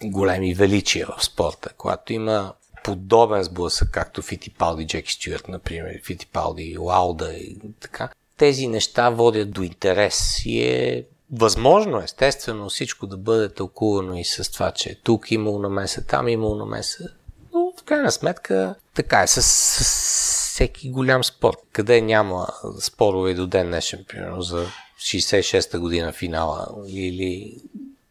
големи 0.04 0.54
величия 0.54 1.08
в 1.08 1.26
спорта, 1.26 1.70
когато 1.78 2.14
има 2.14 2.54
подобен 2.84 3.44
сблъсък, 3.44 3.90
както 3.92 4.22
Фитипалди, 4.22 4.88
Джеки 4.88 5.14
Стюарт, 5.14 5.48
например, 5.48 6.02
Фитипалди, 6.06 6.78
Лауда 6.80 7.34
и 7.34 7.60
така. 7.80 8.10
Тези 8.42 8.68
неща 8.68 9.10
водят 9.10 9.52
до 9.52 9.62
интерес 9.62 10.46
и 10.46 10.64
е 10.64 11.06
възможно, 11.32 12.02
естествено, 12.02 12.70
всичко 12.70 13.08
да 13.08 13.18
бъде 13.18 13.54
тълкувано 13.54 14.16
и 14.16 14.24
с 14.24 14.52
това, 14.52 14.72
че 14.72 15.02
тук 15.04 15.32
имало 15.32 15.60
намеса, 15.60 16.06
там 16.06 16.28
имало 16.28 16.56
намеса. 16.56 17.10
Но 17.54 17.74
в 17.78 17.84
крайна 17.84 18.12
сметка 18.12 18.76
така 18.94 19.22
е 19.22 19.28
с, 19.28 19.42
с 19.42 20.54
всеки 20.54 20.92
голям 20.92 21.24
спорт, 21.24 21.58
къде 21.72 22.02
няма 22.02 22.48
спорове 22.80 23.34
до 23.34 23.48
ден 23.48 23.68
днешен, 23.68 24.06
примерно 24.08 24.42
за 24.42 24.68
66-та 25.00 25.80
година 25.80 26.12
финала 26.12 26.68
или 26.88 27.62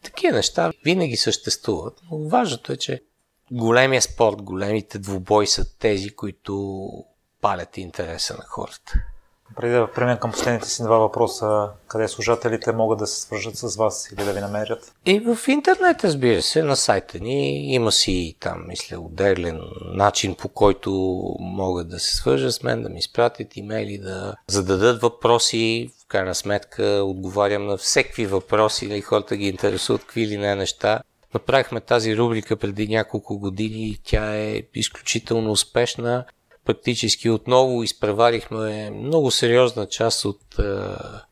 такива 0.03 0.35
неща 0.35 0.71
винаги 0.83 1.17
съществуват. 1.17 2.01
Но 2.11 2.17
важното 2.17 2.73
е, 2.73 2.77
че 2.77 3.01
големия 3.51 4.01
спорт, 4.01 4.41
големите 4.41 4.99
двубои 4.99 5.47
са 5.47 5.77
тези, 5.77 6.09
които 6.09 6.89
палят 7.41 7.77
интереса 7.77 8.33
на 8.33 8.43
хората. 8.47 8.93
Преди 9.55 9.73
да 9.73 9.91
преминем 9.95 10.17
към 10.17 10.31
последните 10.31 10.69
си 10.69 10.83
два 10.83 10.97
въпроса, 10.97 11.69
къде 11.87 12.07
служателите 12.07 12.71
могат 12.71 12.99
да 12.99 13.07
се 13.07 13.21
свържат 13.21 13.57
с 13.57 13.75
вас 13.75 14.11
или 14.11 14.25
да 14.25 14.33
ви 14.33 14.39
намерят? 14.39 14.93
И 15.05 15.19
в 15.19 15.47
интернет, 15.47 16.03
разбира 16.03 16.41
се, 16.41 16.63
на 16.63 16.75
сайта 16.75 17.19
ни 17.19 17.73
има 17.73 17.91
си 17.91 18.35
там, 18.39 18.67
мисля, 18.67 18.99
отделен 18.99 19.61
начин 19.93 20.35
по 20.35 20.49
който 20.49 20.91
могат 21.39 21.89
да 21.89 21.99
се 21.99 22.15
свържат 22.15 22.53
с 22.53 22.63
мен, 22.63 22.83
да 22.83 22.89
ми 22.89 22.99
изпратят 22.99 23.57
имейли, 23.57 23.97
да 23.97 24.35
зададат 24.47 25.01
въпроси. 25.01 25.91
В 26.03 26.07
крайна 26.07 26.35
сметка 26.35 26.83
отговарям 26.83 27.65
на 27.65 27.77
всеки 27.77 28.25
въпроси, 28.25 28.85
или 28.85 29.01
хората 29.01 29.37
ги 29.37 29.47
интересуват 29.47 30.01
какви 30.01 30.21
или 30.21 30.37
не 30.37 30.55
неща. 30.55 31.01
Направихме 31.33 31.81
тази 31.81 32.17
рубрика 32.17 32.55
преди 32.55 32.87
няколко 32.87 33.39
години 33.39 33.87
и 33.87 33.99
тя 34.03 34.35
е 34.35 34.63
изключително 34.75 35.51
успешна. 35.51 36.25
Практически 36.65 37.29
отново 37.29 37.83
изпреварихме 37.83 38.89
много 38.89 39.31
сериозна 39.31 39.87
част 39.87 40.25
от 40.25 40.59
е, 40.59 40.63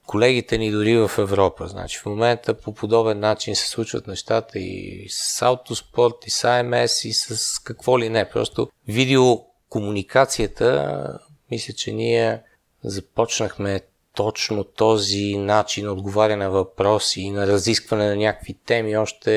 колегите 0.05 0.57
ни 0.57 0.71
дори 0.71 0.97
в 0.97 1.11
Европа. 1.17 1.67
Значи 1.67 1.99
в 1.99 2.05
момента 2.05 2.53
по 2.53 2.73
подобен 2.73 3.19
начин 3.19 3.55
се 3.55 3.69
случват 3.69 4.07
нещата 4.07 4.59
и 4.59 5.05
с 5.09 5.41
аутоспорт, 5.41 6.15
и 6.25 6.29
с 6.29 6.43
АМС, 6.43 7.05
и 7.05 7.13
с 7.13 7.59
какво 7.63 7.99
ли 7.99 8.09
не. 8.09 8.29
Просто 8.29 8.69
видеокомуникацията, 8.87 11.19
мисля, 11.51 11.73
че 11.73 11.91
ние 11.91 12.41
започнахме 12.83 13.81
точно 14.19 14.63
този 14.63 15.37
начин 15.37 15.85
на 15.85 15.91
отговаряне 15.91 16.43
на 16.43 16.49
въпроси 16.49 17.21
и 17.21 17.31
на 17.31 17.47
разискване 17.47 18.07
на 18.07 18.15
някакви 18.15 18.53
теми 18.65 18.97
още 18.97 19.29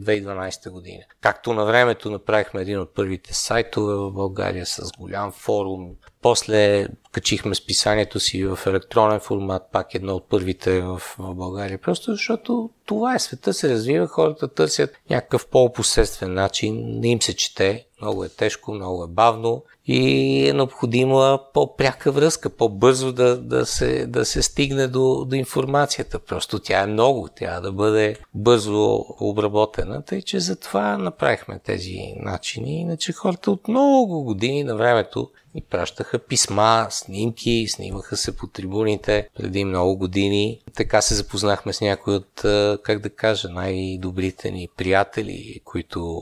2012 0.00 0.70
година. 0.70 1.02
Както 1.20 1.52
на 1.52 1.64
времето 1.64 2.10
направихме 2.10 2.60
един 2.60 2.80
от 2.80 2.94
първите 2.94 3.34
сайтове 3.34 3.94
в 3.94 4.10
България 4.10 4.66
с 4.66 4.90
голям 4.98 5.32
форум. 5.32 5.90
После 6.22 6.88
качихме 7.12 7.54
списанието 7.54 8.20
си 8.20 8.44
в 8.44 8.58
електронен 8.66 9.20
формат, 9.20 9.62
пак 9.72 9.94
едно 9.94 10.14
от 10.14 10.28
първите 10.28 10.80
в, 10.80 11.02
в 11.18 11.34
България. 11.34 11.78
Просто 11.78 12.12
защото 12.12 12.70
това 12.86 13.14
е 13.14 13.18
света, 13.18 13.54
се 13.54 13.68
развива, 13.68 14.06
хората 14.06 14.48
търсят 14.48 14.90
някакъв 15.10 15.46
по-посредствен 15.46 16.34
начин, 16.34 17.00
не 17.00 17.08
им 17.08 17.22
се 17.22 17.36
чете, 17.36 17.86
много 18.00 18.24
е 18.24 18.28
тежко, 18.28 18.72
много 18.72 19.04
е 19.04 19.08
бавно 19.08 19.64
и 19.88 20.48
е 20.48 20.52
необходима 20.52 21.40
по-пряка 21.54 22.12
връзка, 22.12 22.50
по-бързо 22.50 23.12
да, 23.12 23.36
да, 23.36 23.66
се, 23.66 24.06
да 24.06 24.24
се 24.24 24.42
стигне 24.42 24.86
до, 24.86 25.24
до 25.24 25.36
информацията. 25.36 26.18
Просто 26.18 26.58
тя 26.58 26.82
е 26.82 26.86
много, 26.86 27.28
тя 27.36 27.60
да 27.60 27.72
бъде 27.72 28.16
бързо 28.34 29.04
обработена, 29.20 30.02
тъй 30.02 30.22
че 30.22 30.40
затова 30.40 30.98
направихме 30.98 31.58
тези 31.58 31.98
начини. 32.16 32.80
Иначе 32.80 33.12
хората 33.12 33.50
от 33.50 33.68
много 33.68 34.22
години 34.22 34.64
на 34.64 34.76
времето 34.76 35.30
ни 35.54 35.62
пращаха 35.70 36.18
писма, 36.18 36.86
снимки, 36.90 37.66
снимаха 37.68 38.16
се 38.16 38.36
по 38.36 38.46
трибуните 38.46 39.28
преди 39.36 39.64
много 39.64 39.96
години. 39.96 40.60
Така 40.74 41.02
се 41.02 41.14
запознахме 41.14 41.72
с 41.72 41.80
някои 41.80 42.14
от, 42.14 42.40
как 42.82 42.98
да 42.98 43.10
кажа, 43.10 43.48
най-добрите 43.48 44.50
ни 44.50 44.68
приятели, 44.76 45.60
които 45.64 46.20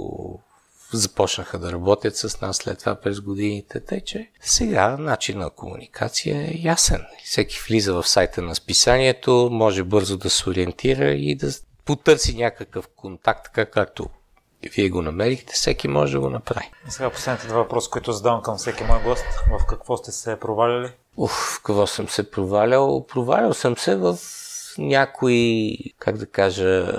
започнаха 0.96 1.58
да 1.58 1.72
работят 1.72 2.16
с 2.16 2.40
нас 2.40 2.56
след 2.56 2.78
това 2.78 2.94
през 2.94 3.20
годините. 3.20 3.80
Тъй, 3.80 4.00
че 4.00 4.30
сега 4.40 4.96
начин 4.96 5.38
на 5.38 5.50
комуникация 5.50 6.42
е 6.42 6.60
ясен. 6.62 7.04
Всеки 7.24 7.58
влиза 7.68 7.94
в 7.94 8.08
сайта 8.08 8.42
на 8.42 8.54
списанието, 8.54 9.48
може 9.52 9.84
бързо 9.84 10.16
да 10.16 10.30
се 10.30 10.50
ориентира 10.50 11.10
и 11.10 11.34
да 11.34 11.50
потърси 11.84 12.36
някакъв 12.36 12.88
контакт, 12.96 13.44
така 13.44 13.70
както 13.70 14.08
вие 14.74 14.88
го 14.88 15.02
намерихте, 15.02 15.52
всеки 15.52 15.88
може 15.88 16.12
да 16.12 16.20
го 16.20 16.30
направи. 16.30 16.70
И 16.88 16.90
сега 16.90 17.10
последните 17.10 17.46
два 17.46 17.58
въпроса, 17.58 17.90
които 17.90 18.12
задавам 18.12 18.42
към 18.42 18.56
всеки 18.56 18.84
мой 18.84 19.02
гост. 19.02 19.24
В 19.50 19.66
какво 19.66 19.96
сте 19.96 20.12
се 20.12 20.40
проваляли? 20.40 20.92
Уф, 21.16 21.32
в 21.32 21.62
какво 21.62 21.86
съм 21.86 22.08
се 22.08 22.30
провалял? 22.30 23.06
Провалял 23.06 23.54
съм 23.54 23.76
се 23.76 23.96
в 23.96 24.18
някои, 24.78 25.78
как 25.98 26.16
да 26.16 26.26
кажа, 26.26 26.92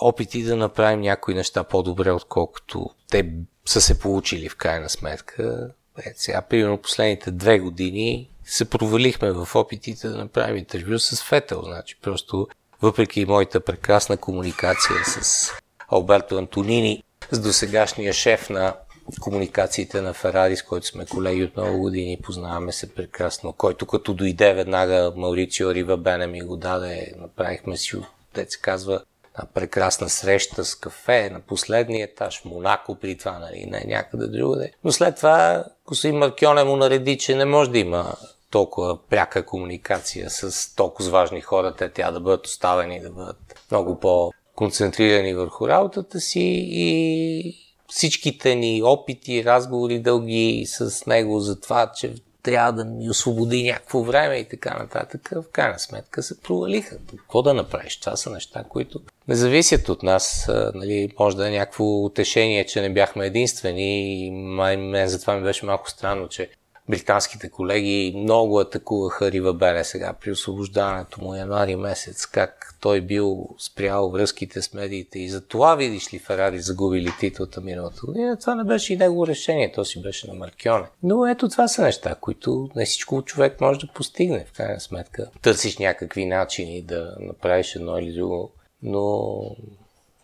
опити 0.00 0.42
да 0.42 0.56
направим 0.56 1.00
някои 1.00 1.34
неща 1.34 1.64
по-добре, 1.64 2.10
отколкото 2.10 2.90
те 3.10 3.32
са 3.66 3.80
се 3.80 3.98
получили 3.98 4.48
в 4.48 4.56
крайна 4.56 4.88
сметка. 4.88 5.70
Е, 6.04 6.12
сега, 6.16 6.42
примерно, 6.42 6.78
последните 6.78 7.30
две 7.30 7.58
години 7.58 8.30
се 8.44 8.64
провалихме 8.64 9.32
в 9.32 9.48
опитите 9.54 10.08
да 10.08 10.16
направим 10.16 10.56
интервю 10.56 10.98
с 10.98 11.22
Фетел. 11.22 11.62
Значи, 11.62 11.96
просто 12.02 12.48
въпреки 12.82 13.24
моята 13.24 13.60
прекрасна 13.60 14.16
комуникация 14.16 15.04
с 15.04 15.50
Алберто 15.88 16.38
Антонини, 16.38 17.02
с 17.30 17.38
досегашния 17.38 18.12
шеф 18.12 18.50
на 18.50 18.74
комуникациите 19.20 20.00
на 20.00 20.12
Ферари, 20.12 20.56
с 20.56 20.62
който 20.62 20.86
сме 20.86 21.06
колеги 21.06 21.44
от 21.44 21.56
много 21.56 21.78
години, 21.78 22.20
познаваме 22.22 22.72
се 22.72 22.94
прекрасно, 22.94 23.52
който 23.52 23.86
като 23.86 24.14
дойде 24.14 24.54
веднага 24.54 25.12
Маурицио 25.16 25.74
Рива 25.74 25.96
Бене 25.96 26.26
ми 26.26 26.40
го 26.40 26.56
даде, 26.56 27.12
направихме 27.18 27.76
си, 27.76 27.96
те 28.32 28.46
се 28.48 28.60
казва, 28.60 29.02
една 29.38 29.48
прекрасна 29.54 30.08
среща 30.08 30.64
с 30.64 30.74
кафе 30.74 31.30
на 31.30 31.40
последния 31.40 32.04
етаж 32.04 32.44
Монако, 32.44 32.94
при 32.94 33.18
това, 33.18 33.38
нали, 33.38 33.66
не 33.70 33.84
някъде 33.86 34.26
другаде. 34.26 34.72
Но 34.84 34.92
след 34.92 35.16
това 35.16 35.64
господин 35.86 36.18
Маркионе 36.18 36.64
му 36.64 36.76
нареди, 36.76 37.18
че 37.18 37.34
не 37.34 37.44
може 37.44 37.70
да 37.70 37.78
има 37.78 38.14
толкова 38.50 38.98
пряка 39.08 39.46
комуникация 39.46 40.30
с 40.30 40.74
толкова 40.74 41.10
важни 41.10 41.40
хора, 41.40 41.74
те 41.78 41.88
тя 41.88 42.10
да 42.10 42.20
бъдат 42.20 42.46
оставени, 42.46 43.00
да 43.00 43.10
бъдат 43.10 43.60
много 43.70 44.00
по-концентрирани 44.00 45.34
върху 45.34 45.68
работата 45.68 46.20
си 46.20 46.40
и 46.68 47.65
всичките 47.88 48.54
ни 48.54 48.82
опити, 48.82 49.44
разговори 49.44 49.98
дълги 49.98 50.64
с 50.66 51.06
него 51.06 51.40
за 51.40 51.60
това, 51.60 51.92
че 51.96 52.14
трябва 52.42 52.72
да 52.72 52.84
ми 52.84 53.10
освободи 53.10 53.62
някакво 53.62 54.02
време 54.02 54.36
и 54.36 54.48
така 54.48 54.78
нататък, 54.78 55.30
в 55.32 55.44
крайна 55.52 55.78
сметка 55.78 56.22
се 56.22 56.40
провалиха. 56.40 56.98
Какво 57.16 57.42
да 57.42 57.54
направиш? 57.54 57.96
Това 57.96 58.16
са 58.16 58.30
неща, 58.30 58.64
които 58.68 59.00
не 59.28 59.34
зависят 59.34 59.88
от 59.88 60.02
нас. 60.02 60.50
Нали, 60.74 61.08
може 61.18 61.36
да 61.36 61.48
е 61.48 61.50
някакво 61.50 61.84
утешение, 61.84 62.66
че 62.66 62.80
не 62.80 62.92
бяхме 62.92 63.26
единствени 63.26 64.26
и 64.26 64.30
май 64.30 64.76
мен 64.76 65.08
затова 65.08 65.36
ми 65.36 65.42
беше 65.42 65.66
малко 65.66 65.90
странно, 65.90 66.28
че 66.28 66.50
британските 66.88 67.48
колеги 67.48 68.14
много 68.16 68.60
атакуваха 68.60 69.32
Рива 69.32 69.54
Беле 69.54 69.84
сега 69.84 70.12
при 70.20 70.30
освобождаването 70.30 71.24
му 71.24 71.34
януари 71.34 71.76
месец, 71.76 72.26
как 72.26 72.76
той 72.80 73.00
бил 73.00 73.48
спрял 73.58 74.10
връзките 74.10 74.62
с 74.62 74.74
медиите 74.74 75.18
и 75.18 75.28
за 75.28 75.40
това 75.40 75.74
видиш 75.74 76.14
ли 76.14 76.18
Ферари 76.18 76.60
загубили 76.60 77.12
титлата 77.20 77.60
миналата 77.60 78.00
година. 78.06 78.38
Това 78.38 78.54
не 78.54 78.64
беше 78.64 78.92
и 78.92 78.96
негово 78.96 79.26
решение, 79.26 79.72
то 79.72 79.84
си 79.84 80.02
беше 80.02 80.26
на 80.26 80.34
Маркионе. 80.34 80.86
Но 81.02 81.26
ето 81.26 81.48
това 81.48 81.68
са 81.68 81.82
неща, 81.82 82.14
които 82.14 82.68
не 82.76 82.84
всичко 82.84 83.22
човек 83.22 83.60
може 83.60 83.80
да 83.80 83.86
постигне 83.86 84.46
в 84.48 84.56
крайна 84.56 84.80
сметка. 84.80 85.30
Търсиш 85.42 85.78
някакви 85.78 86.26
начини 86.26 86.82
да 86.82 87.16
направиш 87.20 87.74
едно 87.74 87.98
или 87.98 88.12
друго, 88.12 88.50
но 88.82 89.40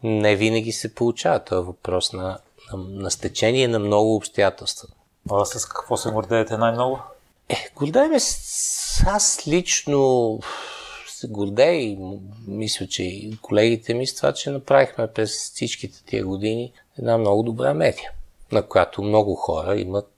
не 0.03 0.37
винаги 0.37 0.73
се 0.73 0.95
получава. 0.95 1.39
Това 1.39 1.57
е 1.57 1.61
въпрос 1.61 2.13
на, 2.13 2.39
на, 2.73 2.85
на 2.89 3.11
стечение 3.11 3.69
на 3.69 3.79
много 3.79 4.17
обстоятелства. 4.17 4.89
А 5.31 5.45
с 5.45 5.67
какво 5.67 5.97
се 5.97 6.11
гордеете 6.11 6.57
най-много? 6.57 7.01
Е, 7.49 7.57
гордеем 7.77 8.21
с... 8.21 9.05
Аз 9.07 9.47
лично 9.49 10.41
се 11.09 11.29
гордея 11.29 11.83
и 11.83 11.99
мисля, 12.47 12.87
че 12.87 13.03
и 13.03 13.39
колегите 13.43 13.95
ми 13.95 14.07
с 14.07 14.15
това, 14.15 14.33
че 14.33 14.51
направихме 14.51 15.07
през 15.07 15.31
всичките 15.31 16.05
тия 16.05 16.25
години 16.25 16.73
една 16.99 17.19
много 17.19 17.43
добра 17.43 17.75
медия, 17.75 18.11
на 18.53 18.63
която 18.63 19.03
много 19.03 19.35
хора 19.35 19.81
имат, 19.81 20.13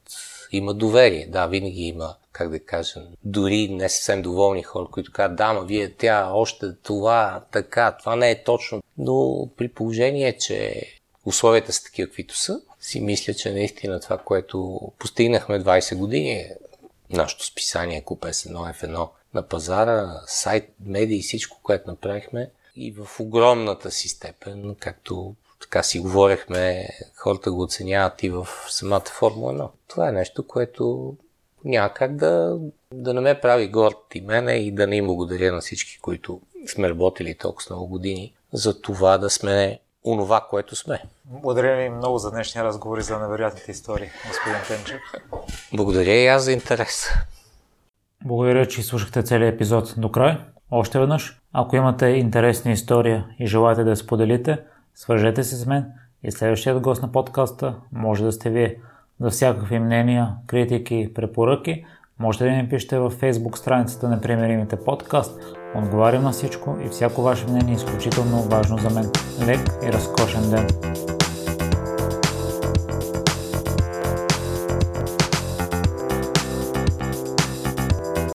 имат 0.53 0.79
доверие. 0.79 1.27
Да, 1.27 1.47
винаги 1.47 1.83
има, 1.83 2.15
как 2.33 2.51
да 2.51 2.61
кажа, 2.61 3.03
дори 3.25 3.69
не 3.69 3.89
съвсем 3.89 4.23
доволни 4.23 4.63
хора, 4.63 4.87
които 4.91 5.13
казват, 5.13 5.37
да, 5.37 5.61
вие 5.61 5.93
тя 5.93 6.31
още 6.33 6.67
това, 6.83 7.45
така, 7.53 7.97
това 7.99 8.17
не 8.17 8.31
е 8.31 8.45
точно. 8.45 8.83
Но 8.99 9.49
при 9.57 9.69
положение, 9.69 10.39
че 10.39 10.83
условията 11.25 11.73
са 11.73 11.85
такива, 11.85 12.09
каквито 12.09 12.39
са, 12.39 12.61
си 12.81 13.01
мисля, 13.01 13.35
че 13.35 13.53
наистина 13.53 14.01
това, 14.01 14.19
което 14.19 14.81
постигнахме 14.99 15.65
20 15.65 15.97
години, 15.97 16.47
нашето 17.11 17.47
списание 17.47 18.03
Куп 18.03 18.21
S1 18.21 18.81
F1 18.81 19.09
на 19.35 19.43
пазара, 19.43 20.21
сайт, 20.27 20.71
медии, 20.87 21.23
всичко, 21.23 21.61
което 21.63 21.91
направихме 21.91 22.51
и 22.77 22.93
в 22.93 23.21
огромната 23.21 23.91
си 23.91 24.09
степен, 24.09 24.77
както 24.81 25.35
така 25.61 25.83
си 25.83 25.99
говорехме, 25.99 26.89
хората 27.17 27.53
го 27.53 27.63
оценяват 27.63 28.23
и 28.23 28.31
в 28.31 28.49
самата 28.69 29.01
Формула 29.01 29.55
1. 29.55 29.69
Това 29.89 30.09
е 30.09 30.13
нещо, 30.13 30.47
което 30.47 31.17
няма 31.65 31.95
как 31.95 32.17
да, 32.17 32.59
да 32.93 33.15
не 33.15 33.21
ме 33.21 33.41
прави 33.41 33.69
горд 33.69 33.97
и 34.15 34.21
мене 34.21 34.53
и 34.53 34.73
да 34.73 34.87
не 34.87 34.97
им 34.97 35.07
благодаря 35.07 35.53
на 35.53 35.61
всички, 35.61 35.99
които 36.03 36.41
сме 36.67 36.89
работили 36.89 37.35
толкова 37.35 37.67
много 37.71 37.87
години 37.87 38.35
за 38.53 38.81
това 38.81 39.19
да 39.19 39.31
сме 39.31 39.81
онова, 40.05 40.47
което 40.51 40.77
сме. 40.77 41.03
Благодаря 41.25 41.77
ви 41.77 41.89
много 41.89 42.19
за 42.19 42.31
днешния 42.31 42.65
разговор 42.65 42.99
и 42.99 43.03
за 43.03 43.19
невероятните 43.19 43.71
истории, 43.71 44.11
господин 44.29 44.59
Тенчев. 44.69 45.01
Благодаря 45.73 46.13
и 46.13 46.27
аз 46.27 46.45
за 46.45 46.53
интерес. 46.53 47.09
Благодаря, 48.25 48.67
че 48.67 48.83
слушахте 48.83 49.23
целият 49.23 49.55
епизод 49.55 49.95
до 49.97 50.11
край. 50.11 50.39
Още 50.71 50.99
веднъж, 50.99 51.41
ако 51.53 51.77
имате 51.77 52.07
интересна 52.07 52.71
история 52.71 53.27
и 53.39 53.47
желаете 53.47 53.85
да 53.85 53.91
я 53.91 53.97
споделите, 53.97 54.59
свържете 54.95 55.45
се 55.45 55.57
с 55.57 55.67
мен 55.67 55.93
и 56.23 56.33
следващият 56.33 56.81
гост 56.81 57.03
на 57.03 57.13
подкаста 57.13 57.75
може 57.93 58.25
да 58.25 58.33
сте 58.33 58.51
вие. 58.51 58.77
За 59.21 59.31
всякакви 59.31 59.79
мнения, 59.79 60.35
критики, 60.47 61.11
препоръки, 61.15 61.85
можете 62.19 62.45
да 62.45 62.51
ни 62.51 62.69
пишете 62.69 62.99
във 62.99 63.21
Facebook 63.21 63.57
страницата 63.57 64.09
на 64.09 64.21
Примеримите 64.21 64.77
подкаст. 64.77 65.41
Отговарям 65.75 66.23
на 66.23 66.33
всичко 66.33 66.77
и 66.87 66.89
всяко 66.89 67.23
ваше 67.23 67.47
мнение 67.47 67.73
е 67.73 67.77
изключително 67.77 68.43
важно 68.43 68.79
за 68.79 68.91
мен. 68.91 69.11
Лек 69.47 69.71
и 69.87 69.93
разкошен 69.93 70.51
ден! 70.51 70.67